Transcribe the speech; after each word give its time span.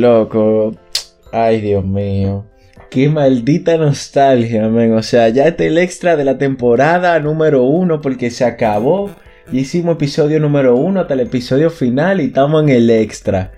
Loco, 0.00 0.74
ay 1.32 1.60
Dios 1.60 1.84
mío. 1.84 2.44
Qué 2.90 3.08
maldita 3.08 3.76
nostalgia, 3.76 4.68
men. 4.68 4.94
O 4.94 5.02
sea, 5.02 5.28
ya 5.28 5.46
este 5.46 5.66
es 5.66 5.70
el 5.72 5.78
extra 5.78 6.16
de 6.16 6.24
la 6.24 6.38
temporada 6.38 7.18
número 7.20 7.62
uno 7.64 8.00
porque 8.00 8.30
se 8.30 8.44
acabó. 8.44 9.10
Y 9.52 9.60
hicimos 9.60 9.96
episodio 9.96 10.40
número 10.40 10.74
uno 10.76 11.00
hasta 11.00 11.14
el 11.14 11.20
episodio 11.20 11.70
final 11.70 12.20
y 12.20 12.26
estamos 12.26 12.62
en 12.62 12.70
el 12.70 12.88
extra. 12.90 13.52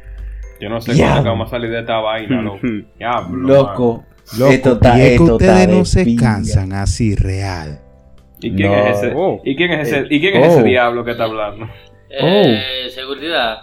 Yo 0.61 0.69
no 0.69 0.81
sé 0.81 0.95
Diablo. 0.95 1.15
cuándo 1.15 1.31
vamos 1.31 1.47
a 1.49 1.51
salir 1.51 1.71
de 1.71 1.81
esta 1.81 1.99
vaina, 1.99 2.43
loco. 2.43 2.59
Diablo, 2.99 3.37
Loco, 3.49 4.05
Loco, 4.39 4.51
esto 4.53 4.73
está, 4.73 4.99
y 4.99 5.01
es 5.03 5.07
que 5.09 5.15
esto 5.15 5.33
ustedes 5.35 5.53
está 5.53 5.67
de 5.73 5.79
no 5.79 5.85
se 5.85 6.05
pinga. 6.05 6.23
cansan 6.23 6.73
así 6.73 7.15
real. 7.15 7.81
¿Y 8.41 8.55
quién 8.55 8.73
No. 8.73 8.87
es 8.87 8.99
ese? 8.99 9.13
Oh. 9.15 9.41
¿Y 9.45 9.55
quién 9.57 9.73
es 9.73 9.89
ese? 9.93 10.07
¿Y 10.11 10.21
quién 10.21 10.35
es 10.37 10.49
ese 10.49 10.61
Oh. 10.61 10.65
diablo 10.65 11.05
que 11.05 11.11
está 11.13 11.25
hablando? 11.25 11.67
Eh, 12.11 12.89
seguridad. 12.95 13.59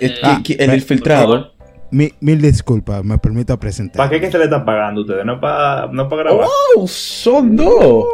Eh, 0.00 0.14
¿qui- 0.22 0.42
qui- 0.42 0.56
el 0.58 0.70
Ah, 0.70 0.74
infiltrado. 0.74 1.52
Mi- 1.90 2.12
mil 2.20 2.40
disculpas, 2.40 3.02
me 3.04 3.16
permito 3.18 3.58
presentar. 3.58 3.96
¿Para 3.96 4.10
qué 4.10 4.20
que 4.20 4.30
se 4.30 4.38
le 4.38 4.44
están 4.44 4.64
pagando 4.64 5.00
ustedes? 5.02 5.24
No 5.24 5.40
para 5.40 5.86
no 5.92 6.08
pa 6.08 6.16
grabar. 6.16 6.46
¡Oh! 6.76 6.86
Son 6.86 7.56
dos. 7.56 8.04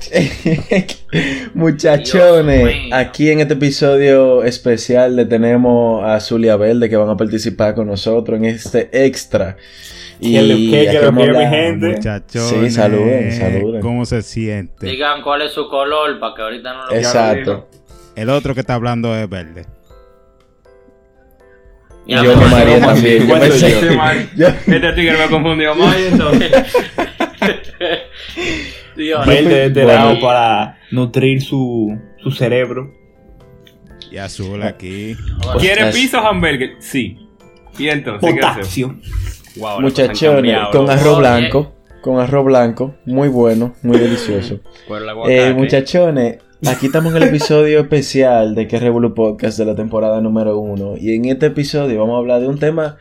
Muchachones, 1.54 2.92
aquí 2.92 3.30
en 3.30 3.40
este 3.40 3.54
episodio 3.54 4.42
especial 4.44 5.16
le 5.16 5.24
tenemos 5.24 6.04
a 6.04 6.20
Zulia 6.20 6.56
Verde 6.56 6.88
que 6.88 6.96
van 6.96 7.08
a 7.08 7.16
participar 7.16 7.74
con 7.74 7.86
nosotros 7.86 8.38
en 8.38 8.44
este 8.44 8.88
extra. 9.06 9.56
¿Qué 10.20 10.42
le- 10.42 10.56
qué- 10.56 10.70
qué 10.70 10.88
aquí 10.88 10.98
le 10.98 11.04
vamos 11.04 11.22
a 11.22 11.26
pide 11.26 11.38
mi 11.38 11.46
gente? 11.46 11.86
Muchachones, 11.88 12.48
Sí, 12.48 12.70
saluden, 12.70 13.32
saluden. 13.32 13.80
¿Cómo 13.80 14.04
se 14.04 14.22
siente? 14.22 14.86
Digan 14.86 15.22
cuál 15.22 15.42
es 15.42 15.52
su 15.52 15.68
color 15.68 16.18
para 16.18 16.34
que 16.34 16.42
ahorita 16.42 16.74
no 16.74 16.86
lo 16.86 16.92
Exacto. 16.94 17.68
El 18.16 18.30
otro 18.30 18.54
que 18.54 18.60
está 18.60 18.74
hablando 18.74 19.14
es 19.16 19.28
verde. 19.28 19.66
Y 22.08 22.14
Ya 22.14 22.24
yo 22.24 22.36
me 22.36 22.46
imagino. 22.46 22.86
también. 22.86 23.28
Yo. 23.28 24.48
Este 24.66 24.76
Este 24.76 24.92
tigre 24.94 25.16
me 25.18 25.26
confundió 25.30 25.74
más 25.76 25.96
y 26.00 26.06
entonces. 26.06 26.50
Dios. 28.96 29.26
Verde 29.26 29.48
de 29.54 29.66
este 29.66 29.84
Bueno. 29.84 29.98
lado 29.98 30.20
para 30.20 30.78
nutrir 30.90 31.40
su, 31.42 31.96
su 32.22 32.30
cerebro. 32.32 32.92
Y 34.10 34.16
azul 34.16 34.62
aquí. 34.62 35.14
¿Quiere 35.60 35.84
o 35.84 36.26
hamburger? 36.26 36.76
Sí. 36.80 37.18
Y 37.78 37.88
entonces, 37.88 38.34
¿qué 38.34 38.40
hacemos? 38.40 38.96
Wow, 39.56 39.80
Muchachones, 39.82 40.58
con 40.72 40.88
arroz 40.90 41.18
blanco. 41.18 41.74
Con 42.08 42.20
arroz 42.20 42.46
blanco. 42.46 42.94
Muy 43.04 43.28
bueno, 43.28 43.74
muy 43.82 43.98
delicioso. 44.06 44.60
Eh, 45.28 45.52
muchachones, 45.54 46.38
aquí 46.66 46.86
estamos 46.86 47.14
en 47.14 47.22
el 47.22 47.28
episodio 47.28 47.80
especial 47.80 48.54
de 48.54 48.66
Que 48.66 48.78
Revolu 48.80 49.12
Podcast 49.12 49.58
de 49.58 49.66
la 49.66 49.74
temporada 49.74 50.18
número 50.22 50.58
uno. 50.58 50.94
Y 50.98 51.14
en 51.14 51.26
este 51.26 51.44
episodio 51.48 52.00
vamos 52.00 52.14
a 52.14 52.18
hablar 52.20 52.40
de 52.40 52.48
un 52.48 52.58
tema 52.58 52.96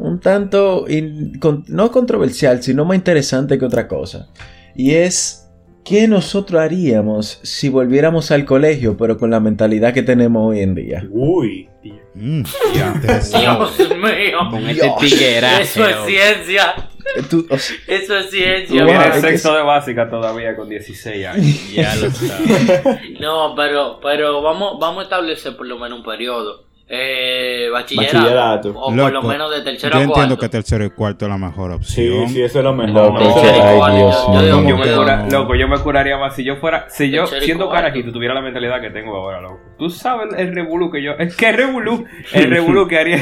un 0.00 0.18
tanto, 0.18 0.86
in- 0.88 1.38
con- 1.38 1.64
no 1.68 1.92
controversial, 1.92 2.60
sino 2.60 2.84
más 2.84 2.96
interesante 2.96 3.60
que 3.60 3.64
otra 3.64 3.86
cosa. 3.86 4.26
Y 4.74 4.94
es, 4.94 5.48
¿qué 5.84 6.08
nosotros 6.08 6.60
haríamos 6.60 7.38
si 7.44 7.68
volviéramos 7.68 8.32
al 8.32 8.44
colegio, 8.44 8.96
pero 8.96 9.18
con 9.18 9.30
la 9.30 9.38
mentalidad 9.38 9.94
que 9.94 10.02
tenemos 10.02 10.50
hoy 10.50 10.62
en 10.62 10.74
día? 10.74 11.06
Uy. 11.12 11.68
Mm, 12.16 12.42
interesante. 12.84 13.38
Dios 13.38 13.90
mío. 13.96 14.38
Con 14.50 14.66
este 14.68 14.82
Dios. 14.82 14.96
tiguerazo. 14.98 15.62
Eso 15.62 15.88
es 15.88 15.96
ciencia. 16.06 16.87
Tú, 17.30 17.46
o 17.50 17.58
sea, 17.58 17.76
Eso 17.86 18.16
es 18.18 18.26
Tú 18.26 18.30
ciencia. 18.30 18.84
Tienes 18.84 19.06
es 19.16 19.20
sexo 19.20 19.54
de 19.54 19.62
básica 19.62 20.08
todavía 20.10 20.54
con 20.56 20.68
16 20.68 21.26
años. 21.26 21.70
Ya 21.72 21.94
lo 21.96 22.10
sabes. 22.12 23.10
No, 23.20 23.54
pero, 23.56 23.98
pero 24.02 24.42
vamos, 24.42 24.78
vamos 24.78 25.00
a 25.00 25.02
establecer 25.04 25.56
por 25.56 25.66
lo 25.66 25.78
menos 25.78 25.98
un 25.98 26.04
periodo. 26.04 26.67
Eh, 26.90 27.68
bachillerato. 27.70 28.16
Bachillerato. 28.18 28.70
O 28.70 28.94
por 28.96 29.12
lo 29.12 29.22
menos 29.22 29.50
de 29.50 29.60
tercero 29.60 29.92
Yo 29.92 29.98
a 29.98 30.02
entiendo 30.04 30.36
cuarto. 30.36 30.40
que 30.40 30.48
tercero 30.48 30.84
y 30.86 30.90
cuarto 30.90 31.26
es 31.26 31.30
la 31.30 31.36
mejor 31.36 31.72
Sí, 31.84 32.08
opción. 32.08 32.28
sí, 32.30 32.42
eso 32.42 32.58
es 32.60 32.64
lo 32.64 32.72
mejor. 32.72 33.12
Loco, 33.12 33.20
Eso 33.20 33.44
es 33.44 33.56
lo 33.58 33.84
ay. 33.84 33.96
Dios 33.96 34.26
Yo. 34.26 34.68
Yo 34.68 34.76
me 34.78 34.94
cura- 34.94 35.26
loco, 35.30 35.54
yo 35.54 35.68
me 35.68 35.78
curaría 35.80 36.16
más 36.16 36.34
si 36.34 36.44
yo 36.44 36.56
fuera, 36.56 36.86
si 36.88 37.10
yo 37.10 37.26
siendo 37.26 37.68
carajito 37.68 38.10
tuviera 38.10 38.32
la 38.34 38.40
mentalidad 38.40 38.80
que 38.80 38.88
tengo 38.88 39.14
ahora, 39.16 39.40
loco. 39.42 39.60
Tú 39.78 39.90
sabes 39.90 40.28
el 40.38 40.54
revolú 40.54 40.90
que 40.90 41.02
yo, 41.02 41.12
es 41.18 41.36
que 41.36 41.52
revolú, 41.52 42.06
el 42.32 42.50
revolú 42.50 42.88
que 42.88 42.98
haría, 42.98 43.20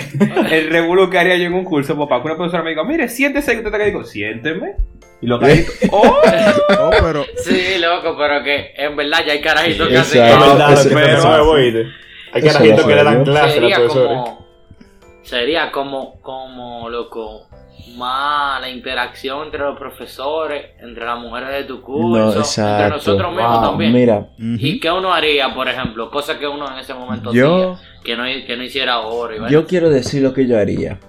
el 0.51 0.71
revolú 0.71 1.11
que 1.11 1.19
haría 1.19 1.37
yo 1.37 1.47
en 1.47 1.55
un 1.55 1.65
curso, 1.65 1.99
papá, 1.99 2.21
que 2.23 2.27
una 2.29 2.37
profesora 2.37 2.63
me 2.63 2.71
diga, 2.71 2.85
mire, 2.85 3.09
siéntese, 3.09 3.53
y 3.55 3.57
usted 3.59 3.71
te 3.73 3.85
digo, 3.85 4.05
siénteme. 4.05 4.75
Y 5.23 5.27
lo 5.27 5.41
carajitos, 5.41 5.75
oh, 5.91 6.21
Oh, 6.79 6.91
pero 7.03 7.25
Sí, 7.39 7.79
loco, 7.81 8.17
pero 8.17 8.45
que 8.45 8.75
en 8.77 8.95
verdad 8.95 9.19
ya 9.27 9.33
hay 9.33 9.41
carajitos 9.41 9.89
que 9.89 9.97
hacen 9.97 10.23
pero-. 10.95 11.53
Hay 12.37 12.43
carajitos 12.43 12.87
que 12.87 12.95
le 12.95 13.05
dan 13.05 13.25
clase 13.25 13.41
a 13.41 13.47
la 13.47 13.53
sería 13.53 13.77
profesora. 13.77 14.09
como 14.09 14.47
sería 15.23 15.73
como 15.73 16.21
como 16.21 16.89
loco 16.89 17.49
más 17.97 18.61
la 18.61 18.71
interacción 18.71 19.45
entre 19.47 19.61
los 19.61 19.79
profesores 19.79 20.67
entre 20.81 21.05
las 21.05 21.19
mujeres 21.19 21.51
de 21.51 21.65
tu 21.65 21.83
curso 21.83 22.63
no, 22.63 22.73
entre 22.73 22.89
nosotros 22.89 23.31
mismos 23.33 23.61
Wow, 23.61 23.71
también 23.71 23.93
Mira, 23.93 24.29
y 24.39 24.81
qué 24.81 24.91
uno 24.91 25.13
haría 25.13 25.55
por 25.55 25.69
ejemplo 25.69 26.11
cosas 26.11 26.37
que 26.39 26.47
uno 26.47 26.71
en 26.73 26.79
ese 26.79 26.95
momento 26.95 27.33
yo... 27.33 27.73
hacía 27.73 27.97
que 28.07 28.17
no 28.17 28.23
que 28.25 28.57
no 28.57 28.63
hiciera 28.63 28.95
ahora. 28.95 29.49
Yo 29.51 29.67
quiero 29.67 29.91
decir 29.91 30.23
lo 30.23 30.33
que 30.33 30.47
yo 30.47 30.57
haría. 30.59 31.01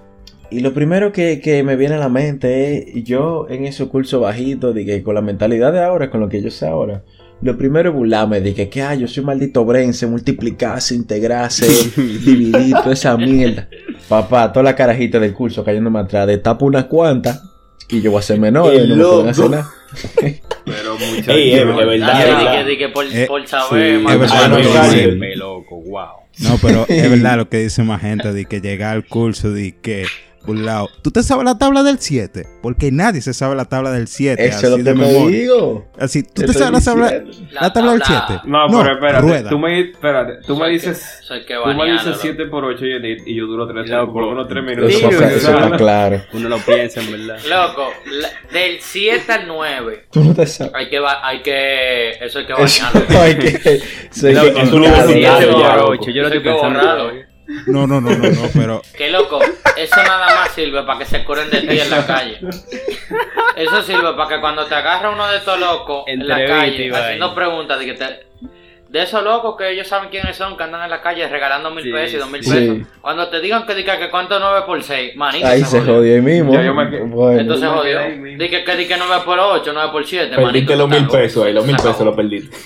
Y 0.50 0.60
lo 0.60 0.74
primero 0.74 1.12
que, 1.12 1.40
que 1.40 1.62
me 1.62 1.76
viene 1.76 1.94
a 1.94 1.98
la 1.98 2.08
mente 2.08 2.78
es, 2.78 3.04
yo 3.04 3.46
en 3.48 3.66
ese 3.66 3.86
curso 3.86 4.20
bajito, 4.20 4.72
de 4.72 4.84
que 4.84 5.02
con 5.02 5.14
la 5.14 5.20
mentalidad 5.20 5.72
de 5.72 5.84
ahora, 5.84 6.10
con 6.10 6.20
lo 6.20 6.28
que 6.28 6.42
yo 6.42 6.50
sé 6.50 6.66
ahora, 6.66 7.02
lo 7.40 7.56
primero 7.56 7.90
es 7.90 7.94
burlarme 7.94 8.40
de 8.40 8.54
que, 8.54 8.68
que 8.68 8.82
ah, 8.82 8.94
yo 8.94 9.06
soy 9.06 9.20
un 9.20 9.26
maldito 9.26 9.64
brense, 9.64 10.06
multiplicarse, 10.06 10.94
integrarse, 10.94 11.66
dividir, 11.96 12.74
toda 12.76 12.92
esa 12.92 13.16
mierda. 13.16 13.68
Papá, 14.08 14.52
toda 14.52 14.64
la 14.64 14.74
carajita 14.74 15.18
del 15.18 15.34
curso 15.34 15.64
cayéndome 15.64 16.00
atrás, 16.00 16.26
de 16.26 16.38
tapo 16.38 16.66
unas 16.66 16.84
cuantas 16.86 17.42
y 17.88 18.00
yo 18.02 18.10
voy 18.10 18.18
a 18.18 18.22
ser 18.22 18.38
menor 18.38 18.70
¡Qué 18.70 18.82
y 18.84 18.88
no 18.88 18.96
me 18.96 19.04
pueden 19.04 19.28
hacer 19.28 19.50
nada. 19.50 19.70
pero 20.64 20.94
muchachos. 20.98 21.28
Ey, 21.34 21.52
es 21.54 21.66
verdad, 21.66 21.86
verdad. 21.86 22.66
que, 22.66 22.78
que 22.78 22.88
por, 22.90 23.06
Eh, 23.06 23.26
por 23.26 23.46
saber 23.46 23.96
sí, 23.96 24.02
más 24.02 24.12
es 24.14 24.20
verdad, 24.20 24.40
Ah, 24.44 24.48
no, 24.48 25.16
Me 25.16 25.36
loco, 25.36 25.80
wow. 25.80 26.08
No, 26.40 26.58
pero 26.60 26.84
es 26.88 27.10
verdad 27.10 27.36
lo 27.36 27.48
que 27.48 27.58
dice 27.58 27.82
más 27.84 28.00
gente 28.02 28.32
de 28.32 28.44
que 28.44 28.60
llega 28.60 28.90
al 28.90 29.06
curso 29.06 29.50
de 29.50 29.76
que 29.80 30.04
burlado. 30.44 30.88
¿Tú 31.02 31.10
te 31.10 31.22
sabes 31.22 31.44
la 31.44 31.58
tabla 31.58 31.82
del 31.82 31.98
7? 31.98 32.46
Porque 32.62 32.90
nadie 32.90 33.20
se 33.20 33.34
sabe 33.34 33.54
la 33.54 33.66
tabla 33.66 33.90
del 33.92 34.08
7 34.08 34.44
Eso 34.46 34.66
es 34.66 34.70
lo 34.70 34.76
que 34.76 34.82
memoria. 34.94 35.38
digo. 35.38 35.86
Así, 35.98 36.22
¿tú 36.22 36.42
Te 36.42 36.52
sabes 36.52 36.72
la 36.72 36.80
tabla, 36.80 37.18
diciendo. 37.20 37.50
la 37.60 37.72
tabla 37.72 37.92
del 37.92 38.02
7? 38.04 38.40
No, 38.44 38.66
pero 38.68 38.92
espérate, 38.94 39.20
rueda. 39.20 39.50
tú 39.50 39.58
me, 39.58 39.80
espérate, 39.80 40.32
tú 40.46 40.54
Eso 40.54 40.56
me 40.62 40.68
dices, 40.70 40.98
que- 40.98 41.24
eso 41.24 41.34
hay 41.34 41.40
que 41.44 41.54
tú 41.54 41.60
me 41.60 41.66
banearlo, 41.66 41.92
dices 41.92 42.06
loco. 42.08 42.20
7 42.22 42.44
por 42.46 42.64
8 42.64 42.86
y, 42.86 43.16
y 43.26 43.34
yo 43.36 43.46
duro 43.46 43.66
3, 43.68 43.88
Loco. 43.90 44.12
por 44.12 44.22
lo 44.24 44.30
menos 44.30 44.48
3 44.48 44.64
minutos. 44.64 44.92
Eso, 44.94 45.24
eso 45.24 45.70
claro. 45.76 46.22
Uno 46.32 46.48
lo 46.48 46.58
piensa, 46.58 47.00
en 47.00 47.10
verdad. 47.12 47.38
loco 47.48 47.88
la- 48.06 48.30
del 48.58 48.78
7 48.80 49.32
al 49.32 49.46
9 49.46 50.06
Tú 50.10 50.24
no 50.24 50.34
te 50.34 50.46
sabes. 50.46 50.72
hay 50.74 50.88
que 50.88 50.98
hay 51.22 51.42
que 51.42 52.10
eso 52.24 52.38
hay 52.38 52.46
que 52.46 52.52
Eso 52.54 52.84
banearlo 52.84 53.20
hay 53.22 53.36
que... 53.36 53.48
eso 53.48 53.62
hay 53.64 53.74
que- 53.74 53.80
es 53.80 53.92
siete 54.10 54.76
universitario, 54.76 55.52
por 55.52 55.60
ya, 55.60 55.84
ocho, 55.84 56.10
Yo 56.10 56.22
lo 56.22 56.28
estoy 56.28 56.40
pensando. 56.42 57.12
No, 57.66 57.86
no, 57.86 58.00
no, 58.00 58.10
no, 58.10 58.28
no, 58.28 58.42
pero 58.54 58.82
Que 58.96 59.10
loco, 59.10 59.40
eso 59.76 59.96
nada 59.96 60.34
más 60.34 60.50
sirve 60.52 60.82
para 60.82 60.98
que 60.98 61.06
se 61.06 61.24
curen 61.24 61.48
de 61.50 61.62
ti 61.62 61.80
en 61.80 61.90
la 61.90 62.06
calle. 62.06 62.38
Eso 63.56 63.82
sirve 63.82 64.12
para 64.14 64.28
que 64.28 64.40
cuando 64.40 64.66
te 64.66 64.74
agarra 64.74 65.10
uno 65.10 65.26
de 65.28 65.38
estos 65.38 65.58
locos 65.58 66.04
en 66.06 66.28
la 66.28 66.44
calle 66.46 66.90
haciendo 66.94 67.34
preguntas 67.34 67.78
de 67.78 67.86
que 67.86 67.94
te 67.94 68.28
de 68.88 69.02
esos 69.02 69.22
locos 69.22 69.54
que 69.58 69.70
ellos 69.70 69.86
saben 69.86 70.08
quiénes 70.08 70.34
son, 70.34 70.56
que 70.56 70.62
andan 70.62 70.82
en 70.82 70.88
la 70.88 71.02
calle 71.02 71.28
regalando 71.28 71.70
mil 71.70 71.84
Sí, 71.84 71.92
pesos 71.92 72.14
y 72.14 72.16
dos 72.16 72.30
mil 72.30 72.42
sí. 72.42 72.50
pesos. 72.50 72.76
Cuando 73.02 73.28
te 73.28 73.40
digan 73.40 73.66
que 73.66 73.74
diga 73.74 73.98
que 73.98 74.08
cuánto 74.10 74.38
9 74.40 74.62
por 74.64 74.82
6, 74.82 75.14
manito. 75.14 75.46
Ahí 75.46 75.62
se 75.62 75.82
jodió 75.82 76.14
ahí 76.14 76.22
mismo. 76.22 76.54
Ya 76.54 76.62
yo 76.62 76.72
me 76.72 76.86
Bueno. 77.00 77.38
Entonces 77.38 77.64
Yo 77.68 77.74
jodió. 77.76 77.98
quedé 77.98 78.06
ahí 78.12 78.16
mismo. 78.18 78.42
Di 78.42 78.48
que, 78.48 78.64
que, 78.64 78.88
que 78.88 78.96
9 78.96 79.22
por 79.26 79.38
8, 79.38 79.70
9 79.74 79.90
por 79.92 80.06
7. 80.06 80.36
Perdiste 80.36 80.74
los 80.76 80.88
mil 80.88 81.06
pesos 81.06 81.44
ahí, 81.44 81.52
los 81.52 81.66
mil 81.66 81.76
pesos 81.76 82.00
los 82.00 82.16
perdiste. 82.16 82.56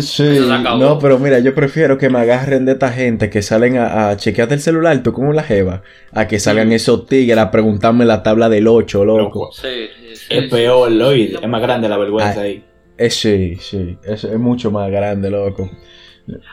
Sí, 0.00 0.38
no, 0.78 0.98
pero 0.98 1.18
mira, 1.18 1.38
yo 1.38 1.54
prefiero 1.54 1.96
que 1.96 2.10
me 2.10 2.18
agarren 2.18 2.66
de 2.66 2.72
esta 2.72 2.90
gente 2.90 3.30
que 3.30 3.40
salen 3.40 3.78
a, 3.78 4.10
a 4.10 4.16
chequearte 4.16 4.54
el 4.54 4.60
celular, 4.60 5.02
tú 5.02 5.12
como 5.12 5.32
la 5.32 5.42
jeva, 5.42 5.82
a 6.12 6.28
que 6.28 6.38
salgan 6.38 6.72
esos 6.72 7.06
tigres 7.06 7.38
a 7.38 7.50
preguntarme 7.50 8.04
la 8.04 8.22
tabla 8.22 8.48
del 8.48 8.68
8, 8.68 9.04
loco. 9.04 9.50
Sí, 9.52 9.68
sí, 9.98 10.16
sí, 10.16 10.26
Es 10.30 10.44
sí. 10.44 10.48
peor, 10.50 10.90
oíste. 10.92 11.38
Es 11.42 11.48
más 11.48 11.62
grande 11.62 11.88
la 11.88 11.96
vergüenza 11.96 12.40
Ay. 12.42 12.46
ahí. 12.50 12.64
Eh, 12.98 13.10
sí, 13.10 13.56
sí, 13.60 13.96
es, 14.04 14.24
es 14.24 14.38
mucho 14.38 14.70
más 14.70 14.90
grande, 14.90 15.30
loco. 15.30 15.70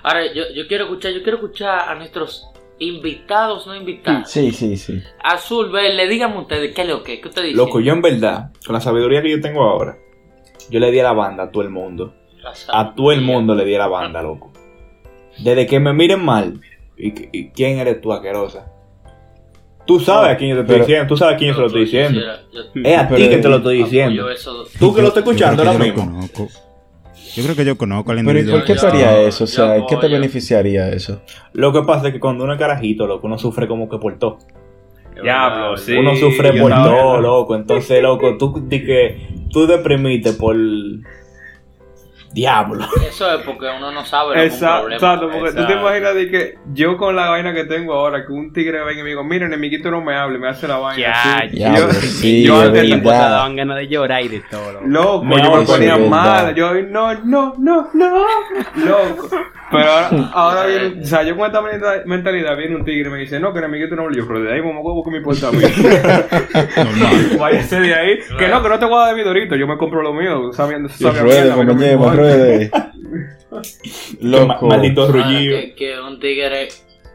Ahora, 0.04 0.32
yo, 0.34 0.44
yo 0.56 0.68
quiero 0.68 0.86
escuchar, 0.86 1.12
yo 1.12 1.22
quiero 1.22 1.38
escuchar 1.38 1.90
a 1.90 1.96
nuestros 1.96 2.48
invitados, 2.80 3.68
no 3.68 3.76
invitados. 3.76 4.30
Sí, 4.32 4.52
sí, 4.52 4.78
sí. 4.78 5.02
Azul, 5.24 5.72
verde, 5.72 6.08
díganme 6.08 6.40
ustedes, 6.40 6.74
¿qué 6.74 6.84
es 6.84 6.88
lo 6.88 7.04
que? 7.04 7.20
¿Qué 7.20 7.28
ustedes 7.28 7.48
dicen? 7.50 7.58
Loco, 7.66 7.80
yo 7.82 7.92
en 7.94 8.02
verdad, 8.02 8.52
con 8.66 8.74
la 8.74 8.80
sabiduría 8.80 9.22
que 9.22 9.32
yo 9.32 9.42
tengo 9.42 9.64
ahora, 9.64 9.98
yo 10.70 10.80
le 10.80 10.92
di 10.92 11.00
a 11.00 11.04
la 11.04 11.14
banda 11.14 11.44
a 11.44 11.52
todo 11.52 11.64
el 11.64 11.70
mundo. 11.70 12.14
A 12.70 12.94
todo 12.96 13.12
el 13.12 13.22
mundo 13.22 13.56
le 13.56 13.66
di 13.66 13.76
a 13.76 13.80
la 13.80 13.88
banda, 13.88 14.22
loco. 14.22 14.52
Desde 15.44 15.66
que 15.66 15.80
me 15.80 15.94
miren 15.94 16.24
mal. 16.24 16.60
¿Y, 16.98 17.14
y 17.38 17.50
quién 17.50 17.80
eres 17.80 18.00
tú, 18.02 18.14
asquerosa? 18.14 18.72
Tú 19.86 20.00
sabes 20.00 20.32
a 20.32 20.38
quién 20.38 20.52
yo 20.52 20.56
te 20.56 20.62
estoy 20.62 20.76
Pero- 20.76 20.86
diciendo. 20.86 21.08
Tú 21.08 21.18
sabes 21.18 21.36
a 21.36 21.38
quién 21.38 21.50
yo 21.52 21.56
te 21.56 21.62
lo 21.62 21.68
estoy 21.68 21.82
diciendo. 21.82 22.20
yo- 22.22 22.62
Es 22.84 22.98
a 22.98 23.08
ti 23.08 23.14
Pero- 23.18 23.30
que 23.30 23.38
te 23.38 23.50
lo 23.50 23.56
estoy 23.58 23.78
diciendo. 23.84 24.30
eso. 24.30 24.66
Tú 24.80 24.94
que 24.94 25.02
lo 25.02 25.10
estás 25.10 25.24
escuchando 25.24 25.64
ahora 25.64 25.78
mismo. 25.78 26.06
conozco. 26.06 26.48
Yo 27.36 27.44
creo 27.44 27.56
que 27.56 27.66
yo 27.66 27.78
conozco 27.78 28.12
al 28.12 28.18
Pero 28.18 28.30
¿y 28.30 28.42
individuo. 28.42 28.60
por 28.66 28.66
qué 28.80 28.86
harías 28.88 29.18
eso? 29.28 29.44
O 29.44 29.48
sea, 29.48 29.86
¿qué 29.90 29.98
te 29.98 30.08
beneficiaría 30.08 30.88
eso? 30.90 31.22
Lo 31.52 31.74
que 31.74 31.82
pasa 31.82 32.08
es 32.08 32.14
que 32.14 32.20
cuando 32.22 32.46
uno 32.46 32.54
es 32.54 32.60
carajito, 32.60 33.06
loco, 33.08 33.28
uno 33.28 33.38
sufre 33.38 33.68
como 33.68 33.90
que 33.90 33.98
por 33.98 34.18
todo. 34.18 34.38
Diablo, 35.22 35.76
sí. 35.78 35.94
Uno 35.94 36.16
sufre 36.16 36.54
por 36.60 36.72
todo, 36.72 37.20
loco. 37.20 37.56
Entonces, 37.56 38.02
loco, 38.02 38.38
tú 38.38 38.64
di 38.68 38.86
que 38.86 39.28
tú 39.52 39.68
deprimiste 39.68 40.34
por 40.34 40.56
diablo. 42.36 42.86
Eso 43.08 43.32
es 43.34 43.42
porque 43.44 43.66
uno 43.76 43.92
no 43.92 44.06
sabe 44.06 44.46
Exacto, 44.46 44.82
problema. 44.82 44.96
exacto, 44.96 45.30
porque 45.32 45.50
tú 45.52 45.56
te 45.56 45.62
Exacto. 45.62 45.82
imaginas 45.82 46.16
de 46.16 46.30
que 46.30 46.58
yo 46.74 46.98
con 46.98 47.16
la 47.16 47.30
vaina 47.30 47.54
que 47.54 47.64
tengo 47.64 47.94
ahora, 47.94 48.26
que 48.26 48.34
un 48.34 48.52
tigre 48.52 48.84
venga 48.84 49.00
y 49.00 49.04
me 49.04 49.10
diga, 49.10 49.24
mira, 49.24 49.46
enemiguito 49.46 49.90
no 49.90 50.02
me 50.02 50.16
hable, 50.16 50.38
me 50.38 50.50
hace 50.50 50.68
la 50.68 50.78
vaina. 50.78 51.02
Ya, 51.02 51.38
así". 51.38 51.58
ya, 51.58 51.78
yo, 51.78 51.92
sí, 51.94 52.44
yo 52.44 52.62
es 52.62 52.68
antes 52.70 53.02
te 53.02 53.08
daban 53.10 53.56
ganas 53.56 53.78
de 53.78 53.88
llorar 53.88 54.22
y 54.22 54.28
de 54.28 54.40
todo. 54.42 54.74
loco. 54.74 54.86
Loco, 54.86 55.24
Me 55.24 55.42
yo 55.42 55.56
me 55.56 55.66
ponía 55.66 55.98
mal. 55.98 56.54
Yo, 56.54 56.74
no, 56.74 57.14
no, 57.24 57.56
no, 57.58 57.90
no. 57.94 58.26
Loco. 58.76 59.30
Pero 59.72 59.90
ahora, 59.90 60.10
ahora 60.34 60.66
viene, 60.68 61.02
o 61.02 61.06
sea, 61.06 61.24
yo 61.24 61.36
con 61.36 61.48
esta 61.48 61.62
menta- 61.62 62.04
mentalidad 62.06 62.56
viene 62.56 62.76
un 62.76 62.86
tigre 62.86 63.10
y 63.10 63.12
me 63.12 63.20
dice, 63.20 63.40
no, 63.40 63.52
que 63.54 63.62
no 63.96 64.04
hable. 64.04 64.18
Yo, 64.18 64.28
pero 64.28 64.42
de 64.42 64.54
ahí, 64.54 64.62
mamá, 64.62 64.80
huevo, 64.82 65.04
que 65.04 65.12
me 65.12 65.18
importa 65.18 65.48
a 65.48 65.52
mí. 65.52 65.60
Váyase 67.40 67.80
de 67.80 67.94
ahí. 67.96 68.20
Que 68.38 68.48
no, 68.48 68.62
que 68.62 68.70
no 68.70 68.80
te 68.80 68.86
voy 68.86 69.02
a 69.02 69.08
dar 69.08 69.16
mi 69.16 69.24
dorito. 69.24 69.56
Yo 69.56 69.68
me 69.68 69.78
compro 69.78 70.02
lo 70.02 70.14
mío. 70.14 70.52
Sabiendo, 70.54 70.90
sabia 70.90 71.22
ruede, 71.24 71.50
no 71.50 71.58
me 71.58 71.66
compañero, 71.66 71.94
importa. 71.94 72.16
ruede. 72.18 72.72
Loco. 74.22 74.46
Ma- 74.48 74.62
Maldito 74.62 75.04
Ah, 75.06 75.12
rullido. 75.12 75.58
que, 75.60 75.76
que 75.76 76.00
un 76.00 76.20
tigre, 76.20 76.68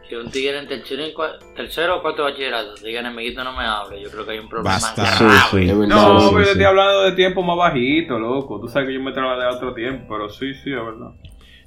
que 0.09 0.17
un 0.17 0.29
tigre 0.31 0.59
en 0.59 0.67
tercero, 0.67 1.05
y 1.07 1.13
cua- 1.13 1.37
tercero 1.55 1.97
o 1.97 2.01
cuarto 2.01 2.23
bachillerato 2.23 2.73
diga 2.83 2.99
enemiguito 2.99 3.43
no 3.43 3.53
me 3.55 3.63
hable. 3.63 4.01
Yo 4.01 4.09
creo 4.09 4.25
que 4.25 4.31
hay 4.31 4.39
un 4.39 4.49
problema 4.49 4.71
Basta. 4.73 5.05
Sí. 5.05 5.69
Es 5.69 5.77
verdad. 5.77 5.95
No, 5.95 6.19
Sí, 6.19 6.25
pero 6.31 6.39
yo 6.39 6.43
sí, 6.45 6.51
estoy 6.51 6.65
hablando 6.65 7.01
de 7.03 7.11
tiempo 7.13 7.43
más 7.43 7.57
bajito, 7.57 8.19
loco. 8.19 8.59
Tú 8.59 8.67
sabes 8.67 8.87
que 8.89 8.93
yo 8.95 9.01
me 9.01 9.11
trabajo 9.13 9.39
de 9.39 9.47
otro 9.47 9.73
tiempo, 9.73 10.05
pero 10.09 10.29
sí, 10.29 10.53
sí, 10.55 10.71
es 10.71 10.83
verdad. 10.83 11.11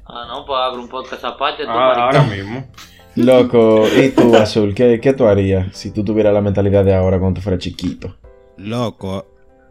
Ah, 0.06 0.26
no, 0.28 0.44
pues 0.44 0.58
hago 0.60 0.76
un 0.82 0.88
podcast 0.88 1.24
aparte. 1.24 1.64
tú, 1.64 1.70
Ah, 1.70 2.04
ahora 2.06 2.22
mismo. 2.24 2.64
Loco, 3.16 3.84
¿y 3.88 4.10
tú, 4.10 4.34
Azul? 4.36 4.74
¿Qué, 4.74 4.98
¿Qué 5.00 5.12
tú 5.12 5.26
harías 5.26 5.74
si 5.76 5.92
tú 5.92 6.04
tuvieras 6.04 6.34
la 6.34 6.40
mentalidad 6.40 6.84
de 6.84 6.94
ahora 6.94 7.18
cuando 7.18 7.38
tú 7.38 7.42
fueras 7.44 7.60
chiquito? 7.62 8.16
Loco, 8.56 9.26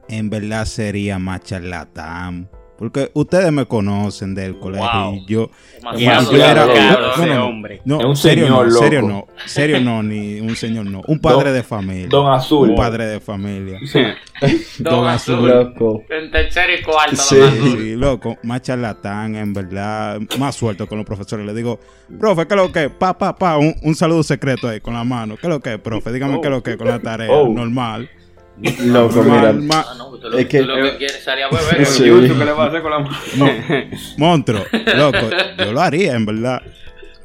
en 0.08 0.30
verdad 0.30 0.64
sería 0.66 1.20
más 1.20 1.42
charlatán. 1.42 2.50
Porque 2.78 3.12
ustedes 3.14 3.52
me 3.52 3.66
conocen 3.66 4.34
del 4.34 4.58
colegio 4.60 4.90
Wow. 4.92 5.14
y 5.16 5.26
yo. 5.28 5.50
Era- 5.98 6.22
loco. 6.22 6.74
Cabrón, 6.74 7.12
no, 7.18 7.26
no, 7.26 7.36
no. 7.36 7.46
hombre. 7.48 7.82
No, 7.86 8.00
Es 8.00 8.06
un 8.06 8.16
serio 8.16 8.46
señor, 8.46 8.66
no, 8.66 8.72
loco. 8.74 8.84
serio 8.84 9.02
no, 9.02 9.28
serio 9.46 9.80
no, 9.82 10.04
ni 10.04 10.40
un 10.40 10.56
señor 10.56 10.86
no, 10.88 11.02
un 11.08 11.20
padre 11.20 11.50
Don- 11.50 11.54
de 11.54 11.64
familia, 11.64 12.08
Don 12.10 12.34
Azul. 12.34 12.70
un 12.72 12.76
padre 12.76 13.06
de 13.06 13.20
familia, 13.20 13.80
Don 14.80 14.94
Don 14.96 15.08
Azul. 15.08 15.36
Azul. 15.36 15.50
Loco. 15.50 16.04
En 16.10 16.32
tercero 16.32 16.74
y 16.74 16.82
cuarto, 16.84 17.16
Sí. 17.16 17.36
Don 17.36 17.48
Azul. 17.50 17.78
Sí, 17.80 17.96
loco, 17.96 18.38
más 18.44 18.62
charlatán, 18.64 19.36
en 19.36 19.54
verdad, 19.54 20.20
más 20.40 20.56
suelto 20.56 20.88
con 20.88 20.98
los 20.98 21.06
profesores. 21.06 21.46
Le 21.46 21.54
digo, 21.54 21.80
profe, 22.20 22.48
¿qué 22.48 22.54
es 22.56 22.60
lo 22.62 22.72
que? 22.72 22.84
es? 22.86 22.92
Pa, 22.92 23.18
pa, 23.18 23.36
pa, 23.36 23.58
un, 23.58 23.76
un 23.84 23.96
saludo 23.96 24.24
secreto 24.24 24.68
ahí 24.68 24.80
con 24.82 24.94
la 24.94 25.04
mano. 25.04 25.36
¿Qué 25.36 25.48
es 25.48 25.50
lo 25.50 25.60
que, 25.60 25.76
es, 25.76 25.80
profe? 25.80 26.12
Dígame 26.12 26.42
qué 26.42 26.48
es 26.48 26.52
lo 26.52 26.64
que 26.64 26.72
es 26.72 26.78
con 26.78 26.88
la 26.88 27.00
tarea. 27.00 27.32
Oh. 27.32 27.48
Normal. 27.48 28.10
Loco, 28.86 29.24
mira. 29.24 29.50
Ah, 29.72 29.96
no, 29.98 30.12
tú 30.18 30.30
lo, 30.30 30.38
Es 30.38 30.46
que- 30.48 30.60
tú 30.60 30.66
lo 30.68 30.76
que 30.76 30.98
quieres 30.98 31.18
es 31.18 31.24
salir 31.24 31.46
a 31.46 31.50
beber. 31.50 31.86
Sí. 31.86 32.04
que 32.04 32.46
le 32.46 32.52
va 32.52 32.66
a 32.66 32.68
hacer 32.68 32.82
con 32.82 32.92
la 32.92 33.00
mano. 33.00 33.16
Monstruo, 34.18 34.62
loco, 34.96 35.18
yo 35.58 35.72
lo 35.74 35.82
haría, 35.82 36.14
en 36.14 36.26
verdad. 36.26 36.62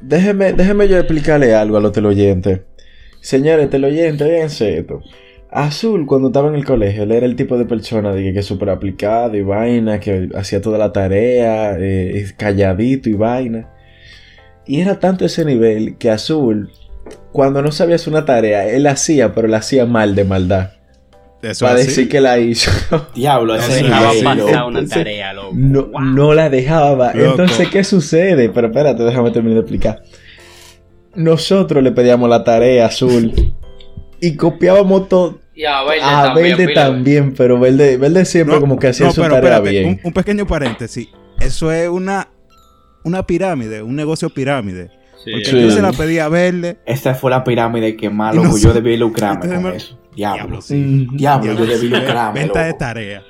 Déjeme, 0.01 0.53
déjeme 0.53 0.87
yo 0.87 0.97
explicarle 0.97 1.53
algo 1.53 1.77
a 1.77 1.81
los 1.81 1.91
teleoyentes. 1.91 2.61
Señores, 3.21 3.69
teleoyentes, 3.69 4.27
fíjense 4.27 4.77
esto. 4.79 5.01
Azul, 5.51 6.05
cuando 6.05 6.27
estaba 6.27 6.47
en 6.49 6.55
el 6.55 6.63
colegio, 6.65 7.03
él 7.03 7.11
era 7.11 7.25
el 7.25 7.35
tipo 7.35 7.57
de 7.57 7.65
persona 7.65 8.13
de 8.13 8.23
que, 8.23 8.33
que 8.33 8.43
súper 8.43 8.69
aplicado 8.69 9.35
y 9.35 9.41
vaina, 9.41 9.99
que 9.99 10.29
hacía 10.35 10.61
toda 10.61 10.77
la 10.77 10.91
tarea, 10.93 11.75
eh, 11.79 12.25
calladito 12.37 13.09
y 13.09 13.13
vaina. 13.13 13.67
Y 14.67 14.79
era 14.81 14.99
tanto 14.99 15.25
ese 15.25 15.43
nivel 15.45 15.97
que 15.97 16.11
Azul, 16.11 16.69
cuando 17.31 17.61
no 17.63 17.71
sabía 17.71 17.95
hacer 17.95 18.13
una 18.13 18.25
tarea, 18.25 18.67
él 18.69 18.83
la 18.83 18.91
hacía, 18.91 19.33
pero 19.33 19.47
la 19.47 19.57
hacía 19.57 19.85
mal 19.85 20.13
de 20.15 20.23
maldad. 20.23 20.71
Eso 21.41 21.65
para 21.65 21.79
decir 21.79 22.09
que 22.09 22.19
la 22.19 22.37
hizo. 22.39 22.69
Diablo, 23.15 23.55
No 23.57 23.67
Dejaba 23.67 24.07
pasar 24.09 24.37
loco. 24.37 24.67
una 24.67 24.85
tarea, 24.87 25.33
loco. 25.33 25.51
No, 25.53 25.85
Wow. 25.85 26.01
no 26.01 26.33
la 26.33 26.49
dejaba. 26.49 27.13
Loco. 27.13 27.29
Entonces, 27.41 27.69
¿qué 27.69 27.83
sucede? 27.83 28.49
Pero 28.49 28.67
espérate, 28.67 29.03
déjame 29.03 29.31
terminar 29.31 29.55
de 29.55 29.61
explicar. 29.61 30.03
Nosotros 31.15 31.83
le 31.83 31.91
pedíamos 31.91 32.29
la 32.29 32.43
tarea 32.43 32.83
a 32.85 32.87
azul 32.87 33.53
y 34.21 34.35
copiábamos 34.35 35.09
todo. 35.09 35.39
Y 35.55 35.65
a 35.65 35.83
Verde 35.83 36.01
A 36.03 36.23
también. 36.25 36.57
Verde 36.57 37.33
pero 37.35 37.59
Verde, 37.59 37.97
Verde 37.97 38.25
siempre 38.25 38.55
No, 38.55 38.61
como 38.61 38.77
que 38.79 38.87
hacía 38.87 39.07
no, 39.07 39.11
su 39.13 39.21
pero 39.21 39.35
tarea 39.35 39.57
espérate, 39.57 39.69
bien. 39.71 39.89
Un, 39.89 39.99
un 40.03 40.13
pequeño 40.13 40.45
paréntesis. 40.47 41.07
Eso 41.39 41.71
es 41.71 41.89
una, 41.89 42.29
una 43.03 43.25
pirámide, 43.25 43.81
un 43.81 43.95
negocio 43.95 44.29
pirámide. 44.29 44.91
Sí, 45.23 45.31
Porque 45.31 45.45
Sí. 45.49 45.61
yo 45.61 45.71
se 45.71 45.81
la 45.81 45.91
pedí 45.91 46.19
a 46.19 46.29
verle. 46.29 46.77
Esta 46.85 47.13
fue 47.15 47.31
la 47.31 47.43
pirámide 47.43 47.97
que 47.97 48.09
más, 48.09 48.35
sé- 48.61 48.71
debí 48.73 48.95
lucrarme 48.95 49.53
con 49.53 49.73
eso. 49.73 49.99
Diablo. 50.15 50.61
sí. 50.61 50.75
Mm. 50.75 51.15
Diablo, 51.17 51.53
yo 51.53 51.65
debí 51.65 51.87
lucrarme, 51.89 52.39
Venta 52.41 52.63
de 52.65 52.73
tarea. 52.73 53.23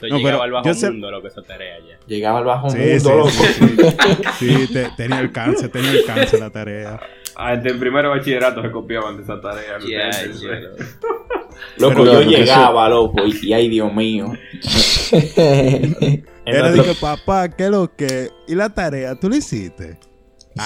No, 0.00 0.06
llegaba 0.16 0.22
pero 0.22 0.42
al 0.42 0.50
bajo 0.52 0.66
yo 0.68 0.74
sé- 0.74 0.90
mundo, 0.92 1.10
lo 1.10 1.20
que 1.20 1.26
esa 1.28 1.42
tarea 1.42 1.76
ya. 1.80 1.98
Llegaba 2.06 2.38
al 2.38 2.44
bajo 2.44 2.70
Sí, 2.70 2.78
mundo, 2.78 2.98
sí, 3.00 3.08
loco. 3.08 3.30
sí, 4.38 4.48
sí, 4.66 4.72
te- 4.72 4.90
tenía 4.96 5.18
alcance, 5.18 5.68
tenía 5.68 5.90
alcance 5.90 6.38
la 6.38 6.50
tarea. 6.50 7.00
Ah, 7.34 7.56
desde 7.56 7.70
el 7.70 7.78
primero 7.80 8.10
bachillerato 8.10 8.62
se 8.62 8.70
copiaban 8.70 9.16
de 9.16 9.22
esa 9.24 9.40
tarea. 9.40 9.80
Sí. 9.80 10.46
Loco, 11.78 11.94
Pero, 12.02 12.04
yo 12.04 12.12
loco, 12.20 12.30
llegaba, 12.30 12.88
loco, 12.88 13.24
y, 13.26 13.46
y 13.48 13.52
ay, 13.52 13.68
Dios 13.68 13.92
mío. 13.92 14.32
Era 16.46 16.70
de 16.72 16.82
que, 16.82 16.94
papá, 17.00 17.48
¿qué 17.48 17.64
es 17.64 17.70
lo 17.70 17.94
que? 17.94 18.30
¿Y 18.46 18.54
la 18.54 18.70
tarea? 18.70 19.14
¿Tú 19.18 19.28
la 19.28 19.36
hiciste? 19.36 19.98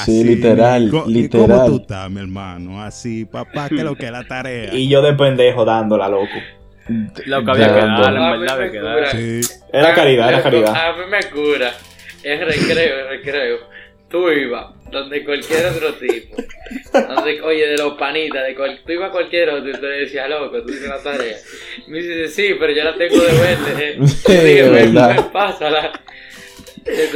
Sí, 0.05 0.25
literal, 0.25 0.89
Co- 0.91 1.05
¿Y 1.07 1.13
literal. 1.15 1.47
cómo 1.49 1.67
tú 1.67 1.77
estás, 1.83 2.11
mi 2.11 2.21
hermano? 2.21 2.83
Así, 2.83 3.25
papá, 3.25 3.69
¿qué 3.69 3.77
es 3.77 3.85
lo 3.85 3.95
que 3.95 4.07
es 4.07 4.13
la 4.13 4.25
tarea? 4.27 4.73
Y 4.75 4.89
yo 4.89 5.03
de 5.03 5.13
pendejo 5.15 5.65
dándola, 5.65 6.09
loco. 6.09 6.27
Lo 7.27 7.45
que 7.45 7.51
había 7.53 7.69
que 7.69 7.73
darle, 7.81 8.19
en 8.19 8.23
Ah, 8.25 8.31
verdad, 8.37 8.57
había 8.57 8.71
que 8.73 8.81
darle. 8.81 9.43
Sí. 9.43 9.53
Era 9.73 9.95
caridad, 9.95 10.29
era 10.31 10.43
caridad. 10.43 10.75
A 10.75 10.93
mí 10.97 11.03
me 11.11 11.23
cura. 11.31 11.71
Es 12.23 12.41
recreo, 12.41 12.99
es 13.01 13.09
recreo. 13.09 13.59
Tú 14.09 14.29
ibas 14.31 14.67
donde 14.91 15.25
cualquier 15.25 15.67
otro 15.67 15.95
tipo. 15.95 16.37
Donde, 16.93 17.41
oye, 17.41 17.67
de 17.69 17.79
los 17.79 17.95
panitas, 17.95 18.45
de 18.47 18.55
cual, 18.55 18.81
tú 18.85 18.93
ibas 18.93 19.09
a 19.09 19.13
cualquier 19.13 19.49
otro 19.51 19.71
y 19.71 19.73
tú 19.73 19.81
le 19.83 20.01
decías, 20.01 20.29
loco, 20.29 20.61
tú 20.63 20.69
hiciste 20.71 20.89
la 20.89 21.03
tarea. 21.03 21.37
Me 21.89 21.99
dice, 21.99 22.29
sí, 22.29 22.55
pero 22.61 22.73
yo 22.75 22.85
la 22.85 22.95
tengo 22.97 23.17
de 23.23 23.33
verde. 23.33 23.91
Eh. 23.93 23.99
Sí, 24.07 24.33
"Ven, 24.37 24.95
verdad. 24.95 25.31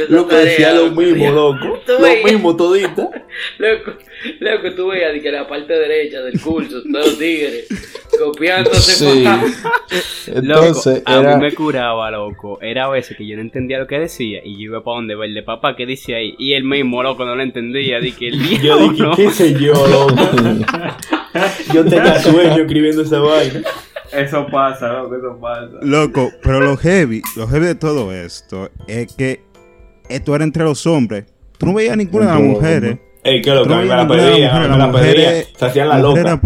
Loco, 0.09 0.35
decía 0.35 0.73
lo 0.73 0.91
mismo, 0.91 1.31
loco. 1.31 1.79
Lo 1.87 2.23
mismo 2.23 2.55
todita. 2.55 3.09
Loco, 3.57 3.91
loco, 4.39 4.75
tú 4.75 4.87
veías 4.87 5.21
que 5.21 5.31
la 5.31 5.47
parte 5.47 5.73
derecha 5.73 6.21
del 6.21 6.39
curso, 6.41 6.81
todos 6.81 7.07
los 7.07 7.19
tigres, 7.19 7.67
copiándose 8.19 8.93
Sí. 8.93 9.25
Entonces, 10.27 11.03
loco, 11.05 11.29
a 11.29 11.35
mí 11.35 11.41
me 11.41 11.53
curaba, 11.53 12.09
loco. 12.11 12.59
Era 12.61 12.85
a 12.85 12.89
veces 12.89 13.15
que 13.15 13.27
yo 13.27 13.35
no 13.35 13.41
entendía 13.41 13.79
lo 13.79 13.87
que 13.87 13.99
decía 13.99 14.41
y 14.43 14.55
yo 14.55 14.71
iba 14.71 14.83
para 14.83 14.95
donde 14.95 15.15
verle, 15.15 15.43
papá, 15.43 15.75
¿qué 15.75 15.85
dice 15.85 16.15
ahí? 16.15 16.35
Y 16.39 16.53
él 16.53 16.63
mismo, 16.63 17.03
loco, 17.03 17.25
no 17.25 17.35
lo 17.35 17.43
entendía. 17.43 17.99
Dije, 17.99 18.29
el 18.29 18.59
Yo 18.59 18.89
dije. 18.89 19.03
¿qué 19.15 19.29
sé 19.29 19.53
yo, 19.53 19.73
loco? 19.73 20.15
Yo 21.73 21.85
tenía 21.85 22.19
sueño 22.19 22.63
escribiendo 22.63 23.03
esa 23.03 23.19
vaina. 23.19 23.61
Eso 24.11 24.47
pasa, 24.47 24.93
loco, 24.93 25.15
eso 25.15 25.37
pasa. 25.39 25.77
Loco, 25.81 26.31
pero 26.41 26.61
lo 26.61 26.77
heavy, 26.77 27.21
lo 27.35 27.47
heavy 27.47 27.67
de 27.67 27.75
todo 27.75 28.13
esto 28.13 28.69
es 28.87 29.13
que 29.13 29.41
esto 30.09 30.35
era 30.35 30.43
entre 30.43 30.63
los 30.63 30.85
hombres. 30.87 31.25
Tú 31.57 31.65
no 31.65 31.73
veías 31.73 31.97
ninguna 31.97 32.27
de 32.27 32.31
las 32.33 32.41
mujeres. 32.41 32.97
Ey, 33.23 33.41
¿qué 33.41 33.49
es 33.49 33.55
lo 33.55 33.63
Tú 33.63 33.69
que 33.69 33.75
no 33.75 33.75
a 33.75 33.83
mí 33.83 33.87
me 33.87 33.95
veías 33.95 33.97
la 33.97 34.05
ninguna 34.05 34.23
de 34.23 34.31
pedían? 34.31 34.41
las 34.41 34.53
a 34.53 34.59
mí 34.59 34.67
mujeres. 34.67 34.69
me 34.69 34.77
la 34.77 34.91
pedían. 34.91 35.45
Se 35.57 35.65
hacían 35.65 35.89
la 35.89 35.99
loca. 35.99 36.41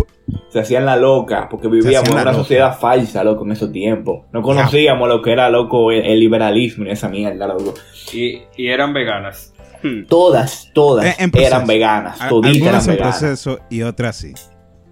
Se 0.49 0.59
hacían 0.59 0.85
la 0.85 0.95
loca, 0.95 1.47
porque 1.49 1.67
vivíamos 1.67 2.07
en 2.09 2.13
una 2.15 2.23
loca. 2.23 2.37
sociedad 2.37 2.79
falsa, 2.79 3.23
loco, 3.23 3.43
en 3.45 3.51
esos 3.51 3.71
tiempos. 3.71 4.25
No 4.31 4.41
conocíamos 4.41 5.07
lo 5.09 5.21
que 5.21 5.31
era, 5.31 5.49
loco, 5.49 5.91
el, 5.91 6.05
el 6.05 6.19
liberalismo 6.19 6.85
y 6.85 6.89
esa 6.91 7.09
mierda, 7.09 7.47
loco. 7.47 7.73
Y, 8.13 8.41
y 8.57 8.67
eran 8.67 8.93
veganas. 8.93 9.53
Hmm. 9.83 10.05
Todas, 10.07 10.69
todas 10.73 11.19
en 11.19 11.31
eran 11.35 11.65
veganas, 11.65 12.19
toditas 12.29 12.67
eran 12.67 12.81
en 12.81 12.87
veganas. 12.87 13.17
proceso 13.19 13.59
y 13.69 13.81
otras 13.81 14.15
sí. 14.15 14.33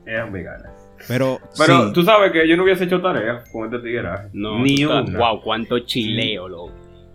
Eran 0.06 0.32
veganas. 0.32 0.72
Pero, 1.08 1.40
Pero 1.58 1.88
sí, 1.88 1.94
tú 1.94 2.04
sabes 2.04 2.32
que 2.32 2.48
yo 2.48 2.58
no 2.58 2.64
hubiese 2.64 2.84
hecho 2.86 3.00
tarea 3.02 3.44
con 3.52 3.74
este. 3.74 4.02
No, 4.34 4.60
Ni 4.60 4.84
una. 4.86 5.02
Wow, 5.02 5.42
cuánto 5.42 5.80
chileo, 5.80 6.48
loco. 6.48 6.72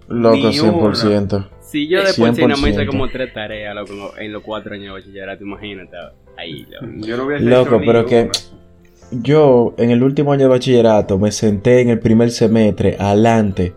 Loco, 0.09 0.37
Ni 0.37 0.53
100%. 0.53 1.49
Si 1.61 1.89
yo 1.89 2.03
después 2.05 2.37
sí 2.37 2.43
no 2.43 2.57
me 2.59 2.71
hice 2.71 2.83
100%. 2.85 2.87
como 2.87 3.09
tres 3.09 3.33
tareas, 3.33 3.75
loco, 3.75 4.13
en 4.19 4.33
los 4.33 4.43
cuatro 4.43 4.75
años 4.75 4.87
de 4.87 5.01
bachillerato, 5.01 5.45
imagínate. 5.45 5.97
Ahí, 6.37 6.67
loco. 6.71 6.87
Yo 7.07 7.17
no 7.17 7.25
hubiese 7.27 7.45
Loco, 7.45 7.69
hecho 7.77 7.81
ni 7.81 7.87
pero 7.87 8.07
que- 8.07 8.23
una. 8.23 8.33
Yo, 9.23 9.75
en 9.79 9.91
el 9.91 10.03
último 10.03 10.33
año 10.33 10.43
de 10.43 10.49
bachillerato, 10.49 11.19
me 11.19 11.31
senté 11.31 11.81
en 11.81 11.91
el 11.91 11.99
primer 12.01 12.31
semestre, 12.31 12.97
adelante, 12.99 13.75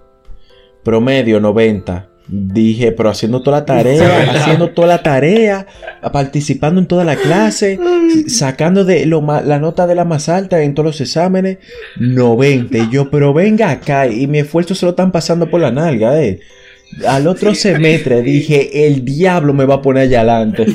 promedio 0.84 1.40
90. 1.40 2.10
Dije, 2.30 2.92
pero 2.92 3.10
haciendo 3.10 3.42
toda 3.42 3.60
la 3.60 3.66
tarea, 3.66 4.32
haciendo 4.36 4.72
toda 4.72 4.88
la 4.88 5.04
tarea, 5.04 5.66
participando 6.12 6.82
en 6.82 6.88
toda 6.88 7.06
la 7.06 7.16
clase, 7.16 7.80
sacando 8.28 8.84
de 8.84 9.06
lo 9.06 9.22
la 9.22 9.60
nota 9.60 9.88
de 9.88 9.96
la 9.96 10.04
más 10.04 10.28
alta 10.28 10.62
en 10.62 10.74
todos 10.74 10.88
los 10.88 11.02
exámenes, 11.02 11.60
90. 11.98 12.78
Y 12.78 12.90
yo, 12.90 13.10
pero 13.10 13.34
venga 13.34 13.72
acá, 13.72 14.08
y 14.08 14.28
mi 14.28 14.40
esfuerzo 14.40 14.76
se 14.76 14.86
lo 14.86 14.90
están 14.92 15.12
pasando 15.12 15.50
por 15.50 15.62
la 15.62 15.72
nalga, 15.72 16.22
eh. 16.22 16.42
Al 17.08 17.28
otro 17.28 17.54
semestre 17.54 18.22
dije, 18.22 18.88
el 18.88 19.04
diablo 19.04 19.54
me 19.54 19.66
va 19.66 19.76
a 19.76 19.82
poner 19.82 20.04
allá 20.04 20.22
adelante. 20.22 20.66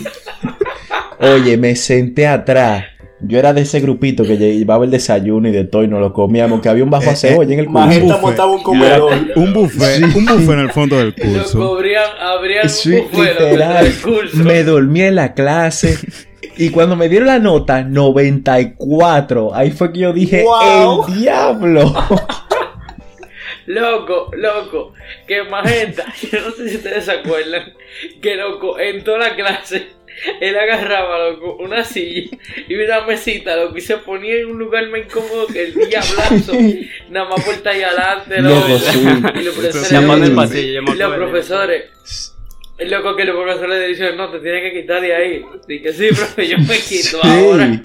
Oye, 1.19 1.57
me 1.57 1.77
senté 1.77 2.27
atrás. 2.27 2.85
Yo 3.25 3.39
era 3.39 3.53
de 3.53 3.61
ese 3.63 3.81
grupito 3.81 4.25
que 4.25 4.37
llevaba 4.37 4.85
el 4.85 4.91
desayuno 4.91 5.49
y 5.49 5.53
de 5.53 5.65
todo 5.65 5.85
y 5.85 5.89
nos 5.89 6.01
lo 6.01 6.13
comíamos, 6.13 6.61
que 6.61 6.69
había 6.69 6.83
un 6.85 6.91
bajo 6.91 7.05
Eh, 7.05 7.11
a 7.11 7.17
cebolla 7.17 7.55
en 7.55 7.61
el 7.61 7.67
curso. 7.67 7.79
Magenta 7.81 8.07
buffet. 8.15 8.23
montaba 8.23 8.53
un 8.53 8.63
comedor. 8.63 9.13
Un 9.37 9.53
buffet, 9.53 10.03
un 10.17 10.25
buffet 10.27 10.51
en 10.51 10.59
el 10.61 10.71
fondo 10.73 10.99
del 10.99 11.15
curso. 11.15 11.75
abrían, 11.77 12.05
abrían 12.21 12.69
Sí, 12.69 12.95
un 12.95 13.03
buffet 13.13 13.41
literal. 13.41 13.85
del 13.85 13.95
curso. 14.01 14.37
Me 14.39 14.65
dormí 14.65 15.03
en 15.03 15.15
la 15.15 15.35
clase. 15.35 15.97
Y 16.59 16.69
cuando 16.69 16.97
me 16.97 17.09
dieron 17.09 17.29
la 17.29 17.39
nota 17.39 17.83
94, 17.83 19.55
ahí 19.55 19.71
fue 19.71 19.93
que 19.93 20.01
yo 20.01 20.13
dije, 20.13 20.43
Wow. 20.45 21.07
¡el 21.09 21.15
diablo! 21.21 21.95
Loco, 23.67 24.31
loco, 24.37 24.95
que 25.27 25.43
Magenta, 25.45 26.13
yo 26.33 26.41
no 26.41 26.51
sé 26.53 26.69
si 26.69 26.77
ustedes 26.77 27.05
se 27.05 27.13
acuerdan, 27.13 27.73
que 28.21 28.35
loco, 28.37 28.79
en 28.79 29.05
toda 29.05 29.19
la 29.19 29.37
clase, 29.37 29.89
él 30.41 30.57
agarraba, 30.59 31.31
loco, 31.31 31.57
una 31.57 31.85
silla 31.85 32.37
y 32.69 32.75
una 32.75 33.03
mesita, 33.07 33.57
loco, 33.57 33.79
y 33.79 33.81
se 33.81 33.99
ponía 33.99 34.37
en 34.37 34.47
un 34.47 34.59
lugar 34.59 34.89
más 34.89 35.01
incómodo 35.03 35.47
que 35.47 35.65
el 35.65 35.75
diablazo, 35.75 36.53
nada 37.11 37.29
más 37.29 37.45
por 37.45 37.69
ahí 37.69 37.83
adelante, 37.83 38.41
loco. 38.41 38.69
Loco, 38.69 38.79
sí. 38.79 39.01
Y 39.01 39.43
los 39.43 39.57
Eso 39.59 39.71
profesores, 39.71 40.55
el 40.55 40.65
y 40.65 40.75
los 40.75 40.91
acuerdo. 41.01 41.17
profesores, 41.31 41.85
el 42.79 42.91
loco 42.91 43.15
que 43.17 43.25
los 43.25 43.37
profesores 43.37 43.79
le 43.79 43.89
dicen, 43.89 44.17
no, 44.17 44.29
te 44.31 44.41
tienes 44.41 44.63
que 44.73 44.81
quitar 44.81 45.01
de 45.01 45.15
ahí. 45.15 45.45
Dije, 45.69 45.93
sí, 45.93 46.09
profe, 46.09 46.49
yo 46.49 46.59
me 46.59 46.79
quito 46.79 47.21
Sí. 47.23 47.29
ahora. 47.29 47.83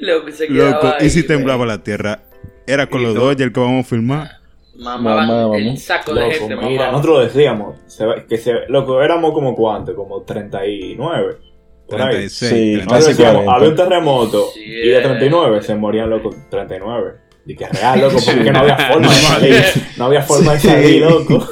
Loco, 0.00 0.30
se 0.30 0.46
quedaba 0.46 0.70
Loco, 0.70 0.94
ahí, 0.98 1.06
y 1.06 1.10
si 1.10 1.24
temblaba 1.24 1.66
la 1.66 1.82
tierra, 1.82 2.22
era 2.66 2.86
con 2.86 3.02
los 3.02 3.14
Dodgers 3.14 3.52
que 3.52 3.60
vamos 3.60 3.84
a 3.84 3.88
filmar. 3.88 4.39
Mamaban 4.80 5.26
Mamá, 5.28 5.56
el 5.56 5.64
vamos. 5.66 5.82
saco 5.82 6.14
de 6.14 6.20
Loco, 6.22 6.32
gente, 6.32 6.56
mira, 6.56 6.62
mamaban. 6.68 6.92
nosotros 6.92 7.14
lo 7.18 7.24
decíamos. 7.24 7.76
que 8.28 8.36
se, 8.38 8.52
loco, 8.68 9.02
éramos 9.02 9.32
como 9.32 9.54
cuánto, 9.54 9.94
como 9.94 10.22
39. 10.22 11.36
Por 11.88 12.00
ahí. 12.02 12.08
36. 12.10 12.32
Sí, 12.32 12.46
36. 12.48 12.76
Nosotros 12.84 12.98
Casi 12.98 13.08
decíamos, 13.10 13.44
40. 13.44 13.52
había 13.56 13.68
un 13.68 13.76
terremoto 13.76 14.46
Sí, 14.54 14.60
y 14.64 14.88
de 14.88 14.98
eh. 14.98 15.02
39 15.02 15.62
se 15.62 15.74
morían 15.74 16.08
locos 16.10 16.36
39. 16.50 17.12
Y 17.46 17.56
que 17.56 17.66
real, 17.66 18.00
loco, 18.00 18.16
porque 18.24 18.50
no 18.52 18.58
había 18.60 18.76
forma 18.78 19.08
de 19.08 19.14
salir. 19.14 19.64
No 19.96 20.04
había 20.04 20.22
forma 20.22 20.52
de 20.52 20.60
salir, 20.60 21.00
loco. 21.02 21.48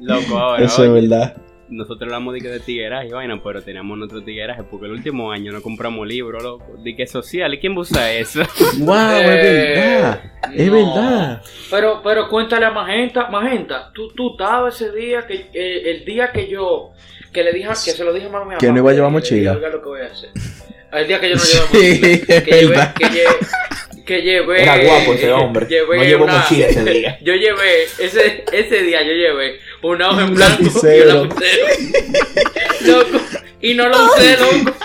Loco, 0.00 0.38
ahora, 0.38 0.64
Eso 0.64 0.84
es 0.84 0.90
oye, 0.90 1.00
verdad. 1.08 1.36
Nosotros 1.70 2.02
hablamos 2.02 2.34
de 2.34 2.40
que 2.40 2.48
de 2.48 2.60
tigueraje 2.60 3.08
y 3.08 3.10
vaina, 3.10 3.40
pero 3.42 3.62
teníamos 3.62 3.98
nuestro 3.98 4.22
tigueraje 4.22 4.62
porque 4.62 4.86
el 4.86 4.92
último 4.92 5.30
año 5.30 5.52
no 5.52 5.62
compramos 5.62 6.06
libros, 6.06 6.42
loco. 6.42 6.64
De 6.82 6.94
que 6.96 7.06
social, 7.06 7.52
¿y 7.54 7.58
quién 7.58 7.76
usa 7.76 8.12
eso? 8.12 8.42
¡Wow! 8.78 8.96
Eh, 9.12 9.74
es 9.74 9.80
verdad. 9.80 10.22
Es 10.54 10.66
no. 10.66 10.72
verdad. 10.72 11.42
Pero, 11.70 12.00
pero 12.02 12.28
cuéntale 12.28 12.66
a 12.66 12.70
Magenta, 12.70 13.28
Magenta, 13.28 13.90
tú, 13.92 14.12
tú 14.14 14.32
estabas 14.32 14.80
ese 14.80 14.92
día 14.92 15.26
que 15.26 15.46
eh, 15.52 15.90
el 15.90 16.04
día 16.04 16.30
que 16.32 16.48
yo 16.48 16.92
que 17.32 17.42
le 17.42 17.52
dije 17.52 17.68
que 17.68 17.74
se 17.92 18.04
lo 18.04 18.12
dije 18.12 18.26
a 18.26 18.30
mami 18.30 18.56
Que 18.56 18.72
no 18.72 18.78
iba 18.78 18.90
a 18.90 18.94
llevar 18.94 19.10
mochila. 19.10 19.52
Oiga 19.52 19.68
lo 19.68 19.82
que 19.82 19.88
voy 19.88 20.00
a 20.00 20.06
hacer. 20.06 20.30
El 20.92 21.06
día 21.06 21.20
que 21.20 21.28
yo 21.30 21.36
no 21.36 21.42
llevé 21.42 21.66
Sí, 21.70 22.00
mochila, 22.00 22.34
es 22.36 22.42
que 22.44 22.50
llevé, 22.50 22.66
verdad. 22.68 22.94
que 22.94 23.04
llevé, 23.10 23.24
que 24.08 24.22
llevé 24.22 24.62
Era 24.62 24.78
guapo 24.82 25.12
ese 25.14 25.30
hombre. 25.32 25.66
llevé 25.68 25.96
No 25.98 26.04
llevó 26.04 26.24
una- 26.24 26.38
mochila 26.38 26.66
ese 26.66 26.84
día. 26.84 27.18
Yo 27.22 27.34
llevé 27.34 27.84
ese 27.98 28.44
ese 28.52 28.82
día 28.82 29.02
yo 29.02 29.12
llevé 29.12 29.60
una 29.82 30.08
hoja 30.10 30.22
en 30.24 30.34
blanco 30.34 30.62
y 30.62 30.64
lapicero. 30.64 31.22
un 31.22 31.28
lapicero. 31.28 31.66
loco, 32.98 33.20
y 33.60 33.74
no 33.74 33.88
lo 33.88 34.04
usé, 34.06 34.36
loco. 34.38 34.76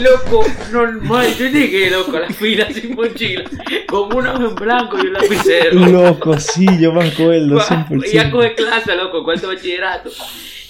Loco, 0.00 0.44
normal, 0.72 1.36
yo 1.38 1.46
llegué, 1.46 1.90
loco, 1.90 2.16
a 2.16 2.20
la 2.20 2.28
fila 2.30 2.66
sin 2.72 2.94
mochila, 2.94 3.44
con 3.86 4.12
una 4.16 4.32
hoja 4.34 4.44
en 4.46 4.54
blanco 4.54 4.96
y 4.98 5.06
un 5.06 5.12
lapicero. 5.12 5.74
Loco, 5.86 6.38
sí, 6.40 6.66
yo 6.80 6.92
me 6.92 7.04
acuerdo. 7.08 7.58
Pa- 7.58 7.86
Y 8.06 8.12
ya 8.12 8.24
100%. 8.24 8.30
coge 8.30 8.54
clase, 8.54 8.96
loco, 8.96 9.22
cuarto 9.22 9.48
bachillerato. 9.48 10.10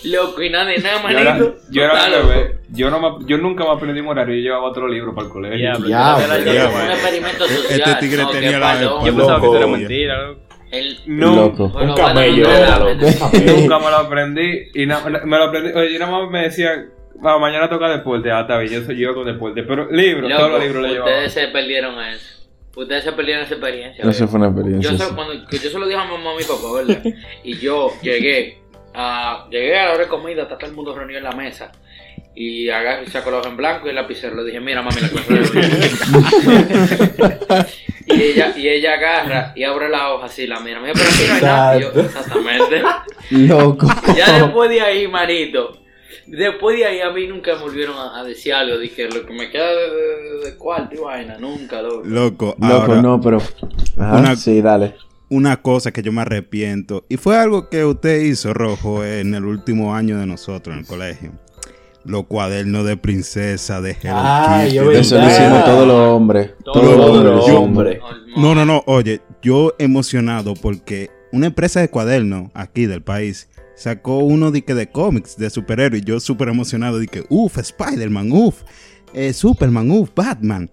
Loco, 0.04 0.42
y 0.42 0.50
nada 0.50 0.64
de 0.66 0.78
nada, 0.78 1.00
Yo 1.02 1.18
era, 1.18 1.34
manito. 1.34 1.56
yo 1.70 1.82
era 1.84 2.08
loco. 2.08 2.28
revés. 2.32 2.50
Yo, 2.70 2.90
no 2.90 3.00
me- 3.18 3.26
yo 3.26 3.38
nunca 3.38 3.64
me 3.64 3.70
aprendí 3.70 4.00
un 4.00 4.08
horario. 4.08 4.34
Yo 4.36 4.40
llevaba 4.42 4.64
otro 4.64 4.88
libro 4.88 5.14
para 5.14 5.26
el 5.26 5.32
colegio. 5.32 5.58
Ya, 5.58 5.72
yo 5.74 5.78
pues, 5.78 5.88
ya, 5.90 6.16
Un 6.16 6.72
pues. 6.72 6.90
experimento 6.90 7.44
Este 7.44 7.94
tigre 8.00 8.22
no, 8.22 8.30
tenía 8.30 8.58
la-. 8.58 8.80
Yo 8.80 9.00
pensaba 9.16 9.40
que 9.40 9.46
eso 9.46 9.56
era 9.56 9.66
mentira, 9.66 10.22
loco. 10.26 10.40
El- 10.70 10.98
No, 11.06 11.36
Loco. 11.36 11.68
Bueno, 11.68 11.90
Un 11.90 11.94
bueno, 12.00 12.08
camello 12.08 12.48
era. 12.50 12.78
Nunca 12.78 13.78
me 13.78 13.90
lo 13.90 13.96
aprendí. 13.98 14.70
Y 14.74 14.86
na- 14.86 15.00
me 15.04 15.38
lo 15.38 15.44
aprendí. 15.44 15.70
Oye, 15.78 15.98
nada 15.98 16.10
más 16.12 16.30
me 16.30 16.42
decía, 16.44 16.86
"Ah, 17.22 17.36
mañana 17.38 17.68
toca 17.68 17.88
deporte. 17.90 18.30
Ah, 18.30 18.40
está 18.40 18.56
bien, 18.58 18.72
yo, 18.80 18.86
soy- 18.86 18.96
yo 18.98 19.14
con 19.14 19.26
deporte. 19.26 19.62
Pero 19.64 19.90
libros, 19.92 20.30
Loco, 20.30 20.40
todos 20.40 20.52
los 20.52 20.62
libros 20.64 20.82
le 20.82 20.88
llevaba. 20.94 21.10
Ustedes 21.10 21.32
se 21.34 21.48
perdieron 21.48 21.98
a 21.98 22.12
eso. 22.14 22.48
Ustedes 22.74 23.04
se 23.04 23.12
perdieron 23.12 23.42
esa 23.44 23.52
experiencia. 23.52 24.02
Eso 24.02 24.26
fue 24.28 24.38
una 24.40 24.48
experiencia. 24.48 24.90
Yo, 24.92 24.96
sí. 24.96 25.04
se, 25.04 25.14
cuando, 25.14 25.46
que 25.46 25.58
yo 25.58 25.68
se 25.68 25.78
lo 25.78 25.86
dije 25.86 26.00
a 26.00 26.04
mi 26.06 26.12
mamá 26.12 26.30
y 26.32 26.36
mi 26.38 26.44
papá, 26.44 26.72
¿verdad? 26.74 27.02
Y 27.44 27.58
yo 27.58 27.90
llegué 28.00 28.61
a, 28.94 29.46
llegué 29.50 29.78
a 29.78 29.86
la 29.86 29.92
hora 29.92 30.02
de 30.04 30.08
comida, 30.08 30.42
está 30.42 30.56
todo 30.58 30.68
el 30.70 30.76
mundo 30.76 30.94
reunido 30.94 31.18
en 31.18 31.24
la 31.24 31.32
mesa. 31.32 31.72
Y 32.34 32.70
agarro 32.70 33.02
y 33.04 33.08
saco 33.10 33.30
los 33.30 33.44
en 33.46 33.56
blanco 33.58 33.86
y 33.86 33.90
el 33.90 33.94
lapicero. 33.96 34.34
Le 34.36 34.44
dije, 34.44 34.58
mira 34.60 34.80
mami, 34.80 35.00
la 35.02 35.08
clase 35.08 35.34
de 36.46 37.66
Y 38.06 38.22
ella, 38.22 38.52
y 38.56 38.68
ella 38.68 38.94
agarra 38.94 39.52
y 39.54 39.64
abre 39.64 39.88
la 39.88 40.12
hoja 40.12 40.26
así, 40.26 40.46
la 40.46 40.60
mira. 40.60 40.80
Me 40.80 40.88
dice, 40.92 41.02
pero 41.04 41.10
aquí 41.10 41.24
no 41.28 41.34
hay 41.34 41.42
nada. 41.42 41.76
Y 41.78 41.80
yo, 41.82 41.90
exactamente. 42.00 42.82
Loco. 43.30 43.86
Ya 44.16 44.32
después 44.42 44.70
de 44.70 44.80
ahí, 44.80 45.08
manito. 45.08 45.78
Después 46.26 46.76
de 46.78 46.86
ahí 46.86 47.00
a 47.00 47.10
mí 47.10 47.26
nunca 47.26 47.54
me 47.56 47.60
volvieron 47.62 47.96
a, 47.98 48.18
a 48.20 48.24
decir 48.24 48.54
algo. 48.54 48.78
Dije, 48.78 49.08
lo 49.08 49.26
que 49.26 49.32
me 49.34 49.50
queda 49.50 49.68
de, 49.70 49.90
de- 49.90 50.44
de 50.50 50.56
cuarto 50.56 50.94
y 50.94 50.98
vaina, 50.98 51.36
nunca, 51.38 51.82
loco. 51.82 52.02
Loco, 52.04 52.56
Loco, 52.58 52.74
ahora, 52.92 53.02
no, 53.02 53.20
pero. 53.20 53.38
Ajá, 53.98 54.16
Una- 54.18 54.36
Sí, 54.36 54.62
dale. 54.62 54.94
Una 55.32 55.62
cosa 55.62 55.92
que 55.92 56.02
yo 56.02 56.12
me 56.12 56.20
arrepiento, 56.20 57.06
y 57.08 57.16
fue 57.16 57.38
algo 57.38 57.70
que 57.70 57.86
usted 57.86 58.20
hizo, 58.20 58.52
Rojo, 58.52 59.02
en 59.02 59.34
el 59.34 59.46
último 59.46 59.94
año 59.94 60.18
de 60.18 60.26
nosotros 60.26 60.74
en 60.74 60.80
el 60.80 60.86
colegio. 60.86 61.32
Los 62.04 62.26
cuadernos 62.26 62.84
de 62.84 62.98
princesa 62.98 63.80
de 63.80 63.92
Hello 63.92 64.22
Kitty, 64.66 64.98
Eso 64.98 65.16
lo 65.18 65.64
todos 65.64 65.88
los 65.88 65.96
hombres. 65.96 66.50
Todos 66.62 66.82
Todos 66.82 67.24
los 67.24 67.36
los 67.36 67.50
hombres. 67.50 67.98
No, 68.36 68.54
no, 68.54 68.66
no, 68.66 68.82
oye, 68.86 69.22
yo 69.40 69.74
emocionado 69.78 70.52
porque 70.52 71.10
una 71.32 71.46
empresa 71.46 71.80
de 71.80 71.88
cuadernos 71.88 72.50
aquí 72.52 72.84
del 72.84 73.00
país 73.00 73.48
sacó 73.74 74.18
uno 74.18 74.50
de, 74.50 74.62
que 74.62 74.74
de 74.74 74.88
cómics 74.90 75.38
de 75.38 75.48
superhéroes 75.48 76.02
y 76.02 76.04
yo 76.04 76.20
súper 76.20 76.48
emocionado 76.48 76.98
dije, 76.98 77.24
uff, 77.30 77.56
Spider-Man, 77.56 78.32
uff, 78.32 78.64
eh, 79.14 79.32
Superman, 79.32 79.90
uff, 79.92 80.10
Batman. 80.14 80.68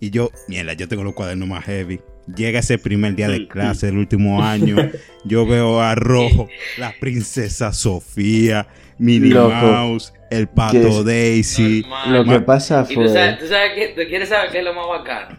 Y 0.00 0.08
yo, 0.08 0.30
mierda, 0.48 0.72
yo 0.72 0.88
tengo 0.88 1.04
los 1.04 1.12
cuadernos 1.12 1.46
más 1.46 1.64
heavy. 1.64 2.00
Llega 2.36 2.60
ese 2.60 2.78
primer 2.78 3.14
día 3.14 3.28
de 3.28 3.48
clase 3.48 3.86
del 3.86 3.98
último 3.98 4.42
año, 4.42 4.76
yo 5.24 5.46
veo 5.46 5.80
a 5.80 5.94
Rojo, 5.94 6.48
la 6.76 6.92
princesa 7.00 7.72
Sofía, 7.72 8.66
Minnie 8.98 9.30
Loco. 9.30 9.50
Mouse, 9.54 10.12
el 10.30 10.46
¿Qué 10.48 10.54
pato? 10.54 11.04
Daisy. 11.04 11.82
Normal. 11.82 12.12
Lo 12.12 12.24
que 12.24 12.40
pasa 12.40 12.86
Y 12.88 12.94
tú 12.94 13.08
sabes, 13.08 13.36
fue. 13.36 13.46
tú 13.46 13.52
sabes 13.52 13.72
que, 13.74 13.88
tú 13.88 14.08
quieres 14.08 14.28
saber 14.28 14.50
qué 14.50 14.58
es 14.58 14.64
lo 14.64 14.74
más 14.74 14.86
bacano. 14.88 15.38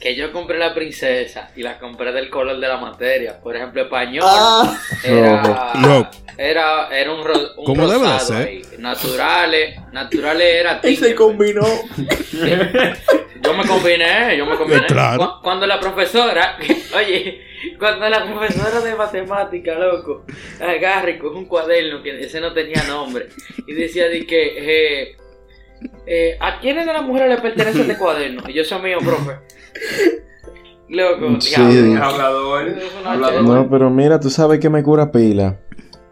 Que 0.00 0.14
yo 0.14 0.30
compré 0.32 0.58
la 0.58 0.74
princesa 0.74 1.50
y 1.56 1.62
la 1.62 1.78
compré 1.78 2.12
del 2.12 2.30
color 2.30 2.58
de 2.60 2.68
la 2.68 2.76
materia. 2.76 3.40
Por 3.40 3.56
ejemplo, 3.56 3.82
español 3.82 4.24
Ah, 4.26 4.78
era, 5.02 5.72
era, 6.36 6.88
era 6.96 7.12
un, 7.12 7.24
ro, 7.24 7.34
un 7.56 7.76
rosado 7.76 8.36
ahí. 8.36 8.62
Naturales, 8.78 9.76
naturales 9.92 10.54
era 10.54 10.80
él 10.84 10.96
se 10.96 11.14
combinó. 11.16 11.66
Yo 13.40 13.54
me 13.54 13.64
combiné, 13.66 14.36
yo 14.36 14.44
me 14.46 14.56
combiné. 14.56 14.86
Claro. 14.86 15.18
Cu- 15.18 15.42
Cuando 15.42 15.66
la 15.66 15.78
profesora, 15.80 16.58
oye, 16.96 17.40
cuando 17.78 18.08
la 18.08 18.24
profesora 18.26 18.80
de 18.80 18.94
matemática, 18.94 19.74
loco, 19.76 20.24
agarra 20.60 21.10
y 21.10 21.18
coge 21.18 21.36
un 21.38 21.44
cuaderno 21.46 22.02
que 22.02 22.20
ese 22.24 22.40
no 22.40 22.52
tenía 22.52 22.82
nombre 22.84 23.28
y 23.66 23.72
decía 23.74 24.08
de 24.08 24.26
que, 24.26 24.42
eh, 24.58 25.16
eh, 26.06 26.36
¿a 26.40 26.58
quiénes 26.58 26.84
de 26.84 26.92
las 26.92 27.02
mujeres 27.02 27.30
le 27.30 27.38
pertenece 27.40 27.80
este 27.82 27.96
cuaderno? 27.96 28.42
Y 28.48 28.52
yo 28.52 28.64
soy 28.64 28.82
mío, 28.82 28.98
profe. 28.98 29.38
Loco, 30.88 31.40
Sí. 31.40 31.54
diablo. 31.60 32.02
Hablador. 32.04 32.74
Hablador. 33.04 33.42
No, 33.44 33.68
pero 33.68 33.90
mira, 33.90 34.18
tú 34.20 34.30
sabes 34.30 34.58
que 34.58 34.70
me 34.70 34.82
cura 34.82 35.12
pila. 35.12 35.58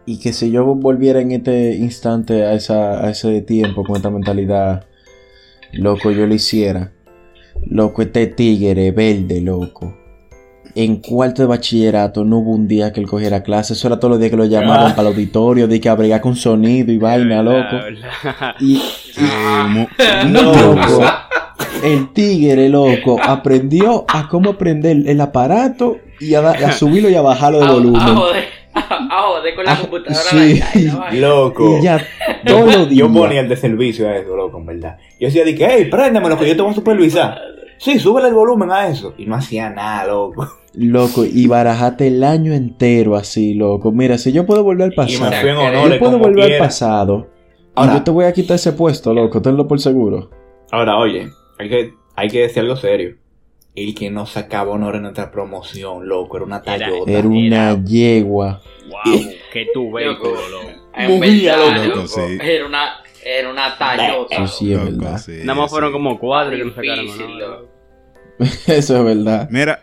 Y 0.04 0.20
que 0.20 0.32
si 0.32 0.50
yo 0.50 0.64
volviera 0.66 1.20
en 1.20 1.32
este 1.32 1.74
instante 1.76 2.44
a, 2.44 2.52
esa, 2.52 3.04
a 3.04 3.10
ese 3.10 3.40
tiempo 3.42 3.82
con 3.84 3.96
esta 3.96 4.10
mentalidad, 4.10 4.84
loco, 5.72 6.10
yo 6.10 6.26
lo 6.26 6.34
hiciera. 6.34 6.92
Loco, 7.64 8.02
este 8.02 8.26
tigre 8.28 8.92
verde, 8.92 9.40
loco. 9.40 9.96
En 10.74 10.96
cuarto 10.96 11.40
de 11.40 11.48
bachillerato 11.48 12.22
no 12.22 12.38
hubo 12.40 12.50
un 12.52 12.68
día 12.68 12.92
que 12.92 13.00
él 13.00 13.06
cogiera 13.08 13.42
clase. 13.42 13.72
Eso 13.72 13.88
era 13.88 13.98
todos 13.98 14.10
los 14.10 14.20
días 14.20 14.30
que 14.30 14.36
lo 14.36 14.44
llamaban 14.44 14.92
Ah. 14.92 14.94
para 14.94 15.08
el 15.08 15.14
auditorio, 15.14 15.66
de 15.66 15.80
que 15.80 15.88
abriga 15.88 16.20
con 16.20 16.36
sonido 16.36 16.92
y 16.92 16.98
vaina, 16.98 17.42
loco. 17.42 17.76
Y, 18.60 18.76
Eh, 18.76 19.64
mo- 19.68 19.88
loco, 20.30 21.02
el 21.82 22.12
tigre, 22.12 22.68
loco, 22.68 23.18
aprendió 23.24 24.04
a 24.08 24.28
cómo 24.28 24.56
prender 24.58 25.02
el 25.06 25.20
aparato 25.20 25.98
y 26.20 26.34
a, 26.34 26.72
subirlo 26.72 27.08
y 27.10 27.14
a 27.14 27.22
bajarlo 27.22 27.58
de 27.60 27.64
A, 27.66 27.68
a 27.68 27.72
volumen. 27.72 28.00
joder, 28.16 28.44
a, 28.74 28.80
a 28.80 29.22
joder 29.22 29.54
con 29.54 29.64
la 29.64 29.72
Ah, 29.72 29.78
computadora 29.80 30.22
sí. 30.30 30.60
la. 30.86 31.12
Loco. 31.12 31.78
Y 31.78 31.82
ya 31.82 32.00
todos 32.46 32.74
los 32.76 32.88
días. 32.88 33.08
Yo 33.08 33.12
ponía 33.12 33.40
el 33.40 33.48
de 33.48 33.56
servicio 33.56 34.08
a 34.08 34.16
eso, 34.16 34.36
loco, 34.36 34.58
en 34.58 34.66
verdad. 34.66 34.98
Yo 35.20 35.26
decía, 35.28 35.44
de 35.44 35.54
que, 35.54 35.66
hey, 35.66 35.88
préndemelo 35.90 36.38
que 36.38 36.48
yo 36.48 36.56
te 36.56 36.62
voy 36.62 36.72
a 36.72 36.74
supervisar. 36.74 37.38
Sí, 37.78 37.98
súbele 37.98 38.28
el 38.28 38.34
volumen 38.34 38.70
a 38.70 38.88
eso. 38.88 39.14
Y 39.18 39.26
no 39.26 39.34
hacía 39.36 39.68
nada, 39.68 40.06
loco. 40.06 40.48
Loco, 40.74 41.24
y 41.24 41.46
barajaste 41.46 42.06
el 42.08 42.22
año 42.24 42.52
entero 42.54 43.16
así, 43.16 43.54
loco. 43.54 43.92
Mira, 43.92 44.16
si 44.18 44.32
yo 44.32 44.44
puedo 44.46 44.62
volver 44.62 44.84
al 44.84 44.92
Y 44.92 44.96
me 45.14 45.18
pasado, 45.18 45.40
fui 45.40 45.48
en 45.50 45.56
Yo 45.56 45.60
honores 45.62 45.92
yo 45.92 45.98
puedo 45.98 46.18
volver 46.18 46.52
al 46.54 46.58
pasado. 46.58 47.26
Ahora- 47.74 47.92
y 47.92 47.96
yo 47.96 48.02
te 48.04 48.10
voy 48.10 48.24
a 48.26 48.32
quitar 48.32 48.54
ese 48.56 48.72
puesto, 48.72 49.12
loco, 49.12 49.40
tenlo 49.42 49.66
por 49.68 49.78
seguro. 49.80 50.30
Ahora, 50.70 50.96
oye, 50.98 51.28
hay 51.58 51.68
que, 51.68 51.94
hay 52.14 52.28
que 52.28 52.40
decir 52.42 52.60
algo 52.60 52.76
serio. 52.76 53.16
El 53.74 53.94
que 53.94 54.10
no 54.10 54.24
sacaba 54.24 54.70
honor 54.72 54.96
en 54.96 55.02
nuestra 55.02 55.30
promoción, 55.30 56.08
loco, 56.08 56.36
era 56.38 56.46
una 56.46 56.62
Era- 56.64 56.78
tallota. 56.86 57.10
Era 57.12 57.28
una 57.28 57.84
yegua. 57.84 58.62
Wow, 58.88 59.22
que 59.52 59.66
tu 59.74 59.92
vehículo, 59.92 60.30
Loco. 60.34 60.48
loco. 60.50 60.70
En 60.94 61.10
Movía, 61.10 61.56
verdad, 61.56 61.84
loco, 61.84 61.96
loco, 61.96 62.08
sí. 62.08 62.38
Era 62.40 62.66
una, 62.66 62.88
era 63.24 63.50
una 63.50 63.76
tallota. 63.76 64.34
Eso 64.36 64.46
sí 64.46 64.72
es 64.72 64.78
Loco, 64.78 64.92
verdad. 65.04 65.18
sí, 65.18 65.32
Nada 65.44 65.60
más 65.60 65.70
fueron 65.70 65.92
como 65.92 66.18
cuatro 66.18 66.56
que 66.56 66.64
no 66.64 66.70
sacaron 66.74 67.08
honor. 67.20 67.68
Eso 68.66 68.96
es 68.98 69.04
verdad. 69.04 69.48
Mira, 69.50 69.82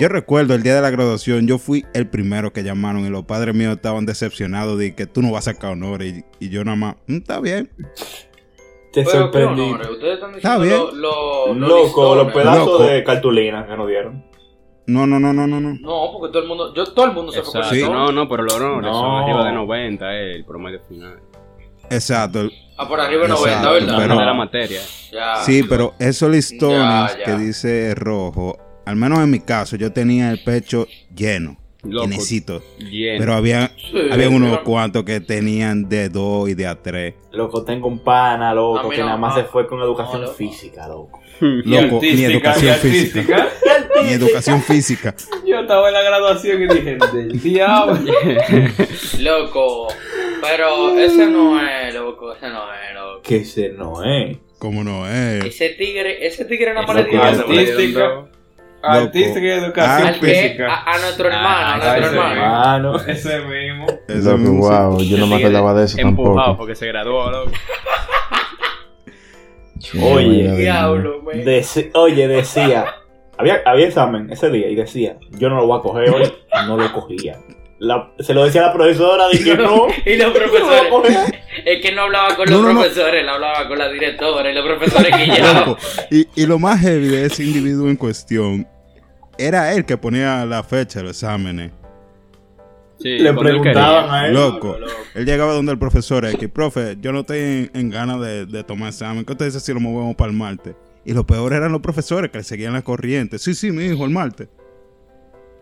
yo 0.00 0.08
recuerdo 0.08 0.54
el 0.54 0.62
día 0.62 0.74
de 0.76 0.82
la 0.82 0.90
graduación, 0.90 1.46
yo 1.46 1.58
fui 1.58 1.84
el 1.94 2.06
primero 2.08 2.52
que 2.52 2.62
llamaron 2.62 3.04
y 3.06 3.08
los 3.10 3.24
padres 3.24 3.54
míos 3.54 3.74
estaban 3.76 4.06
decepcionados 4.06 4.78
de 4.78 4.94
que 4.94 5.06
tú 5.06 5.20
no 5.22 5.30
vas 5.32 5.48
a 5.48 5.52
sacar 5.54 5.72
honores. 5.72 6.24
Y, 6.40 6.46
y 6.46 6.48
yo 6.50 6.62
nada 6.64 6.76
más, 6.76 6.96
"Mm, 7.06 7.16
está 7.18 7.40
bien. 7.40 7.70
Te 8.94 9.02
Pero, 9.02 9.10
¿qué 9.10 9.18
sorprendí. 9.18 9.60
honores? 9.62 9.88
Ustedes 9.90 10.14
están 10.14 10.34
Está 10.34 10.58
diciendo 10.58 10.86
bien. 10.90 11.00
lo- 11.02 11.54
lo- 11.54 11.66
Loco, 11.68 12.14
los 12.14 12.32
pedazos 12.32 12.66
Loco. 12.66 12.82
de 12.84 13.02
cartulina 13.04 13.66
que 13.66 13.76
nos 13.76 13.88
dieron. 13.88 14.24
No, 14.86 15.06
no, 15.06 15.18
no, 15.18 15.32
no, 15.32 15.46
no, 15.46 15.60
no. 15.60 15.74
No, 15.80 16.12
porque 16.12 16.32
todo 16.32 16.42
el 16.42 16.48
mundo, 16.48 16.74
yo, 16.74 16.84
todo 16.92 17.06
el 17.06 17.12
mundo 17.12 17.32
se 17.32 17.42
fue 17.42 17.52
por. 17.60 17.64
Sí. 17.70 17.82
No, 17.82 18.12
no, 18.12 18.28
pero 18.28 18.42
los 18.44 18.54
honores 18.54 18.90
No. 18.92 19.00
son 19.00 19.22
arriba 19.22 19.46
de 19.46 19.52
90, 19.52 20.14
eh, 20.14 20.34
el 20.36 20.44
promedio 20.44 20.80
final. 20.88 21.18
Exacto. 21.90 22.48
Ah, 22.76 22.88
por 22.88 23.00
arriba 23.00 23.22
Exacto, 23.26 23.44
90, 23.46 23.70
¿verdad? 23.72 23.96
pero- 23.98 24.18
de 24.18 24.24
la 24.26 24.34
materia. 24.34 24.80
Ya. 25.12 25.36
Sí, 25.36 25.62
pero 25.68 25.94
esos 25.98 26.30
listones 26.30 26.78
Ya, 26.78 27.18
ya. 27.18 27.24
que 27.24 27.36
dice 27.36 27.94
rojo, 27.94 28.58
al 28.86 28.96
menos 28.96 29.20
en 29.20 29.30
mi 29.30 29.40
caso, 29.40 29.76
yo 29.76 29.92
tenía 29.92 30.30
el 30.30 30.42
pecho 30.42 30.86
lleno, 31.14 31.56
Loco, 31.84 32.06
llenecito. 32.08 32.62
lleno. 32.78 33.18
Pero 33.20 33.34
había, 33.34 33.68
Sí, 33.76 33.92
había 34.10 34.28
unos 34.28 34.50
pero- 34.50 34.64
cuantos 34.64 35.04
que 35.04 35.20
tenían 35.20 35.88
de 35.88 36.08
2 36.08 36.48
y 36.50 36.54
de 36.54 36.66
a 36.66 36.74
3. 36.82 37.14
Loco, 37.32 37.64
tengo 37.64 37.88
un 37.88 37.98
pana, 37.98 38.54
loco, 38.54 38.88
mí 38.88 38.94
que 38.94 39.00
no, 39.00 39.06
nada 39.06 39.18
más 39.18 39.36
no. 39.36 39.42
se 39.42 39.48
fue 39.48 39.66
con 39.66 39.80
educación 39.80 40.20
No, 40.20 40.26
loco. 40.28 40.36
física, 40.38 40.88
loco. 40.88 41.20
Y 41.40 41.68
Loco, 41.68 41.98
ni 42.00 42.24
educación 42.24 42.66
y 42.66 42.68
artística. 42.70 43.48
Ni 44.04 44.12
educación 44.12 44.62
física. 44.62 45.14
Yo 45.46 45.60
estaba 45.60 45.88
en 45.88 45.94
la 45.94 46.02
graduación 46.02 46.62
y 46.62 46.66
dije, 46.68 46.96
del 47.12 47.40
diablo. 47.42 47.98
Loco, 49.20 49.88
pero 50.40 50.98
ese 50.98 51.26
no 51.26 51.60
es, 51.60 51.94
loco, 51.94 52.32
ese 52.34 52.48
no 52.48 52.62
es, 52.72 52.94
loco. 52.94 53.22
Que 53.22 53.36
ese 53.38 53.70
no 53.70 54.02
es. 54.04 54.36
¿Cómo 54.58 54.84
no 54.84 55.06
es? 55.08 55.44
Ese 55.44 55.70
tigre, 55.70 56.26
ese 56.26 56.44
tigre 56.44 56.72
dio 56.72 57.24
eso. 57.24 57.42
artística. 57.42 58.26
Artística 58.86 59.40
y 59.46 59.50
educación 59.50 60.08
Ah, 60.08 60.14
física. 60.20 60.74
a, 60.74 60.94
a 60.94 60.98
nuestro 60.98 61.28
hermano, 61.28 61.48
Ah, 61.48 61.74
a 61.74 61.78
nuestro 61.78 61.94
ese 61.94 62.06
hermano. 62.16 62.40
Hermano. 62.42 62.96
Ese 63.06 63.40
mismo. 63.40 63.86
Ese 64.08 64.34
mismo, 64.36 64.58
wow, 64.68 65.00
yo 65.00 65.18
no 65.18 65.26
me 65.26 65.36
acordaba 65.36 65.74
de 65.74 65.84
eso 65.86 65.98
Empujado 65.98 66.34
tampoco. 66.36 66.58
porque 66.58 66.74
se 66.74 66.86
graduó, 66.86 67.30
loco. 67.30 67.52
Oye, 70.02 70.56
Diablo. 70.56 71.22
Deci- 71.24 71.90
oye, 71.94 72.28
decía. 72.28 72.86
Había, 73.36 73.62
había 73.66 73.88
examen 73.88 74.30
ese 74.30 74.48
día 74.48 74.68
y 74.68 74.76
decía, 74.76 75.16
yo 75.30 75.48
no 75.48 75.56
lo 75.56 75.66
voy 75.66 75.80
a 75.80 75.82
coger 75.82 76.08
hoy. 76.10 76.32
No 76.68 76.76
lo 76.76 76.92
cogía. 76.92 77.36
La- 77.80 78.12
se 78.20 78.32
lo 78.32 78.44
decía 78.44 78.62
a 78.62 78.66
la 78.68 78.72
profesora, 78.72 79.28
dije 79.28 79.56
no. 79.58 79.88
Y 80.06 80.14
los 80.14 80.32
profesores, 80.32 81.32
es 81.64 81.82
que 81.82 81.90
no 81.90 82.02
hablaba 82.02 82.36
con 82.36 82.48
los 82.48 82.60
no, 82.62 82.72
no. 82.72 82.80
profesores, 82.80 83.22
él 83.22 83.28
hablaba 83.28 83.66
con 83.66 83.76
la 83.76 83.88
directora 83.88 84.48
y 84.48 84.54
los 84.54 84.64
profesores 84.64 85.16
que 85.16 85.26
ya. 85.26 85.76
Y, 86.12 86.28
y 86.36 86.46
lo 86.46 86.60
más 86.60 86.80
heavy 86.80 87.08
de 87.08 87.26
ese 87.26 87.42
individuo 87.42 87.88
en 87.88 87.96
cuestión 87.96 88.68
era 89.38 89.72
él 89.74 89.84
que 89.84 89.96
ponía 89.96 90.44
la 90.46 90.62
fecha 90.62 91.00
de 91.00 91.06
los 91.06 91.12
exámenes. 91.22 91.72
Sí, 92.98 93.18
Le 93.18 93.32
preguntaban 93.34 94.10
a 94.10 94.28
él. 94.28 94.34
Loco. 94.34 94.76
Él 95.14 95.26
llegaba 95.26 95.52
donde 95.52 95.72
el 95.72 95.78
profesor 95.78 96.24
es 96.24 96.36
que, 96.36 96.48
profe, 96.48 96.96
yo 97.00 97.12
no 97.12 97.20
estoy 97.20 97.38
en, 97.38 97.70
en 97.74 97.90
ganas 97.90 98.20
de, 98.20 98.46
de 98.46 98.64
tomar 98.64 98.88
examen. 98.90 99.24
¿Qué 99.24 99.32
usted 99.32 99.46
dice 99.46 99.60
si 99.60 99.72
lo 99.74 99.80
movemos 99.80 100.14
para 100.16 100.30
el 100.30 100.36
martes? 100.36 100.74
Y 101.04 101.12
lo 101.12 101.26
peor 101.26 101.52
eran 101.52 101.72
los 101.72 101.80
profesores 101.82 102.30
que 102.30 102.38
le 102.38 102.44
seguían 102.44 102.72
la 102.72 102.82
corriente. 102.82 103.38
Sí, 103.38 103.54
sí, 103.54 103.70
mi 103.72 103.84
hijo, 103.84 104.04
el 104.04 104.10
martes. 104.10 104.48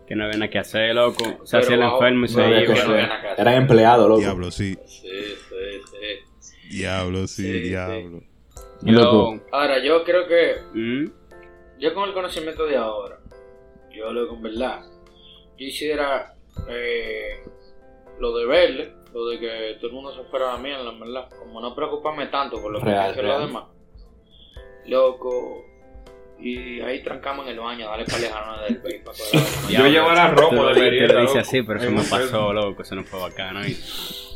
Que 0.07 0.15
no 0.15 0.25
había 0.25 0.37
nada 0.37 0.49
que 0.51 0.59
hacer, 0.59 0.93
loco. 0.95 1.23
Se 1.43 1.57
Pero 1.57 1.63
hacía 1.63 1.75
el 1.75 1.81
enfermo 1.81 2.25
y 2.25 2.29
No 2.29 2.33
se 2.35 2.43
había 2.43 2.63
iba. 2.63 2.73
que 2.75 2.83
no. 2.87 2.95
Eran 3.37 3.53
empleados, 3.55 4.07
loco. 4.07 4.21
Diablo, 4.21 4.51
sí. 4.51 4.77
Sí, 4.85 5.01
sí, 5.01 5.91
sí. 6.39 6.77
Diablo, 6.77 7.27
sí, 7.27 7.43
Sí, 7.43 7.59
diablo. 7.61 8.21
Loco. 8.83 9.41
Ahora, 9.51 9.83
yo 9.83 10.03
creo 10.03 10.27
que, 10.27 10.55
¿Mm? 10.73 11.09
yo 11.79 11.93
con 11.93 12.07
el 12.09 12.13
conocimiento 12.13 12.65
de 12.65 12.75
ahora, 12.77 13.17
yo 13.93 14.11
lo 14.11 14.27
que 14.27 14.35
en 14.35 14.41
verdad, 14.41 14.81
yo 15.57 15.65
hiciera 15.67 16.33
eh, 16.69 17.43
lo 18.19 18.35
de 18.37 18.45
verle, 18.45 18.93
lo 19.13 19.27
de 19.27 19.39
que 19.39 19.75
todo 19.79 19.87
el 19.87 19.93
mundo 19.93 20.13
se 20.15 20.23
fuera 20.29 20.49
a 20.49 20.53
la 20.53 20.59
mierda, 20.59 20.89
en 20.89 20.99
verdad. 20.99 21.29
Como 21.39 21.61
no 21.61 21.75
preocuparme 21.75 22.27
tanto 22.27 22.61
por 22.61 22.71
lo 22.71 22.79
que 22.81 22.89
dicen 22.89 23.27
los 23.27 23.39
demás. 23.47 23.63
Loco. 24.85 25.65
Y 26.39 26.81
ahí 26.81 27.01
trancamos 27.03 27.45
en 27.45 27.53
el 27.53 27.59
baño, 27.59 27.87
dale 27.87 28.03
para 28.03 28.17
alejarnos 28.17 28.61
del 28.63 28.81
país. 28.81 29.01
para 29.05 29.69
Yo 29.69 29.87
llevar 29.87 30.17
a 30.17 30.35
Tú 30.35 30.41
Romo 30.41 30.63
lo 30.63 30.73
de 30.73 30.81
merienda, 30.81 31.07
te 31.07 31.13
lo 31.13 31.21
dice 31.21 31.33
loco. 31.35 31.47
así, 31.47 31.61
pero 31.63 31.79
eso 31.79 31.91
me 31.91 32.03
pasó, 32.03 32.51
loco. 32.53 32.81
Eso 32.81 32.95
no 32.95 33.03
fue 33.05 33.19
bacano. 33.21 33.61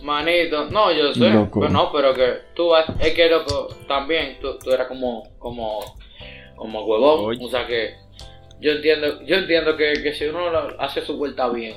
Manito, 0.03 0.65
no, 0.69 0.91
yo 0.93 1.13
sé, 1.13 1.29
Loco. 1.31 1.59
pero 1.59 1.71
no, 1.73 1.91
pero 1.91 2.13
que 2.13 2.33
tú 2.55 2.69
vas- 2.69 2.85
es 2.99 3.13
que 3.13 3.29
loco, 3.29 3.67
también 3.89 4.37
tú, 4.39 4.57
tú 4.59 4.71
eras 4.71 4.87
como, 4.87 5.23
como, 5.37 5.79
como 6.55 6.85
huevón, 6.85 7.25
Oye. 7.25 7.43
o 7.43 7.49
sea 7.49 7.65
que 7.67 7.95
yo 8.61 8.71
entiendo, 8.71 9.21
yo 9.25 9.35
entiendo 9.37 9.75
que, 9.77 9.93
que 10.01 10.13
si 10.13 10.25
uno 10.25 10.39
hace 10.79 11.01
su 11.01 11.17
vuelta 11.17 11.49
bien, 11.49 11.75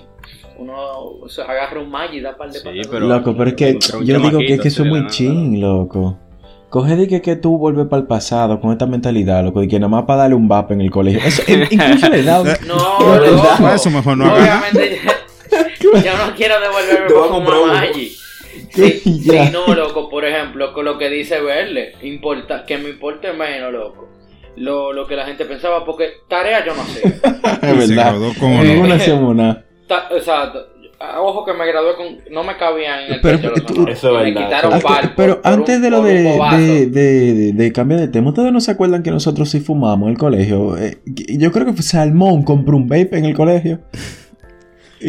uno 0.59 0.75
o 1.23 1.29
sea, 1.29 1.45
agarra 1.47 1.81
un 1.81 1.91
malla 1.91 2.15
y 2.15 2.21
da 2.21 2.37
par 2.37 2.51
de 2.51 2.59
Sí, 2.59 2.69
pero- 2.91 3.07
Loco, 3.07 3.35
pero 3.37 3.51
es 3.51 3.57
que 3.57 3.79
yo 4.05 4.19
digo 4.21 4.39
que, 4.39 4.55
es 4.55 4.61
que 4.61 4.69
eso 4.69 4.83
es 4.83 4.89
muy 4.89 4.99
la 4.99 5.05
nada. 5.05 5.11
chin, 5.15 5.61
loco. 5.61 6.19
Coge 6.69 6.95
de 6.95 7.09
que, 7.09 7.21
que 7.21 7.35
tú 7.35 7.59
vuelves 7.59 7.87
para 7.89 8.03
el 8.03 8.07
pasado 8.07 8.61
con 8.61 8.71
esta 8.71 8.87
mentalidad, 8.87 9.43
loco, 9.43 9.61
de 9.61 9.67
que 9.69 9.79
nada 9.81 9.89
más 9.89 10.05
para 10.05 10.21
darle 10.21 10.37
un 10.37 10.47
vape 10.47 10.75
en 10.75 10.83
el 10.83 10.91
colegio. 10.91 11.21
Eso, 11.25 11.43
in- 11.53 11.67
incluso 11.71 12.09
le 12.09 12.23
da 12.23 12.41
un- 12.41 12.49
No, 12.67 13.17
loco, 13.19 13.69
Eso 13.75 13.91
mejor 13.91 14.17
no 14.17 14.33
obviamente 14.33 15.01
yo 16.05 16.17
no 16.17 16.35
quiero 16.37 16.61
devolverme 16.61 17.09
Te 17.09 17.15
uno. 17.15 17.67
Maggi. 17.67 18.13
Sí, 18.71 19.01
sí, 19.01 19.31
no, 19.53 19.75
loco, 19.75 20.09
por 20.09 20.25
ejemplo, 20.25 20.73
con 20.73 20.85
lo 20.85 20.97
que 20.97 21.09
dice 21.11 21.41
Verle, 21.41 21.93
importa, 22.03 22.65
que 22.65 22.79
me 22.79 22.91
importe 22.91 23.33
menos, 23.33 23.73
loco. 23.73 24.09
Lo, 24.57 24.93
lo 24.93 25.07
que 25.07 25.17
la 25.17 25.25
gente 25.27 25.45
pensaba, 25.45 25.85
porque 25.85 26.11
tarea 26.29 26.65
yo 26.65 26.75
no 26.75 26.85
sé. 26.85 27.03
Es 27.63 27.89
verdad. 27.89 28.15
nada. 29.35 29.65
Ta- 29.87 30.09
Exacto. 30.13 30.67
Ah, 31.03 31.19
Ojo 31.23 31.47
que 31.47 31.55
me 31.55 31.67
gradué 31.67 31.95
con. 31.97 32.19
No 32.31 32.45
me 32.45 32.57
cabían 32.59 33.05
en 33.05 33.13
el 33.15 33.21
Pero- 33.23 33.55
tú-. 33.55 33.89
Eso 33.89 34.21
es 34.21 34.29
Y 34.29 34.33
me 34.33 34.41
verdad. 34.41 34.47
quitaron 34.61 34.81
par 34.83 35.15
pero 35.17 35.41
por- 35.41 35.51
antes 35.51 35.77
un- 35.77 35.83
de 35.83 35.91
lo 35.91 35.97
por 36.03 36.07
un 36.07 36.13
de, 36.13 36.23
de, 36.59 36.87
de, 36.89 37.35
de- 37.35 37.53
de 37.55 37.73
cambiar 37.73 38.01
de 38.01 38.09
tema, 38.09 38.29
¿ustedes 38.29 38.53
no 38.53 38.61
se 38.61 38.71
acuerdan 38.73 39.03
que 39.03 39.11
nosotros 39.11 39.49
sí 39.49 39.61
fumamos 39.61 40.07
en 40.09 40.13
el 40.13 40.19
colegio? 40.19 40.77
Eh, 40.77 40.99
yo 41.07 41.51
creo 41.53 41.65
que 41.75 41.83
Salmón 41.83 42.43
compró 42.43 42.77
un 42.77 42.87
vape 42.87 43.17
en 43.17 43.25
el 43.25 43.35
colegio. 43.35 43.81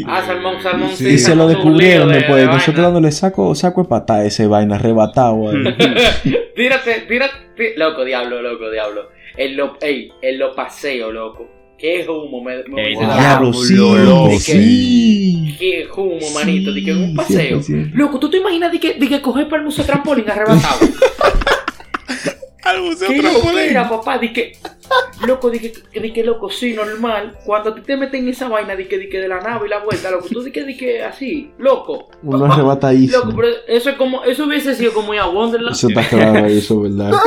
Ah, 0.07 0.23
Salmón, 0.25 0.55
Salmón, 0.63 0.89
Sí. 0.95 1.05
y 1.09 1.17
se 1.17 1.35
lo 1.35 1.49
descubrieron 1.49 2.07
de- 2.07 2.15
después. 2.19 2.37
de 2.39 2.45
nosotros 2.45 2.75
vaina. 2.77 2.83
dándole 2.83 3.11
saco, 3.11 3.53
saco 3.55 3.83
de 3.83 3.89
patada 3.89 4.21
a 4.21 4.25
ese 4.25 4.47
vaina 4.47 4.75
arrebatado. 4.75 5.51
Tírate, 6.55 7.01
tírate. 7.09 7.33
tí- 7.57 7.75
Loco, 7.77 8.05
diablo, 8.05 8.41
loco, 8.41 8.69
diablo. 8.71 9.09
En 9.37 9.57
lo, 9.57 9.77
ey, 9.81 10.11
en 10.21 10.39
lo 10.39 10.53
paseo, 10.55 11.11
loco. 11.11 11.47
Qué 11.77 12.05
humo 12.07 12.43
me. 12.43 12.63
me 12.67 12.89
Diablo, 12.89 13.51
sí, 13.53 13.73
loco, 13.75 14.29
sí. 14.39 15.55
Qué 15.57 15.87
humo, 15.95 16.29
manito. 16.35 16.71
De 16.71 16.83
que 16.83 16.91
en 16.91 16.97
un 16.97 17.09
Sí, 17.11 17.15
paseo. 17.15 17.59
100%. 17.59 17.91
Loco, 17.93 18.19
¿tú 18.19 18.29
te 18.29 18.37
imaginas 18.37 18.71
de 18.71 18.79
que, 18.79 18.93
de 18.95 19.07
que 19.07 19.19
coger 19.21 19.47
para 19.49 19.61
el 19.61 19.65
museo 19.65 19.83
trampolín 19.85 20.29
arrebatado? 20.29 20.77
Al 22.63 22.81
museo 22.83 23.09
¿Qué 23.09 23.19
trampolín. 23.19 23.73
locura, 23.73 23.89
papá? 23.89 24.17
Di 24.19 24.31
que, 24.31 24.51
loco, 25.25 25.49
di 25.49 25.57
que, 25.59 25.73
di 25.99 26.13
que, 26.13 26.23
loco, 26.23 26.51
sí, 26.51 26.73
normal. 26.73 27.35
Cuando 27.43 27.73
tú 27.73 27.81
te 27.81 27.97
metes 27.97 28.19
en 28.21 28.29
esa 28.29 28.47
vaina, 28.47 28.75
di 28.75 28.85
que, 28.85 28.99
di 28.99 29.09
que 29.09 29.19
de 29.19 29.27
la 29.27 29.39
nave 29.41 29.65
y 29.65 29.69
la 29.71 29.79
vuelta, 29.83 30.11
loco, 30.11 30.27
tú 30.31 30.43
di 30.43 30.51
que, 30.51 30.63
di 30.63 30.77
que 30.77 31.03
así, 31.03 31.49
loco. 31.57 32.09
Uno 32.21 32.45
arrebatadísimo. 32.45 33.25
Loco, 33.25 33.35
pero 33.35 33.47
eso 33.67 33.89
es 33.89 33.95
como, 33.95 34.23
eso 34.23 34.45
hubiese 34.45 34.75
sido 34.75 34.93
como 34.93 35.15
ir 35.15 35.19
a 35.19 35.27
Wonderland. 35.27 35.75
Eso 35.75 35.87
está 35.89 36.07
claro, 36.07 36.45
eso 36.45 36.85
es 36.85 36.95
verdad. 36.95 37.11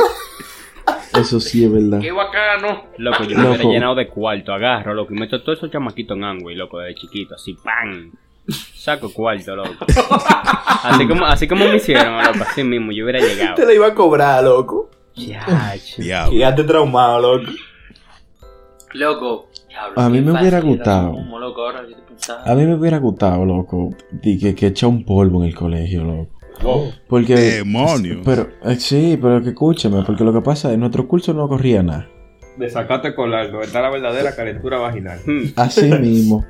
Eso 1.19 1.39
sí 1.39 1.63
es 1.63 1.71
verdad. 1.71 1.99
Qué 2.01 2.11
bacano. 2.11 2.85
Loco, 2.97 3.23
yo 3.23 3.37
me 3.37 3.47
hubiera 3.47 3.63
llenado 3.63 3.95
de 3.95 4.07
cuarto, 4.07 4.53
agarro, 4.53 4.93
loco, 4.93 5.13
y 5.13 5.17
meto 5.17 5.41
todos 5.41 5.57
esos 5.59 5.71
chamaquitos 5.71 6.17
en 6.17 6.23
Angway, 6.23 6.55
loco, 6.55 6.79
desde 6.79 6.95
chiquito, 6.95 7.35
así, 7.35 7.55
¡pam! 7.63 8.11
Saco 8.47 9.11
cuarto, 9.11 9.55
loco. 9.55 9.69
Así 10.83 11.07
como, 11.07 11.25
así 11.25 11.47
como 11.47 11.65
me 11.65 11.77
hicieron, 11.77 12.23
loco, 12.23 12.43
así 12.47 12.63
mismo, 12.63 12.91
yo 12.91 13.05
hubiera 13.05 13.19
llegado. 13.19 13.55
Te 13.55 13.65
la 13.65 13.73
iba 13.73 13.87
a 13.87 13.95
cobrar, 13.95 14.43
loco. 14.43 14.91
Chacho. 15.15 16.01
Diablo. 16.03 16.31
Quedaste 16.31 16.63
traumado, 16.65 17.19
loco. 17.37 17.51
Loco. 18.93 19.49
Diablo, 19.67 19.99
A 19.99 20.09
mí 20.09 20.21
me 20.21 20.31
hubiera 20.31 20.59
gustado. 20.61 21.13
Como, 21.13 21.39
loco, 21.39 21.61
ahora. 21.63 21.85
A 22.45 22.55
mí 22.55 22.65
me 22.65 22.75
hubiera 22.75 22.99
gustado, 22.99 23.45
loco, 23.45 23.95
de 24.11 24.37
que, 24.37 24.53
que 24.53 24.67
echa 24.67 24.85
un 24.85 25.03
polvo 25.03 25.41
en 25.41 25.49
el 25.49 25.55
colegio, 25.55 26.03
loco. 26.03 26.34
Wow. 26.61 26.91
Porque. 27.07 27.35
Demonios. 27.35 28.21
Pero, 28.25 28.49
eh, 28.63 28.75
sí, 28.75 29.17
pero 29.21 29.41
que 29.41 29.49
escúchame, 29.49 30.03
porque 30.03 30.23
lo 30.23 30.33
que 30.33 30.41
pasa, 30.41 30.71
en 30.73 30.79
nuestro 30.79 31.07
curso 31.07 31.33
no 31.33 31.47
corría 31.47 31.83
nada. 31.83 32.07
de 32.57 32.69
sacate 32.69 33.13
colar, 33.13 33.51
donde 33.51 33.65
está 33.67 33.81
la 33.81 33.89
verdadera 33.89 34.33
calentura 34.33 34.77
vaginal. 34.77 35.19
Así 35.57 35.91
mismo. 35.91 36.45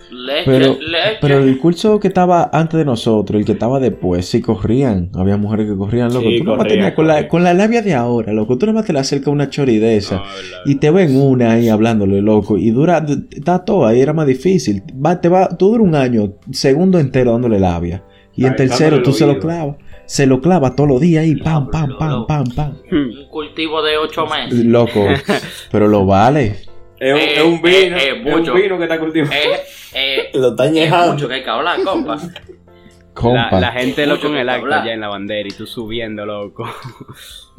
Pero, 0.46 0.78
pero 1.20 1.40
el 1.40 1.58
curso 1.58 2.00
que 2.00 2.10
estaba 2.10 2.50
antes 2.54 2.78
de 2.78 2.86
nosotros, 2.86 3.40
el 3.40 3.46
que 3.46 3.54
estaba 3.54 3.80
después, 3.80 4.28
sí 4.28 4.40
corrían. 4.42 5.10
Había 5.16 5.38
mujeres 5.38 5.68
que 5.68 5.76
corrían, 5.76 6.14
loco. 6.14 6.30
Sí, 6.30 6.38
tú 6.38 6.44
nomás 6.44 6.58
corrían, 6.60 6.78
tenías 6.78 6.94
con 6.94 7.08
la, 7.08 7.28
con 7.28 7.44
la 7.44 7.54
labia 7.56 7.82
de 7.82 7.96
ahora, 7.96 8.34
loco. 8.34 8.58
Tú 8.58 8.68
nomás 8.68 8.86
te 8.86 8.94
le 8.94 9.00
acercas 9.00 9.30
una 9.30 9.50
chori 9.50 9.80
de 9.80 9.98
esa. 9.98 10.18
No, 10.18 10.22
verdad. 10.22 10.60
Y 10.66 10.76
te 10.76 10.92
ven 10.92 11.20
una 11.20 11.54
ahí 11.54 11.70
hablándole, 11.70 12.22
loco. 12.22 12.58
Y 12.58 12.70
dura, 12.70 13.04
está 13.32 13.66
todo 13.66 13.88
ahí, 13.88 14.00
era 14.00 14.14
más 14.14 14.28
difícil. 14.28 14.84
Va, 15.04 15.20
te 15.20 15.28
va, 15.28 15.50
tú 15.58 15.70
dura 15.70 15.84
un 15.84 15.96
año, 15.96 16.34
segundo 16.52 17.00
entero 17.00 17.32
dándole 17.32 17.60
labia. 17.60 18.04
Y 18.36 18.46
en 18.46 18.56
tercero 18.56 19.02
tú 19.02 19.12
se 19.14 19.26
lo 19.26 19.40
clavas. 19.40 19.78
Se 20.06 20.26
lo 20.28 20.40
clava 20.42 20.76
todos 20.76 20.90
los 20.90 21.02
días 21.02 21.24
ahí, 21.24 21.36
pam, 21.36 21.70
pam, 21.72 21.98
pam, 21.98 22.26
pam, 22.28 22.44
pam. 22.56 22.78
Hmm. 22.92 22.96
Un 23.10 23.30
cultivo 23.30 23.82
de 23.82 23.98
ocho 23.98 24.26
meses. 24.28 24.66
Loco, 24.66 25.06
pero 25.72 25.88
lo 25.88 26.06
vale. 26.06 26.58
Es 27.00 27.14
un, 27.14 27.20
Eh, 27.20 27.34
es 27.38 27.44
un 27.44 27.62
vino, 27.62 27.98
eh, 27.98 28.00
eh, 28.00 28.14
es 28.18 28.24
mucho. 28.24 28.54
un 28.54 28.62
vino 28.62 28.78
que 28.78 28.84
está 28.84 29.00
cultivando. 29.00 29.36
Eh, 29.36 29.60
eh, 29.94 30.30
Lo 30.34 30.50
está 30.50 30.66
es 30.66 30.72
añejando. 30.72 31.14
mucho 31.14 31.28
que 31.28 31.34
hay 31.36 31.44
que 31.44 31.50
hablar, 31.50 31.82
compa. 31.84 32.16
La, 32.16 32.22
Compa. 33.14 33.60
la 33.62 33.72
gente 33.72 34.06
loco 34.06 34.24
Mucho 34.24 34.34
en 34.34 34.42
el 34.42 34.50
acto 34.50 34.70
ya 34.70 34.92
en 34.92 35.00
la 35.00 35.08
bandera 35.08 35.48
y 35.48 35.52
tú 35.54 35.66
subiendo, 35.66 36.26
loco. 36.26 36.70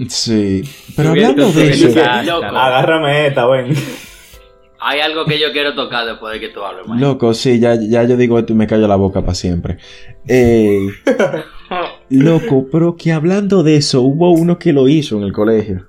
Sí. 0.09 0.63
Pero 0.95 1.11
Subiendo, 1.11 1.47
hablando 1.47 1.61
de 1.61 1.71
eso. 1.71 2.01
Agárrame 2.59 3.27
esta, 3.29 3.47
ven. 3.47 3.75
Hay 4.79 5.01
algo 5.01 5.25
que 5.25 5.39
yo 5.41 5.53
quiero 5.53 5.75
tocar 5.75 6.05
después 6.07 6.35
de 6.35 6.41
que 6.41 6.51
tú 6.51 6.63
hables, 6.63 6.87
man. 6.87 7.01
loco, 7.01 7.33
sí, 7.33 7.59
ya, 7.59 7.75
ya 7.75 8.05
yo 8.05 8.17
digo 8.19 8.39
esto 8.39 8.53
y 8.53 8.57
me 8.57 8.67
callo 8.67 8.87
la 8.87 8.97
boca 8.97 9.23
para 9.23 9.35
siempre. 9.35 9.79
Eh, 10.29 10.87
loco, 12.11 12.67
pero 12.71 12.97
que 12.97 13.13
hablando 13.13 13.63
de 13.63 13.77
eso, 13.77 14.03
hubo 14.03 14.31
uno 14.33 14.59
que 14.59 14.73
lo 14.73 14.89
hizo 14.89 15.17
en 15.19 15.25
el 15.25 15.33
colegio. 15.33 15.87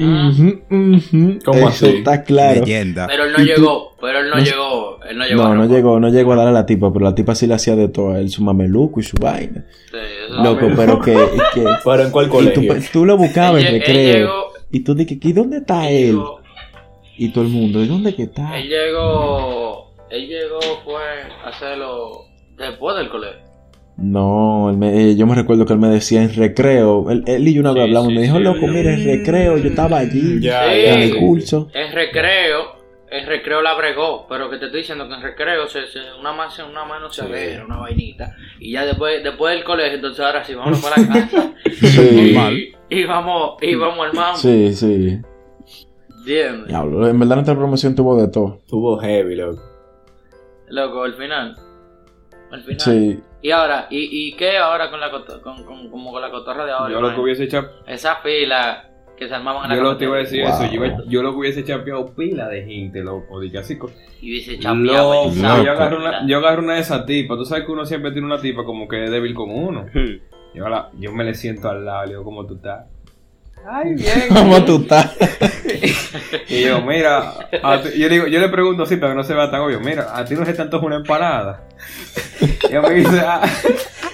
Ujú, 0.00 0.62
ujú. 0.68 1.38
¿Cómo 1.44 1.68
Eso 1.68 1.86
así? 1.86 1.96
está 1.98 2.24
claro. 2.24 2.60
Leyenda. 2.60 3.06
Pero 3.06 3.24
él 3.24 3.32
no 3.32 3.44
llegó, 3.44 3.92
pero 4.00 4.18
él 4.18 4.30
no 4.30 4.36
No- 4.36 4.42
llegó, 4.44 4.98
él 5.04 5.18
no 5.18 5.24
llegó. 5.26 5.42
No, 5.44 5.48
a 5.50 5.54
no 5.54 5.66
llegó, 5.66 6.00
no 6.00 6.08
llegó 6.08 6.32
a 6.32 6.36
darle 6.36 6.50
a 6.50 6.54
la 6.54 6.66
tipa, 6.66 6.92
pero 6.92 7.04
la 7.04 7.14
tipa 7.14 7.34
sí 7.36 7.46
le 7.46 7.54
hacía 7.54 7.76
de 7.76 7.88
todo 7.88 8.12
a 8.12 8.18
él, 8.20 8.28
su 8.30 8.42
mameluco 8.42 8.98
y 8.98 9.04
su 9.04 9.16
vaina. 9.16 9.64
Sí, 9.90 9.96
Loco, 10.42 10.66
pero 10.74 11.00
que, 11.00 11.12
que 11.54 11.64
Pero 11.84 12.02
en 12.02 12.10
cuál 12.10 12.26
y 12.26 12.28
tú, 12.52 12.66
colegio. 12.66 12.90
tú 12.92 13.04
lo 13.04 13.16
buscabas 13.16 13.62
en 13.64 13.72
recreo. 13.74 14.16
llegó- 14.18 14.46
Y 14.72 14.80
tú 14.80 14.94
dices, 14.96 15.18
¿y 15.22 15.32
dónde 15.32 15.58
está 15.58 15.88
él 15.88 15.96
él? 15.96 16.06
llegó- 16.16 16.40
Y 17.18 17.28
todo 17.28 17.44
el 17.44 17.50
mundo, 17.50 17.82
¿y 17.82 17.86
dónde 17.86 18.12
que 18.14 18.24
está? 18.24 18.58
Él 18.58 18.68
llegó, 18.68 19.92
él 20.10 20.26
llegó 20.26 20.58
fue 20.84 21.00
a 21.44 21.48
hacerlo 21.50 22.24
después 22.58 22.96
del 22.96 23.08
colegio. 23.08 23.38
No, 23.98 24.68
él 24.70 24.76
me- 24.76 24.94
eh, 25.10 25.16
yo 25.16 25.26
me 25.26 25.34
recuerdo 25.34 25.64
que 25.64 25.72
él 25.72 25.78
me 25.78 25.88
decía 25.88 26.22
en 26.22 26.34
recreo. 26.34 27.10
Él, 27.10 27.24
él 27.26 27.48
y 27.48 27.54
yo 27.54 27.60
una 27.62 27.72
vez 27.72 27.84
Sí, 27.84 27.88
hablamos. 27.88 28.08
sí, 28.10 28.14
me 28.14 28.22
dijo, 28.22 28.36
sí, 28.36 28.42
loco, 28.42 28.60
sí. 28.60 28.66
mira, 28.66 28.92
en 28.92 29.04
recreo. 29.04 29.56
Yo 29.56 29.68
estaba 29.70 29.98
allí. 29.98 30.40
Ya, 30.40 30.64
Sí. 30.64 30.80
En 30.80 30.98
ya. 30.98 31.04
el 31.04 31.16
curso. 31.16 31.68
En 31.72 31.92
recreo, 31.92 32.76
en 33.10 33.26
recreo 33.26 33.62
la 33.62 33.74
bregó, 33.74 34.26
pero 34.28 34.50
que 34.50 34.58
te 34.58 34.66
estoy 34.66 34.80
diciendo 34.80 35.08
que 35.08 35.14
en 35.14 35.22
recreo 35.22 35.66
se, 35.68 35.86
se- 35.86 36.00
una 36.20 36.32
más 36.34 36.58
una 36.58 36.84
mano 36.84 37.10
se 37.10 37.22
abre, 37.22 37.64
una 37.64 37.78
vainita. 37.78 38.36
Y 38.60 38.72
ya 38.72 38.84
después, 38.84 39.24
después 39.24 39.54
del 39.54 39.64
colegio, 39.64 39.94
entonces 39.94 40.24
ahora 40.24 40.44
sí 40.44 40.54
vamos 40.54 40.78
para 40.82 41.00
la 41.00 41.06
casa. 41.30 41.52
Sí. 41.72 42.32
Normal. 42.34 42.54
y, 42.58 42.74
y 43.00 43.04
vamos, 43.06 43.54
y 43.62 43.74
vamos 43.76 44.06
al 44.06 44.12
mambo. 44.12 44.36
Sí, 44.38 44.74
sí. 44.74 45.18
Diablo, 46.26 47.08
en 47.08 47.18
verdad 47.18 47.36
nuestra 47.36 47.54
promoción 47.54 47.94
tuvo 47.94 48.20
de 48.20 48.28
todo. 48.28 48.58
Tuvo 48.68 48.98
heavy, 48.98 49.36
loco. 49.36 49.62
Loco, 50.68 51.04
al 51.04 51.14
final. 51.14 51.56
Al 52.56 52.62
final. 52.62 52.80
Sí. 52.80 53.20
Y 53.42 53.50
ahora, 53.50 53.86
¿y, 53.90 54.28
y 54.28 54.32
qué 54.36 54.58
ahora 54.58 54.90
con 54.90 54.98
la 55.00 55.10
coto- 55.10 55.40
con, 55.42 55.64
con- 55.64 55.90
como 55.90 56.10
con 56.12 56.20
la 56.22 56.30
cotorra 56.30 56.64
de 56.64 56.72
ahora? 56.72 56.92
Yo 56.92 57.00
lo 57.00 57.14
que 57.14 57.20
hubiese 57.20 57.44
hecho, 57.44 57.64
Esa 57.86 58.16
fila 58.16 58.90
que 59.16 59.28
se 59.28 59.34
armaban 59.34 59.64
en 59.64 59.70
la 59.70 59.76
yo 59.76 59.82
lo 59.82 59.96
te 59.96 60.04
iba 60.04 60.16
a 60.16 60.18
decir 60.18 60.42
Wow. 60.42 60.50
eso, 60.50 60.66
yo, 60.66 60.84
iba- 60.84 61.04
yo 61.06 61.22
lo 61.22 61.30
que 61.32 61.36
hubiese 61.38 61.64
chapeado 61.64 62.14
pila 62.14 62.48
de 62.48 62.64
gente, 62.64 63.02
loco, 63.02 63.40
dije 63.40 63.58
así. 63.58 63.78
co- 63.78 63.90
Y 64.20 64.44
Loco, 64.62 65.30
el 65.32 65.64
yo 65.64 65.70
agarro, 65.72 65.98
una, 65.98 66.26
yo 66.26 66.38
agarro 66.38 66.62
una 66.62 66.74
de 66.74 66.80
esas 66.80 67.06
tipas, 67.06 67.38
tú 67.38 67.44
sabes 67.44 67.64
que 67.64 67.72
uno 67.72 67.86
siempre 67.86 68.10
tiene 68.12 68.26
una 68.26 68.40
tipa 68.40 68.64
como 68.64 68.86
que 68.88 69.04
es 69.04 69.10
débil 69.10 69.32
con 69.34 69.50
uno. 69.50 69.86
Hmm. 69.94 70.18
Yo, 70.54 70.68
la- 70.68 70.90
yo 70.98 71.12
me 71.12 71.24
le 71.24 71.34
siento 71.34 71.68
al 71.70 71.84
lado, 71.84 72.04
le 72.04 72.10
digo, 72.12 72.24
¿cómo 72.24 72.46
tú 72.46 72.56
estás? 72.56 72.86
Ay, 73.68 73.94
bien. 73.96 74.22
¿Cómo 74.28 74.64
tú 74.64 74.76
estás? 74.82 75.16
Y 76.48 76.62
yo, 76.64 76.80
mira, 76.82 77.34
a 77.62 77.82
ti- 77.82 77.98
yo, 77.98 78.08
le 78.08 78.14
digo, 78.14 78.26
yo 78.26 78.38
le 78.40 78.48
pregunto 78.48 78.84
así 78.84 78.96
para 78.96 79.12
que 79.12 79.16
no 79.16 79.24
se 79.24 79.34
vea 79.34 79.50
tan 79.50 79.60
obvio, 79.60 79.80
mira, 79.80 80.16
a 80.16 80.24
ti 80.24 80.34
no 80.34 80.44
se 80.44 80.54
te 80.54 80.62
antoja 80.62 80.86
una 80.86 80.96
empanada. 80.96 81.64
Y 82.40 82.66
ella 82.68 82.82
me 82.82 82.94
dice, 82.94 83.20
ah, 83.24 83.42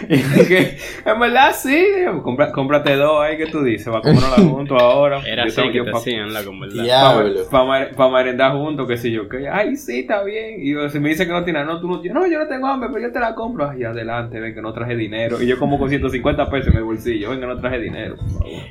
y 0.08 0.16
dije, 0.16 0.78
en 1.04 1.20
verdad 1.20 1.54
sí, 1.54 1.76
Digo, 1.98 2.22
"Compra- 2.22 2.50
cómprate 2.52 2.96
dos 2.96 3.22
ahí 3.22 3.36
que 3.36 3.46
tú 3.46 3.62
dices, 3.62 3.92
va 3.92 3.98
a 3.98 4.02
comernos 4.02 4.34
juntos 4.36 4.80
ahora. 4.82 5.20
Era 5.26 5.44
Yo 5.44 5.48
así 5.48 5.56
tengo- 5.56 5.70
que 5.72 5.78
yo 5.78 5.84
te 5.84 5.90
pa- 5.92 5.98
hacían, 5.98 6.32
loco, 6.34 6.50
en 6.50 6.60
verdad. 6.60 6.82
Diablo. 6.82 7.40
Para 7.50 8.10
merendar 8.10 8.52
juntos, 8.52 8.88
qué 8.88 8.96
sé 8.96 9.10
yo, 9.10 9.28
que 9.28 9.48
ay, 9.48 9.76
sí, 9.76 10.00
está 10.00 10.22
bien. 10.24 10.60
Y 10.60 10.72
yo, 10.72 10.88
si 10.88 10.98
me 10.98 11.10
dice 11.10 11.26
que 11.26 11.32
no 11.32 11.44
tiene, 11.44 11.64
no, 11.64 11.80
tú 11.80 11.88
no, 11.88 12.02
yo, 12.02 12.12
no, 12.14 12.26
yo 12.26 12.38
no 12.38 12.48
tengo 12.48 12.66
hambre, 12.66 12.88
pero 12.92 13.06
yo 13.06 13.12
te 13.12 13.20
la 13.20 13.34
compro. 13.34 13.68
Ay, 13.70 13.84
adelante, 13.84 14.40
ven 14.40 14.54
que 14.54 14.62
no 14.62 14.72
traje 14.72 14.96
dinero. 14.96 15.40
Y 15.42 15.46
yo 15.46 15.58
como 15.58 15.78
con 15.78 15.88
150 15.88 16.48
pesos 16.50 16.68
en 16.72 16.78
el 16.78 16.84
bolsillo, 16.84 17.30
ven 17.30 17.40
que 17.40 17.46
no 17.46 17.58
traje 17.60 17.78
dinero, 17.78 18.16
por 18.16 18.30
favor. 18.30 18.62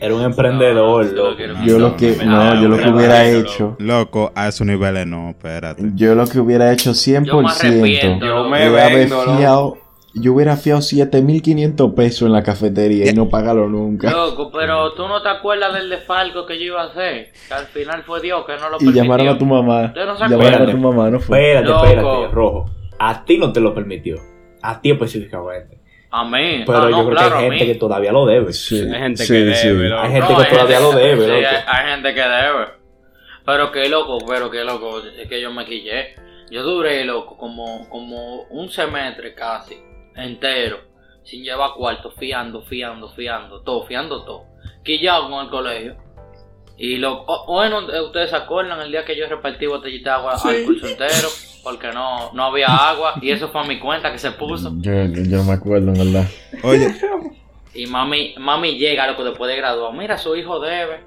Era 0.00 0.14
un 0.14 0.22
emprendedor, 0.22 1.04
No, 1.06 1.10
yo 1.12 1.16
lo 1.16 1.22
loco. 1.24 1.36
quiero 1.36 1.54
Yo 1.64 1.78
lo 1.78 1.96
que, 1.96 2.16
no, 2.24 2.62
yo 2.62 2.68
lo 2.68 2.76
que 2.78 2.88
hubiera 2.90 3.24
hecho. 3.28 3.76
Loco, 3.78 4.32
a 4.34 4.48
esos 4.48 4.66
niveles 4.66 5.06
no, 5.06 5.30
espérate. 5.30 5.82
Yo 5.94 6.14
lo 6.14 6.26
que 6.26 6.38
hubiera 6.38 6.72
hecho 6.72 6.90
100%. 6.92 7.24
Yo 7.26 7.40
me 7.42 7.48
arrepiento. 7.48 8.26
Yo 8.26 8.48
me 8.48 8.68
vendo, 8.70 9.22
fiado, 9.36 9.78
yo 10.14 10.32
hubiera 10.34 10.56
fiado 10.56 10.80
7500 10.82 11.92
pesos 11.92 12.26
en 12.26 12.32
la 12.32 12.42
cafetería 12.42 13.10
y 13.10 13.14
no 13.14 13.28
pagarlo 13.28 13.68
nunca. 13.68 14.10
Loco, 14.10 14.50
pero 14.50 14.92
tú 14.94 15.06
no 15.08 15.22
te 15.22 15.28
acuerdas 15.28 15.74
del 15.74 15.90
desfalco 15.90 16.46
que 16.46 16.58
yo 16.58 16.64
iba 16.66 16.82
a 16.82 16.86
hacer. 16.86 17.32
Que 17.48 17.54
al 17.54 17.66
final 17.66 18.02
fue 18.04 18.20
Dios 18.20 18.44
que 18.46 18.52
no 18.56 18.68
lo 18.70 18.76
Y 18.76 18.78
permitió. 18.80 19.02
llamaron 19.02 19.28
a 19.28 19.38
tu 19.38 19.44
mamá. 19.46 19.92
No 19.94 20.28
Llamaron 20.28 20.68
a 20.68 20.70
tu 20.70 20.78
mamá, 20.78 21.10
no 21.10 21.20
fue. 21.20 21.54
Espérate, 21.54 21.86
espérate, 21.88 22.28
rojo. 22.34 22.70
A 22.98 23.24
ti 23.24 23.38
no 23.38 23.52
te 23.52 23.60
lo 23.60 23.74
permitió. 23.74 24.16
A 24.62 24.80
ti 24.80 24.90
específicamente. 24.90 25.80
A 26.10 26.24
mí. 26.24 26.62
Pero 26.66 26.78
Ah, 26.78 26.82
yo 26.90 26.96
no, 26.98 27.04
creo 27.06 27.16
claro, 27.16 27.30
que 27.38 27.44
hay 27.44 27.50
gente 27.50 27.66
que 27.66 27.74
todavía 27.74 28.12
lo 28.12 28.26
debe. 28.26 28.52
Sí, 28.52 28.80
Hay 28.80 29.00
gente 29.00 29.24
sí, 29.24 29.32
que 29.32 29.38
debe, 29.40 29.54
sí. 29.56 29.68
loco. 29.70 30.02
Hay 30.02 30.12
gente 30.12 30.26
que 30.28 30.42
hay 30.42 30.50
todavía 30.50 30.78
gente- 30.78 30.92
lo 30.92 30.98
debe, 30.98 31.20
sí, 31.24 31.26
loco. 31.42 31.48
hay, 31.48 31.64
hay 31.84 31.90
gente 31.90 32.14
que 32.14 32.20
debe. 32.20 32.66
Pero 33.44 33.72
qué 33.72 33.88
loco, 33.88 34.18
pero 34.26 34.50
qué 34.50 34.64
loco. 34.64 35.00
Es 35.00 35.28
que 35.28 35.40
yo 35.40 35.52
me 35.52 35.64
quillé. 35.64 36.14
Yo 36.50 36.62
duré, 36.62 37.04
loco, 37.04 37.36
como, 37.36 37.88
como 37.88 38.42
un 38.50 38.68
semestre 38.70 39.34
casi 39.34 39.76
entero. 40.14 40.78
Sin 41.24 41.42
llevar 41.42 41.70
cuarto, 41.76 42.12
fiando, 42.12 42.62
fiando, 42.62 43.08
fiando, 43.10 43.60
todo, 43.62 43.84
fiando 43.86 44.24
todo. 44.24 44.44
Quillado 44.84 45.28
con 45.28 45.44
el 45.44 45.50
colegio. 45.50 45.96
Y 46.78 46.98
lo, 46.98 47.24
bueno, 47.46 47.90
eh, 47.90 48.00
ustedes 48.02 48.30
se 48.30 48.36
acuerdan 48.36 48.80
el 48.80 48.90
día 48.92 49.04
que 49.04 49.16
yo 49.16 49.26
repartí 49.26 49.66
botellita 49.66 50.10
de 50.10 50.16
agua 50.16 50.34
al 50.44 50.62
curso 50.64 50.86
entero. 50.86 51.28
Porque 51.66 51.90
no, 51.90 52.30
no 52.32 52.44
había 52.44 52.68
agua. 52.68 53.14
Y 53.20 53.32
eso 53.32 53.48
fue 53.48 53.60
a 53.60 53.64
mi 53.64 53.80
cuenta 53.80 54.12
que 54.12 54.18
se 54.18 54.30
puso. 54.30 54.72
Yo, 54.78 54.92
yo 55.06 55.42
me 55.42 55.52
acuerdo, 55.54 55.88
en 55.92 56.12
verdad. 56.12 56.28
Oye, 56.62 56.94
Y 57.74 57.88
mami, 57.88 58.36
mami 58.38 58.78
llega, 58.78 59.04
loco, 59.08 59.24
después 59.24 59.50
de 59.50 59.56
graduar. 59.56 59.92
Mira, 59.92 60.16
su 60.16 60.36
hijo 60.36 60.60
debe. 60.60 61.00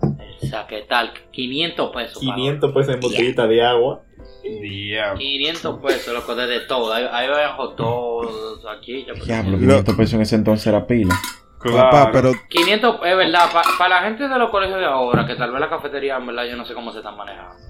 O 0.00 0.46
sea, 0.46 0.66
¿qué 0.66 0.86
tal? 0.88 1.12
500 1.32 1.90
pesos. 1.90 2.24
pagó. 2.24 2.34
500 2.36 2.72
pesos 2.72 2.94
en 2.94 3.00
botellita 3.00 3.46
de 3.46 3.62
agua. 3.62 4.00
Diablo. 4.42 5.18
500 5.18 5.80
pesos, 5.82 6.14
loco, 6.14 6.34
desde 6.34 6.60
todo. 6.60 6.90
Ahí, 6.94 7.04
ahí 7.12 7.28
bajo 7.28 7.68
todos 7.74 8.64
aquí. 8.74 9.04
ya, 9.06 9.12
pues. 9.12 9.26
Diablo, 9.26 9.50
Lo- 9.50 9.58
500 9.58 9.96
pesos 9.96 10.14
en 10.14 10.20
ese 10.22 10.34
entonces 10.36 10.66
era 10.66 10.86
pila. 10.86 11.14
papá, 11.62 12.08
pero 12.10 12.32
500, 12.48 13.00
es 13.04 13.16
verdad, 13.18 13.50
para 13.78 13.96
la 13.96 14.02
gente 14.06 14.26
de 14.28 14.38
los 14.38 14.48
colegios 14.48 14.78
de 14.78 14.86
ahora, 14.86 15.26
que 15.26 15.34
tal 15.34 15.50
vez 15.50 15.60
la 15.60 15.68
cafetería, 15.68 16.16
en 16.16 16.26
verdad, 16.26 16.46
yo 16.46 16.56
no 16.56 16.64
sé 16.64 16.72
cómo 16.72 16.90
se 16.90 16.98
están 17.00 17.18
manejando. 17.18 17.67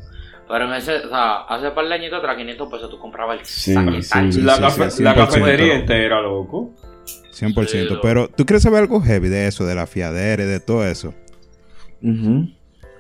Pero 0.48 0.64
en 0.64 0.72
ese, 0.74 0.96
o 0.96 1.08
sea, 1.08 1.37
hace 1.48 1.70
par 1.72 1.87
de 1.87 1.94
añitos 1.94 2.18
atrás, 2.20 2.37
500 2.37 2.70
pesos 2.72 2.90
tú 2.90 2.98
comprabas 2.98 3.40
el 3.40 3.44
Sí, 3.46 3.74
saquetal. 3.74 4.32
sí. 4.32 4.40
la, 4.40 4.54
sí, 4.56 4.61
cafe- 4.62 4.90
sí, 4.90 5.02
la 5.02 5.14
100%. 5.14 5.16
cafetería 5.26 5.74
entera, 5.74 6.22
loco. 6.22 6.74
100%. 7.32 7.66
Sí, 7.68 7.78
loco. 7.84 8.00
pero, 8.02 8.28
¿tú 8.28 8.46
quieres 8.46 8.62
saber 8.62 8.80
algo 8.80 9.00
heavy 9.00 9.28
de 9.28 9.46
eso, 9.46 9.66
de 9.66 9.74
la 9.74 9.87
fiadera 9.87 10.42
y 10.42 10.46
de 10.46 10.61
todo 10.61 10.87
eso? 10.87 11.14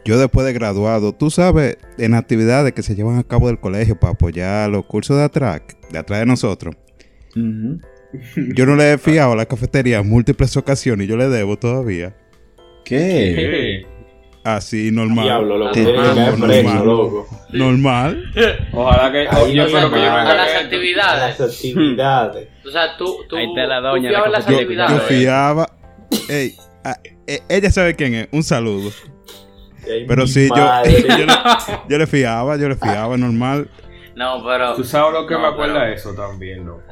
Yo 0.04 0.18
después 0.18 0.46
de 0.46 0.52
graduado, 0.52 1.12
tú 1.12 1.30
sabes, 1.30 1.76
en 1.98 2.14
actividades 2.14 2.72
que 2.72 2.82
se 2.82 2.94
llevan 2.94 3.18
a 3.18 3.24
cabo 3.24 3.46
del 3.48 3.58
colegio 3.60 3.98
para 3.98 4.12
apoyar 4.14 4.68
los 4.70 4.84
cursos 4.86 5.16
de 5.16 5.24
atrás, 5.24 5.62
de 5.90 5.98
atrás 5.98 6.20
de 6.20 6.26
nosotros, 6.26 6.74
yo 7.34 8.66
no 8.66 8.76
le 8.76 8.92
he 8.92 8.98
fiado 8.98 9.32
a 9.32 9.36
la 9.36 9.46
cafetería 9.46 9.98
en 9.98 10.08
múltiples 10.08 10.56
ocasiones 10.56 11.06
y 11.06 11.10
yo 11.10 11.16
le 11.16 11.28
debo 11.28 11.58
todavía. 11.58 12.16
¿Qué? 12.84 13.84
Así, 14.56 14.90
normal. 14.90 15.24
Diablo, 15.24 15.58
loco. 15.58 15.72
Te- 15.72 15.92
normal. 15.92 16.84
loco. 16.86 17.26
Normal. 17.52 18.32
Ojalá 18.72 19.12
que. 19.12 19.28
Ahí 19.28 19.54
yo 19.54 19.64
espero 19.64 19.90
que 19.90 19.96
yo. 20.00 20.10
A 20.12 20.34
las 20.34 20.54
actividades. 20.64 21.38
Las 21.40 21.54
actividades. 21.54 22.48
O 22.68 22.70
sea, 22.70 22.96
tú, 22.98 23.16
tú, 23.28 23.36
Ahí 23.36 23.46
está 23.46 23.66
la 23.66 23.78
tú 23.80 23.86
doña 23.86 24.10
la 24.10 24.28
las 24.28 24.44
cafetería. 24.44 24.76
Yo 24.88 24.96
actividades. 24.96 25.08
fiaba. 25.08 25.68
Ey, 26.28 26.54
eh, 27.26 27.40
ella 27.48 27.70
sabe 27.70 27.96
quién 27.96 28.14
es. 28.14 28.28
Un 28.30 28.42
saludo. 28.42 28.90
Pero 30.06 30.26
sí, 30.26 30.48
yo, 30.54 30.56
yo, 30.56 31.24
le, 31.26 31.34
yo 31.88 31.98
le 31.98 32.06
fiaba, 32.06 32.56
yo 32.58 32.68
le 32.68 32.76
fiaba, 32.76 33.16
normal. 33.16 33.70
No, 34.14 34.44
pero. 34.44 34.74
Tú 34.74 34.84
sabes 34.84 35.14
lo 35.14 35.26
que 35.26 35.32
No, 35.34 35.40
me 35.40 35.46
acuerda 35.46 35.90
eso 35.90 36.12
también, 36.14 36.66
loco. 36.66 36.82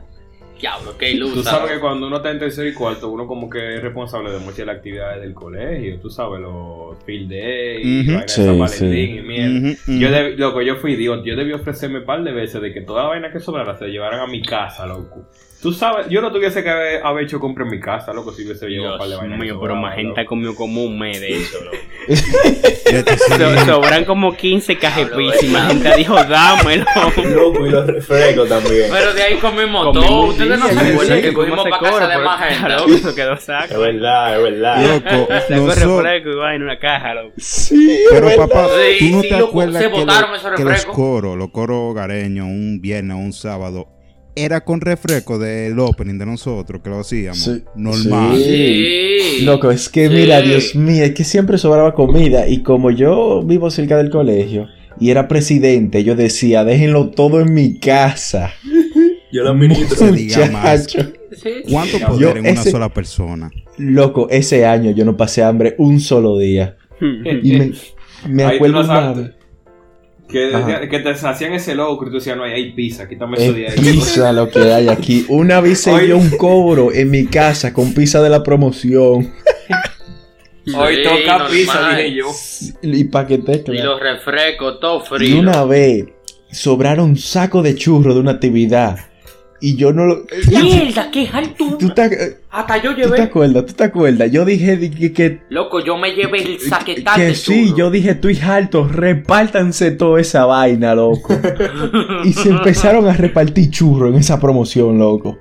Diablo, 0.61 0.97
qué 0.99 1.11
ilusa. 1.13 1.35
Tú 1.35 1.43
sabes 1.43 1.73
que 1.73 1.81
cuando 1.81 2.07
uno 2.07 2.17
está 2.17 2.31
en 2.31 2.39
tercero 2.39 2.67
y 2.69 2.73
cuarto, 2.73 3.11
uno 3.11 3.27
como 3.27 3.51
que 3.51 3.77
es 3.77 3.83
responsable 3.83 4.31
de 4.31 4.39
muchas 4.39 4.57
de 4.59 4.67
las 4.67 4.77
actividades 4.77 5.21
del 5.21 5.35
colegio. 5.35 5.99
Tú 6.01 6.09
sabes, 6.09 6.41
los 6.41 6.97
field 7.05 7.29
day, 7.31 8.07
vainas 8.07 8.23
de 8.23 8.29
Sí, 8.29 8.45
San 8.45 8.59
Valentín 8.59 8.91
sí. 8.91 9.19
y 9.19 9.23
mierda. 9.23 9.59
Ujú, 9.59 9.69
ujú. 9.93 9.99
Yo, 10.01 10.09
deb- 10.09 10.37
loco, 10.39 10.63
yo 10.63 10.77
fui 10.77 10.93
idiota. 10.95 11.23
Yo 11.27 11.37
debí 11.37 11.53
ofrecerme 11.53 11.99
un 11.99 12.05
par 12.07 12.25
de 12.25 12.33
veces 12.33 12.63
de 12.63 12.73
que 12.73 12.81
toda 12.81 13.03
la 13.03 13.09
vaina 13.11 13.31
que 13.31 13.39
sobrara 13.41 13.77
se 13.77 13.87
llevaran 13.89 14.21
a 14.21 14.27
mi 14.27 14.41
casa, 14.43 14.87
loco. 14.87 15.27
Tú 15.63 15.73
sabes, 15.73 16.07
yo 16.11 16.21
no 16.21 16.31
tuviese 16.31 16.63
que 16.63 16.69
haber, 16.71 17.05
haber 17.05 17.25
hecho 17.25 17.41
compra 17.41 17.65
en 17.65 17.71
mi 17.71 17.81
casa, 17.81 18.13
loco, 18.13 18.33
si 18.33 18.45
hubiese 18.45 18.69
llevado 18.69 18.93
un 18.95 18.99
par 18.99 19.07
de 19.09 19.13
Dios 19.15 19.21
vainas. 19.21 19.39
que 19.39 19.45
mío, 19.45 19.59
pero 19.61 19.75
Magenta 19.77 20.25
comió 20.27 20.55
como 20.55 20.85
un 20.85 20.99
mes 20.99 21.21
de 21.21 21.37
eso, 21.37 21.59
loco. 21.65 21.77
So- 23.37 23.65
sobran 23.67 24.05
como 24.05 24.37
15 24.37 24.79
cajas 24.79 25.11
de 25.11 25.17
pizza 25.17 25.45
y 25.45 25.49
Magenta 25.49 25.97
dijo, 25.97 26.15
dámelo. 26.25 26.85
Loco, 27.35 27.67
y 27.67 27.71
los 27.71 27.87
refrescos 27.87 28.49
también. 28.49 28.91
Pero 28.93 29.13
de 29.15 29.23
ahí 29.23 29.37
comimos 29.39 29.93
todo. 29.93 30.03
Comimos 30.05 30.29
Ustedes 30.31 30.59
no 30.61 30.69
sí, 30.69 30.75
se 30.75 30.81
sí, 30.87 30.93
acuerdan 30.93 31.17
sí, 31.17 31.23
que 31.23 31.33
¿cómo 31.33 31.47
cogimos 31.47 31.65
se 31.65 31.71
para 31.71 31.83
casa 31.83 32.07
de 32.09 32.15
por- 32.15 32.25
Magenta. 32.25 32.69
Loco, 32.69 32.91
eso 32.95 33.15
quedó 33.15 33.33
Es 33.35 33.43
saco. 33.45 33.81
verdad, 33.81 34.37
es 34.37 34.43
verdad. 34.43 34.83
Loco, 34.87 35.27
Sacó 35.33 35.55
nosotros- 35.67 36.03
refresco 36.03 36.31
y 36.31 36.35
vaina 36.37 36.55
en 36.57 36.63
una 36.63 36.79
caja, 36.79 37.15
loco. 37.15 37.33
Sí, 37.39 37.99
Pero 38.11 38.37
papá, 38.37 38.69
Sí, 38.69 39.11
tú 39.11 39.17
no 39.17 39.23
sí, 39.23 39.29
te 39.29 39.39
loco, 39.39 39.49
acuerdas 39.51 39.83
se 39.83 39.91
que, 39.91 39.95
botaron 40.01 40.31
lo- 40.31 40.37
esos 40.37 40.45
que 40.53 40.63
los 40.63 40.73
refrescos. 40.73 40.95
coros, 40.95 41.37
los 41.37 41.51
coros 41.51 41.77
hogareños, 41.91 42.47
un 42.47 42.81
viernes 42.81 43.17
o 43.17 43.19
un 43.19 43.33
sábado, 43.33 43.89
era 44.37 44.63
con 44.65 44.81
refresco 44.81 45.39
del 45.39 45.79
opening 45.81 46.19
de 46.19 46.27
nosotros 46.27 46.83
que 46.83 46.91
lo 46.91 47.01
hacíamos. 47.01 47.39
Sí, 47.43 47.63
Normal. 47.75 48.37
sí. 48.37 49.41
Loco, 49.43 49.71
es 49.71 49.89
que 49.89 50.09
Sí. 50.09 50.15
mira, 50.15 50.41
Dios 50.43 50.75
mío, 50.77 51.05
es 51.05 51.13
que 51.15 51.25
siempre 51.25 51.59
sobraba 51.59 51.95
comida. 51.95 52.47
Y 52.47 52.63
como 52.63 52.91
yo 52.91 53.43
vivo 53.43 53.71
cerca 53.71 53.97
del 53.97 54.11
colegio 54.11 54.69
y 55.01 55.11
era 55.11 55.27
presidente, 55.27 56.05
yo 56.05 56.15
decía, 56.15 56.65
déjenlo 56.65 57.11
todo 57.11 57.41
en 57.41 57.53
mi 57.55 57.79
casa. 57.79 58.53
Yo 59.33 59.43
lo 59.43 59.51
administro. 59.51 60.13
diga 60.13 60.49
más. 60.51 60.87
¿Cuánto 61.69 61.99
Yo 61.99 62.07
poder 62.07 62.37
en 62.39 62.47
una 62.47 62.61
ese- 62.61 62.71
sola 62.71 62.89
persona? 62.89 63.51
Loco, 63.77 64.29
ese 64.31 64.65
año 64.65 64.93
yo 64.93 65.05
no 65.05 65.17
pasé 65.17 65.43
hambre 65.43 65.75
un 65.79 66.01
solo 66.01 66.39
día. 66.39 66.77
Y 67.43 67.73
me, 68.29 68.45
acuerdo 68.45 68.81
una. 68.81 69.35
Que, 70.29 70.89
que 70.91 70.99
te 70.99 71.11
hacían 71.11 71.53
ese 71.53 71.75
loco 71.77 72.05
y 72.05 72.09
tú 72.11 72.17
decías, 72.17 72.37
no, 72.37 72.43
ahí 72.45 72.53
hay 72.53 72.73
pizza, 72.73 73.09
quítame 73.09 73.37
eso 73.37 73.53
de 73.53 73.67
Es 73.67 73.79
ahí. 73.79 73.93
pizza 73.93 74.33
lo 74.33 74.51
que 74.51 74.73
hay 74.73 74.89
aquí. 74.89 75.25
Una 75.29 75.61
vez 75.61 75.81
se 75.83 75.97
dio 76.01 76.17
un 76.19 76.31
cobro 76.31 76.93
en 76.93 77.11
mi 77.11 77.27
casa 77.27 77.73
con 77.73 77.95
pizza 77.95 78.21
de 78.21 78.31
la 78.31 78.43
promoción. 78.43 79.33
Hoy 80.77 80.97
Sí, 80.97 81.03
toca 81.05 81.39
normal. 81.39 81.49
pizza, 81.53 81.89
dije 81.97 82.13
yo. 82.15 82.27
Y 82.83 83.05
paquete, 83.05 83.55
Y 83.59 83.63
claro. 83.63 83.91
los 83.93 84.01
refrescos, 84.01 84.81
todo 84.81 85.01
Y 85.05 85.07
frío. 85.07 85.39
una 85.39 85.65
vez 85.65 86.07
sobraron 86.51 87.17
saco 87.17 87.63
de 87.63 87.77
churro 87.77 88.15
de 88.15 88.21
una 88.21 88.33
actividad. 88.33 88.99
Y 89.61 89.77
yo 89.77 89.93
no 89.93 90.05
lo. 90.05 90.23
Mierda, 90.51 91.11
qué 91.11 91.29
alto. 91.33 91.79
¿Tú 91.79 91.89
te, 91.91 92.39
Hasta 92.51 92.77
yo 92.83 92.91
tú 92.91 92.97
te 92.97 93.03
llevé. 93.07 93.23
acuerdas? 93.23 93.67
¿Tú 93.67 93.73
te 93.73 93.85
acuerdas? 93.85 94.31
Yo 94.31 94.45
dije 94.45 94.77
di- 94.77 94.91
que, 94.91 95.13
que, 95.13 95.41
Loco, 95.49 95.81
yo 95.81 95.97
me 95.97 96.13
llevé 96.15 96.43
el 96.43 96.61
saquetal 96.61 97.17
que 97.17 97.23
de 97.29 97.35
sí, 97.35 97.73
yo 97.77 97.91
dije, 97.91 98.11
estoy 98.11 98.39
harto, 98.39 98.87
repártanse 98.87 99.93
toda 99.93 100.21
esa 100.21 100.45
vaina, 100.45 100.95
loco. 100.95 101.35
y 102.25 102.33
se 102.35 102.51
empezaron 102.51 103.09
a 103.09 103.15
repartir 103.15 103.71
churro 103.71 104.09
en 104.09 104.17
esa 104.17 104.39
promoción, 104.39 104.99
loco. 104.99 105.39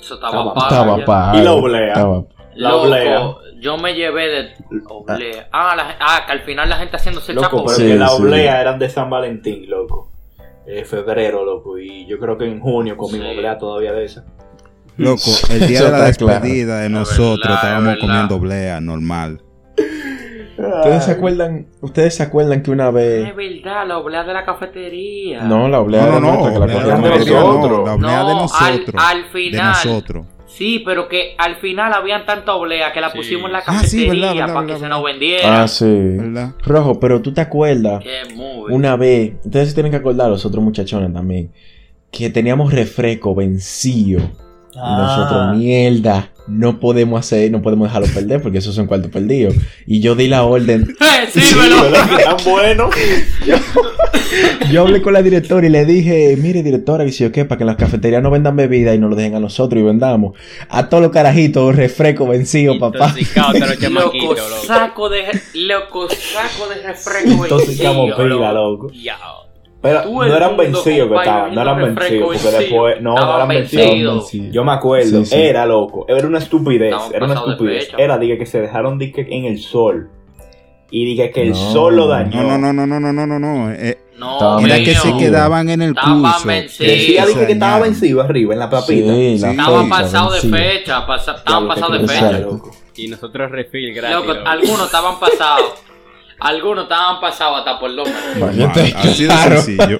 Eso 0.00 0.14
estaba 0.14 0.52
Estaba- 0.56 1.04
pago. 1.04 1.38
Y 1.38 1.42
la 1.42 1.52
oblea. 1.52 1.88
estaba- 1.88 2.24
La 2.54 2.70
Loco, 2.70 2.82
oblea. 2.82 3.20
yo 3.60 3.78
me 3.78 3.94
llevé 3.94 4.28
de 4.28 4.48
oblea. 4.88 5.48
Ah, 5.52 5.74
la- 5.76 5.96
ah, 6.00 6.22
que 6.26 6.32
al 6.32 6.40
final 6.40 6.68
la 6.68 6.76
gente 6.76 6.96
haciéndose 6.96 7.32
el 7.32 7.36
Loco, 7.36 7.46
chapo. 7.48 7.64
pero 7.66 7.76
Sí, 7.78 7.86
que 7.86 7.94
la 7.94 8.08
sí. 8.08 8.22
oblea 8.22 8.60
eran 8.60 8.78
de 8.78 8.88
San 8.88 9.08
Valentín, 9.10 9.68
loco. 9.70 10.09
Eh, 10.72 10.84
febrero, 10.84 11.44
loco. 11.44 11.78
Y 11.78 12.06
yo 12.06 12.18
creo 12.18 12.38
que 12.38 12.44
en 12.46 12.60
junio 12.60 12.96
comimos 12.96 13.26
Sí. 13.28 13.36
oblea 13.36 13.58
todavía 13.58 13.92
de 13.92 14.04
esa. 14.04 14.24
Loco, 14.96 15.30
el 15.50 15.66
día 15.66 15.78
de 15.84 15.90
la 15.90 16.12
claro. 16.12 16.34
despedida 16.34 16.80
de 16.80 16.88
nosotros 16.88 17.38
verdad, 17.40 17.52
es 17.54 17.62
estábamos 17.64 17.84
verdad. 17.86 18.00
comiendo 18.00 18.38
blea 18.38 18.80
normal. 18.80 19.42
¿Ustedes 20.58 21.04
se 21.04 21.12
acuerdan? 21.12 21.68
¿Ustedes 21.80 22.14
se 22.16 22.22
acuerdan 22.22 22.62
que 22.62 22.70
una 22.70 22.90
vez. 22.90 23.28
Es 23.30 23.34
verdad, 23.36 23.86
la 23.86 23.96
oblea 23.98 24.24
de 24.24 24.32
la 24.34 24.44
cafetería. 24.44 25.42
No, 25.44 25.68
la 25.68 25.80
oblea 25.80 26.04
No, 26.06 26.20
no, 26.20 26.44
que 26.44 26.50
la 26.58 26.58
oblea 26.64 26.76
de 26.76 26.84
de 26.84 27.00
nosotros. 27.00 27.28
nosotros. 27.30 27.78
no, 27.80 27.86
la 27.86 27.92
oblea 27.94 28.18
No, 28.20 28.26
de 28.26 28.32
al- 28.32 28.36
nosotros. 28.38 28.94
al 28.98 29.22
De 29.22 29.28
final. 29.30 29.68
nosotros. 29.72 30.26
Sí, 30.50 30.82
pero 30.84 31.08
que 31.08 31.34
al 31.38 31.56
final 31.56 31.92
habían 31.94 32.26
tanta 32.26 32.54
oblea 32.54 32.92
que 32.92 33.00
la 33.00 33.10
Sí. 33.10 33.18
pusimos 33.18 33.46
en 33.46 33.52
la 33.52 33.58
Ah, 33.66 33.82
sí, 33.84 33.98
cafetería 34.06 34.10
verdad, 34.10 34.34
verdad, 34.34 34.54
para 34.54 34.66
que 34.66 34.72
verdad, 34.72 34.86
se 34.86 34.88
nos 34.90 35.04
vendiera. 35.04 35.62
Ah, 35.62 35.68
sí. 35.68 35.84
¿Verdad? 35.86 36.54
Rojo, 36.64 37.00
pero 37.00 37.22
tú 37.22 37.32
te 37.32 37.40
acuerdas. 37.40 38.04
Una 38.68 38.96
vez, 38.96 39.34
ustedes 39.44 39.68
se 39.68 39.74
tienen 39.74 39.90
que 39.92 39.96
acordar, 39.98 40.28
los 40.28 40.44
otros 40.44 40.62
muchachones 40.62 41.12
también, 41.12 41.50
que 42.10 42.28
teníamos 42.30 42.72
refresco 42.72 43.34
vencido. 43.34 44.20
Y 44.74 44.78
nosotros, 44.78 45.56
mierda, 45.56 46.30
no 46.46 46.78
podemos 46.78 47.20
hacer, 47.20 47.50
no 47.50 47.62
podemos 47.62 47.88
dejarlo 47.88 48.08
perder 48.12 48.40
porque 48.40 48.58
esos 48.58 48.74
son 48.74 48.86
cuartos 48.86 49.10
perdidos. 49.10 49.54
Y 49.86 50.00
yo 50.00 50.14
di 50.14 50.28
la 50.28 50.44
orden. 50.44 50.94
¡Eh, 51.00 51.28
sírvelo! 51.30 51.82
¿Verdad 51.82 52.08
que 52.08 52.22
tan 52.22 52.36
bueno? 52.44 52.90
Yo 54.70 54.82
hablé 54.82 55.02
con 55.02 55.12
la 55.12 55.22
directora 55.22 55.66
y 55.66 55.70
le 55.70 55.84
dije, 55.84 56.36
mire 56.40 56.62
directora, 56.62 57.04
que 57.04 57.10
si 57.10 57.24
yo 57.24 57.32
qué, 57.32 57.44
para 57.44 57.58
que 57.58 57.64
en 57.64 57.66
las 57.66 57.76
cafeterías 57.76 58.22
no 58.22 58.30
vendan 58.30 58.54
bebida 58.54 58.94
y 58.94 58.98
nos 58.98 59.10
lo 59.10 59.16
dejen 59.16 59.34
a 59.34 59.40
nosotros 59.40 59.80
y 59.80 59.84
vendamos. 59.84 60.38
A 60.68 60.88
todos 60.88 61.02
los 61.02 61.12
carajitos, 61.12 61.74
refresco 61.74 62.28
vencido, 62.28 62.78
papá. 62.78 63.14
Loco, 63.90 64.36
saco 64.64 65.08
de, 65.08 65.24
loco, 65.54 66.08
saco 66.08 66.68
de 66.68 66.82
refresco 66.82 67.28
Intoxicamos 67.44 68.06
vencido, 68.06 68.16
pila, 68.16 68.52
loco. 68.52 68.84
loco. 68.84 68.92
Pero 69.82 70.04
no 70.10 70.24
eran 70.36 70.56
vencidos 70.58 71.08
que 71.10 71.16
estaban, 71.16 71.54
no 71.54 71.62
eran 71.62 71.76
vencidos, 71.94 72.28
porque 72.42 72.56
después, 72.58 73.00
no, 73.00 73.14
no 73.14 73.34
eran 73.36 73.48
vencidos. 73.48 74.30
Yo 74.32 74.62
me 74.64 74.72
acuerdo, 74.72 75.24
Sí, 75.24 75.30
sí. 75.30 75.34
era 75.36 75.64
loco, 75.64 76.04
era 76.08 76.26
una 76.26 76.38
estupidez, 76.38 76.94
era 77.14 77.24
una 77.24 77.34
estupidez. 77.34 77.88
Era 77.96 78.18
dije 78.18 78.36
que 78.36 78.46
se 78.46 78.60
dejaron 78.60 78.98
dije, 78.98 79.26
en 79.30 79.44
el 79.46 79.58
sol. 79.58 80.10
Y 80.90 81.04
dije 81.06 81.30
que 81.30 81.42
el 81.42 81.50
No. 81.50 81.72
sol 81.72 81.96
lo 81.96 82.08
dañó. 82.08 82.42
No, 82.42 82.58
no, 82.58 82.72
no, 82.72 82.86
no, 82.86 82.98
no, 83.00 83.12
no, 83.12 83.26
no, 83.26 83.38
no. 83.38 83.72
eh, 83.72 83.96
No, 84.18 84.58
era 84.58 84.74
mío. 84.76 84.84
que 84.84 84.94
se 84.96 85.16
quedaban 85.16 85.70
en 85.70 85.80
el 85.82 85.90
Estaban 85.90 86.20
curso. 86.20 86.46
vencidos. 86.48 86.92
Decía 86.92 87.22
que 87.22 87.28
dije 87.28 87.46
que 87.46 87.52
estaba 87.52 87.78
vencido 87.78 88.20
arriba 88.20 88.52
en 88.52 88.58
la 88.58 88.68
papita. 88.68 89.14
Sí, 89.14 89.38
la 89.38 89.54
fecha, 89.84 89.88
pasados 89.88 90.42
de 90.42 90.48
fecha, 90.50 91.06
pasa- 91.06 91.36
estaban 91.36 91.68
pasados 91.68 92.02
de 92.02 92.08
fecha. 92.08 92.38
Loco. 92.40 92.70
Y 92.96 93.08
nosotros 93.08 93.50
refil 93.50 93.94
loco. 93.94 94.32
algunos 94.44 94.84
estaban 94.86 95.18
pasados. 95.18 95.72
Algunos 96.40 96.84
estaban 96.84 97.20
pasados 97.20 97.58
hasta 97.58 97.78
por. 97.78 97.90
Normal, 97.90 98.14
Vaya, 98.40 98.70
Así 98.96 99.22
de 99.24 99.28
claro. 99.28 99.60
sencillo. 99.62 99.98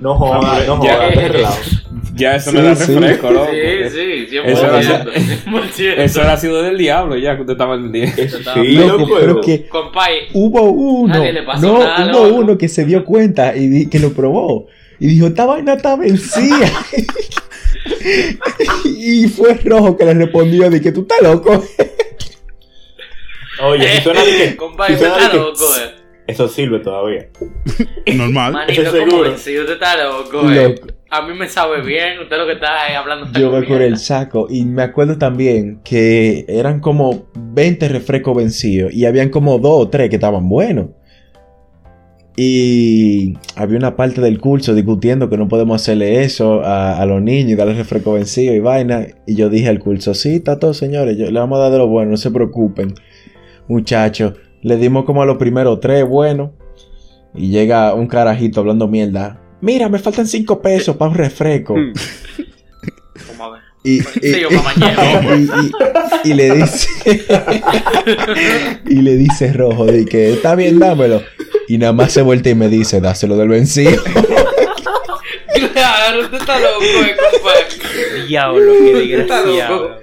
No 0.00 0.14
jodas, 0.16 0.66
no 0.66 0.82
Ya- 0.84 0.96
jodas. 0.96 1.78
Ya 2.14 2.36
eso 2.36 2.50
Sí, 2.50 2.56
no 2.56 2.62
era 2.62 2.76
sí. 2.76 2.92
refresco, 2.94 3.30
loco. 3.30 3.50
Sí, 3.52 3.88
sí, 3.90 4.26
100%. 4.30 4.44
Eso 4.44 4.66
era- 4.66 5.04
100%. 5.04 5.94
Eso 6.02 6.20
era 6.22 6.36
sido 6.36 6.62
del 6.62 6.76
diablo 6.76 7.16
ya 7.16 7.34
que 7.36 7.42
usted 7.42 7.52
estaba 7.52 7.76
vendiendo. 7.76 8.20
Eso 8.20 8.38
Estaba- 8.38 8.60
sí, 8.60 8.72
Loco, 8.72 8.98
loco, 8.98 9.14
pero 9.20 9.40
que 9.40 9.66
Compay, 9.70 10.28
hubo 10.34 10.62
uno, 10.62 11.14
Nadie 11.14 11.32
le 11.32 11.42
pasó 11.42 11.66
no, 11.66 11.78
nada, 11.78 12.04
hubo 12.16 12.26
loco. 12.28 12.34
uno 12.40 12.58
que 12.58 12.68
se 12.68 12.84
dio 12.84 13.04
cuenta 13.04 13.56
y 13.56 13.66
di- 13.68 13.88
que 13.88 13.98
lo 13.98 14.12
probó. 14.12 14.66
Y 14.98 15.06
dijo, 15.06 15.26
esta 15.28 15.46
vaina 15.46 15.74
está 15.74 15.96
vencida. 15.96 16.70
y 18.84 19.26
fue 19.28 19.54
rojo 19.64 19.96
que 19.96 20.04
le 20.04 20.14
respondió, 20.14 20.70
de 20.70 20.80
que 20.80 20.92
tú 20.92 21.02
estás 21.02 21.22
loco. 21.22 21.64
Oye, 23.62 23.88
si 23.96 24.02
suena 24.02 24.20
que, 24.22 24.28
si 24.88 24.96
suena 24.96 25.16
está 25.16 25.34
loco, 25.34 25.64
eh. 25.80 26.02
Eso 26.26 26.48
sirve 26.48 26.78
todavía. 26.78 27.28
Normal. 28.14 28.52
Manito, 28.52 28.82
Eso 28.82 28.90
como 28.90 29.04
seguro. 29.04 29.30
vencido, 29.30 29.62
usted 29.62 29.74
está 29.74 30.02
loco, 30.04 30.50
eh. 30.50 30.80
A 31.10 31.26
mí 31.26 31.34
me 31.34 31.48
sabe 31.48 31.82
bien, 31.82 32.20
usted 32.20 32.38
lo 32.38 32.46
que 32.46 32.52
está 32.52 32.84
ahí 32.84 32.94
hablando. 32.94 33.26
está 33.26 33.38
Yo 33.38 33.46
me 33.46 33.56
con 33.56 33.64
acuerdo 33.64 33.84
el 33.84 33.98
saco 33.98 34.46
y 34.48 34.64
me 34.64 34.82
acuerdo 34.82 35.18
también 35.18 35.80
que 35.84 36.46
eran 36.48 36.80
como 36.80 37.26
20 37.34 37.88
refrescos 37.88 38.34
vencidos 38.36 38.94
y 38.94 39.04
habían 39.04 39.28
como 39.28 39.58
dos 39.58 39.86
o 39.86 39.88
tres 39.88 40.08
que 40.08 40.16
estaban 40.16 40.48
buenos. 40.48 40.86
Y 42.34 43.34
había 43.56 43.76
una 43.76 43.94
parte 43.94 44.22
del 44.22 44.40
curso 44.40 44.74
discutiendo 44.74 45.28
que 45.28 45.36
no 45.36 45.48
podemos 45.48 45.82
hacerle 45.82 46.22
eso 46.22 46.62
a, 46.62 46.98
a 46.98 47.04
los 47.04 47.20
niños 47.20 47.50
y 47.52 47.54
darles 47.56 47.76
refresco 47.76 48.14
vencido 48.14 48.54
y 48.54 48.60
vaina. 48.60 49.06
Y 49.26 49.34
yo 49.34 49.50
dije 49.50 49.68
al 49.68 49.80
curso, 49.80 50.14
sí, 50.14 50.36
está 50.36 50.58
todo 50.58 50.72
señores, 50.72 51.18
yo, 51.18 51.30
le 51.30 51.38
vamos 51.38 51.58
a 51.58 51.64
dar 51.64 51.72
de 51.72 51.78
lo 51.78 51.88
bueno, 51.88 52.12
no 52.12 52.16
se 52.16 52.30
preocupen. 52.30 52.94
Muchachos, 53.68 54.34
le 54.62 54.76
dimos 54.76 55.04
como 55.04 55.22
a 55.22 55.26
los 55.26 55.36
primeros 55.38 55.80
tres 55.80 56.06
buenos. 56.06 56.50
Y 57.34 57.48
llega 57.48 57.94
un 57.94 58.06
carajito 58.06 58.60
hablando 58.60 58.86
mierda. 58.88 59.40
Mira, 59.60 59.88
me 59.88 59.98
faltan 59.98 60.26
cinco 60.26 60.60
pesos 60.60 60.96
para 60.96 61.10
un 61.10 61.16
refresco. 61.16 61.74
Y- 63.84 64.00
y 66.24 66.34
le 66.34 66.50
dice 66.54 66.88
y 68.88 68.94
le 69.02 69.16
dice 69.16 69.52
rojo 69.52 69.86
de 69.86 70.04
que 70.04 70.32
está 70.34 70.54
bien 70.54 70.78
dámelo 70.78 71.20
y 71.68 71.78
nada 71.78 71.92
más 71.92 72.12
se 72.12 72.22
vuelta 72.22 72.48
y 72.50 72.54
me 72.54 72.68
dice 72.68 73.00
dáselo 73.00 73.36
del 73.36 73.48
vencido 73.48 74.00
Claro, 75.72 76.28
tú 76.28 76.36
estás 76.36 76.60
loco, 76.60 76.82
eh, 76.82 77.16
compadre. 77.32 78.26
Diablo, 78.26 78.72
qué 78.78 78.94
desgraciado. 78.94 79.78
loco. 79.78 80.02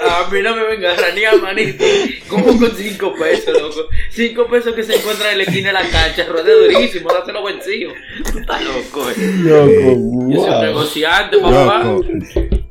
A 0.00 0.30
mí 0.30 0.42
no 0.42 0.56
me 0.56 0.62
venga 0.64 0.92
a 0.92 1.14
ni 1.14 1.24
a 1.24 1.36
manito. 1.36 1.84
¿Cómo 2.28 2.58
con 2.58 2.70
cinco 2.76 3.14
pesos, 3.14 3.60
loco? 3.60 3.88
Cinco 4.10 4.46
pesos 4.46 4.74
que 4.74 4.84
se 4.84 4.96
encuentran 4.96 5.32
en 5.32 5.38
la 5.38 5.44
esquina 5.44 5.68
de 5.68 5.72
la 5.74 5.88
cancha, 5.88 6.24
rodea 6.28 6.54
durísimo, 6.54 7.10
dáselo 7.12 7.44
vencido. 7.44 7.92
Tú 8.32 8.38
estás 8.38 8.62
loco, 8.64 9.10
eh. 9.10 9.14
Loco, 9.38 9.70
Yo 9.70 9.84
soy 9.84 9.94
un 9.94 10.36
wow. 10.36 10.62
negociante, 10.62 11.38
papá. 11.38 11.84
Loco, 11.84 12.04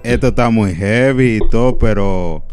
esto 0.04 0.28
está 0.28 0.50
muy 0.50 0.74
heavy 0.74 1.38
y 1.38 1.50
todo, 1.50 1.78
pero 1.78 2.44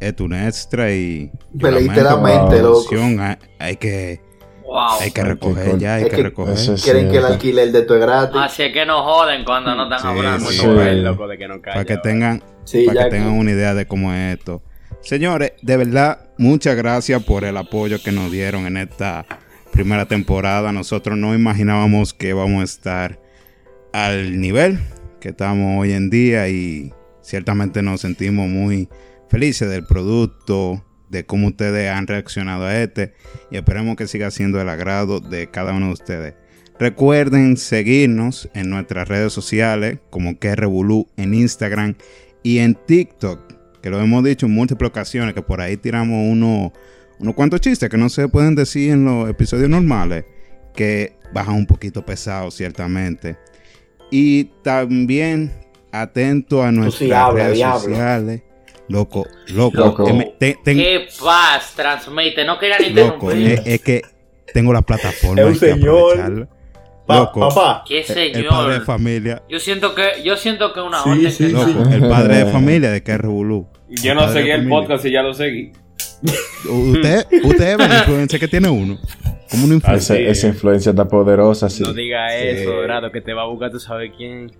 es 0.00 0.14
un 0.20 0.32
extra 0.32 0.92
y... 0.92 1.30
Me 1.52 1.70
yo 1.70 1.70
leíste 1.70 2.02
lamento 2.02 2.30
la 2.30 2.40
mente, 2.40 2.56
la 2.56 2.62
loco. 2.62 2.94
Hay, 3.20 3.36
hay 3.58 3.76
que, 3.76 4.20
Wow. 4.68 5.00
hay 5.00 5.10
que 5.10 5.14
qué 5.14 5.24
recoger 5.24 5.78
ya, 5.78 5.94
hay 5.94 6.02
Es 6.04 6.10
que 6.10 6.16
que- 6.16 6.22
recoger. 6.22 6.54
Quieren 6.82 7.10
que 7.10 7.16
el 7.16 7.24
alquiler 7.24 7.72
de 7.72 7.82
tu 7.82 7.94
es 7.94 8.00
gratis. 8.00 8.36
Así 8.38 8.64
es 8.64 8.72
que 8.72 8.84
no 8.84 9.02
joden 9.02 9.44
cuando 9.44 9.74
no 9.74 9.84
están 9.84 10.06
hablando. 10.16 10.50
sí. 10.50 10.62
Loco, 11.02 11.26
de 11.26 11.38
que 11.38 11.48
no 11.48 11.60
calla. 11.62 11.74
para 11.74 11.84
que 11.86 11.96
tengan 11.96 12.42
Sí, 12.64 12.84
para 12.84 13.00
ya 13.00 13.04
que 13.06 13.16
tengan 13.16 13.32
una 13.32 13.50
idea 13.50 13.72
de 13.74 13.86
cómo 13.86 14.12
es 14.12 14.36
esto. 14.38 14.62
Señores, 15.00 15.52
de 15.62 15.76
verdad, 15.78 16.28
muchas 16.36 16.76
gracias 16.76 17.22
por 17.24 17.44
el 17.44 17.56
apoyo 17.56 17.96
que 18.02 18.12
nos 18.12 18.30
dieron 18.30 18.66
en 18.66 18.76
esta 18.76 19.24
primera 19.72 20.04
temporada. 20.06 20.70
Nosotros 20.72 21.16
no 21.16 21.34
imaginábamos 21.34 22.12
que 22.12 22.34
vamos 22.34 22.60
a 22.60 22.64
estar 22.64 23.18
al 23.94 24.38
nivel 24.38 24.78
que 25.20 25.30
estamos 25.30 25.80
hoy 25.80 25.92
en 25.92 26.10
día 26.10 26.48
y 26.48 26.92
ciertamente 27.22 27.80
nos 27.80 28.02
sentimos 28.02 28.48
muy 28.48 28.88
felices 29.30 29.70
del 29.70 29.84
producto, 29.86 30.84
de 31.10 31.24
cómo 31.24 31.48
ustedes 31.48 31.90
han 31.90 32.06
reaccionado 32.06 32.64
a 32.64 32.80
este 32.80 33.12
y 33.50 33.56
esperemos 33.56 33.96
que 33.96 34.06
siga 34.06 34.30
siendo 34.30 34.60
el 34.60 34.68
agrado 34.68 35.20
de 35.20 35.48
cada 35.50 35.72
uno 35.72 35.86
de 35.86 35.92
ustedes. 35.92 36.34
Recuerden 36.78 37.56
seguirnos 37.56 38.48
en 38.54 38.70
nuestras 38.70 39.08
redes 39.08 39.32
sociales 39.32 39.98
como 40.10 40.38
que 40.38 40.54
Revolú 40.54 41.08
en 41.16 41.34
Instagram 41.34 41.96
y 42.42 42.58
en 42.58 42.74
TikTok, 42.74 43.52
que 43.82 43.90
lo 43.90 44.00
hemos 44.00 44.22
dicho 44.22 44.46
en 44.46 44.52
múltiples 44.52 44.90
ocasiones, 44.90 45.34
que 45.34 45.42
por 45.42 45.60
ahí 45.60 45.76
tiramos 45.76 46.24
uno, 46.30 46.72
unos 47.18 47.34
cuantos 47.34 47.60
chistes 47.60 47.88
que 47.88 47.98
no 47.98 48.08
se 48.08 48.28
pueden 48.28 48.54
decir 48.54 48.92
en 48.92 49.04
los 49.04 49.28
episodios 49.28 49.68
normales, 49.68 50.24
que 50.74 51.14
bajan 51.32 51.56
un 51.56 51.66
poquito 51.66 52.06
pesados 52.06 52.54
ciertamente. 52.54 53.36
Y 54.10 54.44
también 54.62 55.52
atento 55.90 56.62
a 56.62 56.70
nuestras 56.70 57.30
sí 57.30 57.36
redes 57.36 57.58
sociales. 57.58 58.42
Loco, 58.88 59.26
loco, 59.48 59.76
Loco. 59.76 60.04
que 60.06 60.12
me- 60.12 60.32
te- 60.38 60.58
Qué 60.64 61.08
paz 61.22 61.72
transmite. 61.76 62.44
No 62.44 62.58
querían 62.58 62.94
loco, 62.94 63.30
interrumpir. 63.32 63.52
es, 63.52 63.66
es 63.66 63.80
que 63.82 64.02
tengo 64.54 64.72
la 64.72 64.82
plataforma. 64.82 65.40
Es 65.42 65.46
un 65.46 65.52
hay 65.52 65.58
que 65.58 65.66
señor. 65.74 66.48
Pa- 67.06 67.16
Loco, 67.20 67.40
papá, 67.48 67.84
Qué 67.88 68.00
el 68.00 68.04
padre 68.06 68.24
de 68.32 68.42
señor. 68.42 68.84
familia, 68.84 69.42
Yo 69.48 69.58
siento 69.58 69.94
que, 69.94 70.22
yo 70.24 70.36
siento 70.36 70.72
que 70.74 70.80
una 70.80 71.02
Sí, 71.02 71.08
orden 71.10 71.32
sí, 71.32 71.46
que- 71.46 71.52
loco, 71.52 71.90
el 71.90 72.08
padre 72.08 72.44
de 72.44 72.46
familia 72.52 72.90
de 72.90 73.02
que 73.02 73.16
Revolú. 73.16 73.66
Yo 73.88 74.12
El 74.12 74.18
no 74.18 74.30
seguí 74.32 74.50
el 74.50 74.68
podcast 74.68 75.04
y 75.06 75.12
ya 75.12 75.22
lo 75.22 75.32
seguí. 75.32 75.72
Usted, 76.68 77.26
usted 77.44 77.72
es 77.72 77.78
la 77.78 77.98
influencia 78.00 78.38
que 78.38 78.48
tiene 78.48 78.68
uno. 78.68 78.98
Como 79.50 79.64
una 79.64 79.74
Ah, 79.74 79.76
influencia. 79.76 80.18
esa 80.18 80.48
influencia 80.48 80.90
está 80.90 81.06
poderosa, 81.08 81.70
sí. 81.70 81.82
No 81.82 81.94
diga 81.94 82.34
eso, 82.36 82.70
Dorado, 82.72 83.10
que 83.10 83.20
te 83.22 83.32
va 83.32 83.42
a 83.42 83.46
buscar 83.46 83.70
tú 83.70 83.80
sabes 83.80 84.10
quién. 84.16 84.50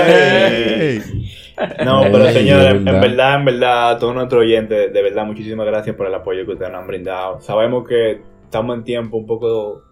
Ey. 0.00 1.02
No, 1.84 2.02
pero 2.02 2.18
de 2.18 2.32
señores, 2.32 2.74
en 2.74 2.84
verdad. 2.84 3.34
en 3.36 3.44
verdad, 3.44 3.90
a 3.90 3.98
todos 3.98 4.14
nuestros 4.14 4.42
oyentes, 4.42 4.92
de 4.92 5.02
verdad, 5.02 5.24
muchísimas 5.24 5.66
gracias 5.66 5.96
por 5.96 6.06
el 6.06 6.14
apoyo 6.14 6.44
que 6.44 6.52
ustedes 6.52 6.70
nos 6.72 6.80
han 6.82 6.86
brindado. 6.86 7.40
Sabemos 7.40 7.86
que 7.88 8.20
estamos 8.44 8.76
en 8.76 8.84
tiempos 8.84 9.20
un 9.20 9.26
poco 9.26 9.82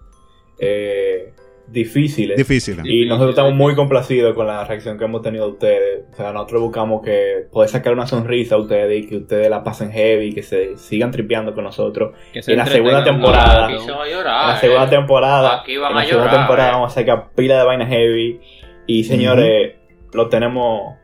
eh, 0.58 1.32
difíciles. 1.68 2.36
Difícil. 2.36 2.78
¿eh? 2.78 2.82
Y 2.84 3.06
nosotros 3.06 3.30
estamos 3.30 3.54
muy 3.54 3.74
complacidos 3.74 4.34
con 4.34 4.46
la 4.46 4.64
reacción 4.64 4.98
que 4.98 5.04
hemos 5.04 5.22
tenido 5.22 5.46
de 5.46 5.52
ustedes. 5.52 6.04
O 6.12 6.16
sea, 6.16 6.32
nosotros 6.32 6.62
buscamos 6.62 7.02
que 7.02 7.46
poder 7.50 7.68
sacar 7.68 7.92
una 7.92 8.06
sonrisa 8.06 8.54
a 8.54 8.58
ustedes 8.58 9.04
y 9.04 9.08
que 9.08 9.16
ustedes 9.16 9.50
la 9.50 9.64
pasen 9.64 9.90
heavy, 9.90 10.32
que 10.32 10.42
se 10.42 10.76
sigan 10.76 11.10
tripeando 11.10 11.54
con 11.54 11.64
nosotros. 11.64 12.14
Que 12.32 12.42
se 12.42 12.52
Y 12.52 12.56
la 12.56 12.66
segunda 12.66 13.02
temporada. 13.04 13.68
un 13.68 13.74
Aquí 13.74 13.84
se 13.84 13.92
rato. 13.92 13.98
va 13.98 14.04
a 14.04 14.08
En 14.08 14.48
la 14.48 14.56
segunda 14.60 14.84
eh. 14.84 14.88
temporada, 14.90 15.60
Aquí 15.60 15.76
van 15.76 15.90
en 15.90 15.96
la 15.96 16.02
a 16.02 16.04
segunda 16.06 16.26
llorar, 16.26 16.40
temporada 16.40 16.68
eh. 16.68 16.72
vamos 16.72 16.92
a 16.92 16.94
sacar 16.94 17.30
pila 17.34 17.58
de 17.58 17.64
vaina 17.64 17.86
heavy. 17.86 18.40
Y 18.86 19.04
señores, 19.04 19.74
lo 20.12 20.28
tenemos 20.28 20.94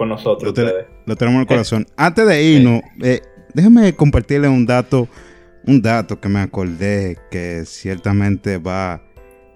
con 0.00 0.08
nosotros 0.08 0.44
Lo, 0.44 0.54
te- 0.54 0.86
lo 1.04 1.14
tenemos 1.14 1.36
en 1.36 1.40
el 1.42 1.46
corazón. 1.46 1.86
Antes 1.94 2.26
de 2.26 2.42
irnos, 2.42 2.80
eh, 3.02 3.20
déjame 3.52 3.94
compartirle 3.94 4.48
un 4.48 4.64
dato, 4.64 5.06
un 5.66 5.82
dato 5.82 6.18
que 6.18 6.30
me 6.30 6.40
acordé 6.40 7.18
que 7.30 7.64
ciertamente 7.66 8.56
va, 8.56 9.02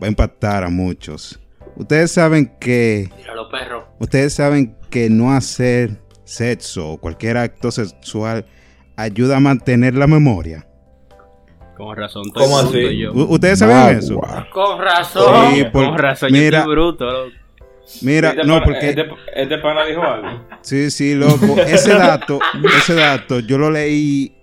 va 0.03 0.07
a 0.07 0.09
impactar 0.09 0.63
a 0.63 0.69
muchos. 0.69 1.41
Ustedes 1.77 2.11
saben 2.13 2.53
que, 2.61 3.09
Míralo, 3.17 3.49
perro. 3.49 3.89
ustedes 3.99 4.35
saben 4.35 4.77
que 4.91 5.09
no 5.09 5.33
hacer 5.33 5.97
sexo 6.25 6.91
o 6.91 6.99
cualquier 6.99 7.39
acto 7.39 7.71
sexual 7.71 8.45
ayuda 8.97 9.39
a 9.39 9.41
mantener 9.41 9.95
la 9.95 10.07
memoria. 10.07 10.67
Con 11.75 11.97
razón, 11.97 12.25
estoy 12.27 12.43
¿Cómo 12.45 12.59
bruto 12.61 12.77
así? 12.87 12.99
yo. 12.99 13.13
¿Ustedes 13.15 13.59
saben 13.61 13.97
eso? 13.97 14.21
Con 14.53 14.79
razón. 14.79 15.55
Sí, 15.55 15.65
por- 15.73 15.87
Con 15.87 15.99
razón, 15.99 16.29
yo 16.29 16.37
mira, 16.37 16.59
estoy 16.59 16.75
bruto. 16.75 17.07
Mira, 18.03 18.31
Este 18.31 18.45
no, 18.45 18.63
porque 18.63 18.91
Este, 18.91 19.09
este 19.35 19.59
pana 19.59 19.85
dijo 19.85 20.03
algo. 20.03 20.47
Sí, 20.63 20.91
sí, 20.91 21.15
loco. 21.15 21.57
Ese 21.67 21.95
dato, 21.95 22.39
ese 22.77 22.95
dato, 22.95 23.41
yo 23.41 23.59
lo 23.59 23.71
leí 23.71 24.35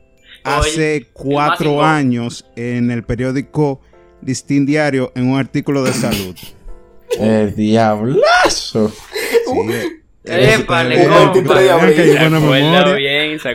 hace 0.44 1.08
cuatro 1.14 1.84
años 1.84 2.46
en 2.56 2.92
el 2.92 3.04
periódico 3.04 3.82
Listín 4.24 4.66
Diario 4.66 5.12
en 5.16 5.30
un 5.32 5.40
artículo 5.40 5.84
de 5.84 5.94
salud. 5.94 6.36
El 7.20 7.56
diablazo. 7.56 8.90
Sí, 8.90 9.90
Épale, 10.24 11.04
eh, 11.04 11.08
compa. 11.08 11.58
hay 11.58 11.68
Se 11.98 12.14
acuerda 12.18 12.96
bien, 12.96 13.40
se 13.40 13.50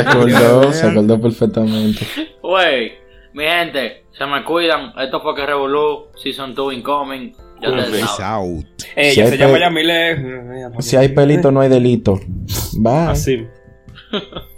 acordó, 0.00 0.72
se 0.72 0.86
acordó 0.86 1.20
perfectamente. 1.20 2.06
Wey, 2.42 2.92
mi 3.34 3.44
gente, 3.44 4.04
se 4.16 4.24
me 4.24 4.42
cuidan. 4.42 4.92
Esto 4.98 5.20
fue 5.20 5.34
que 5.34 5.44
Revolú, 5.44 6.06
Season 6.16 6.54
2 6.54 6.74
Incoming. 6.74 7.34
Ya 7.60 7.70
te 7.70 7.90
Peace 7.90 8.06
saben. 8.16 8.56
out. 8.58 8.66
Ella 8.96 9.10
Si 9.10 9.14
se 9.14 9.22
hay 9.22 9.38
llama 9.38 9.58
Yamile. 9.58 10.16
Si 10.80 10.96
hay 10.96 11.08
pelito, 11.08 11.50
no 11.50 11.60
hay 11.60 11.68
delito. 11.68 12.20
Bye. 12.78 12.92
Así. 13.08 13.46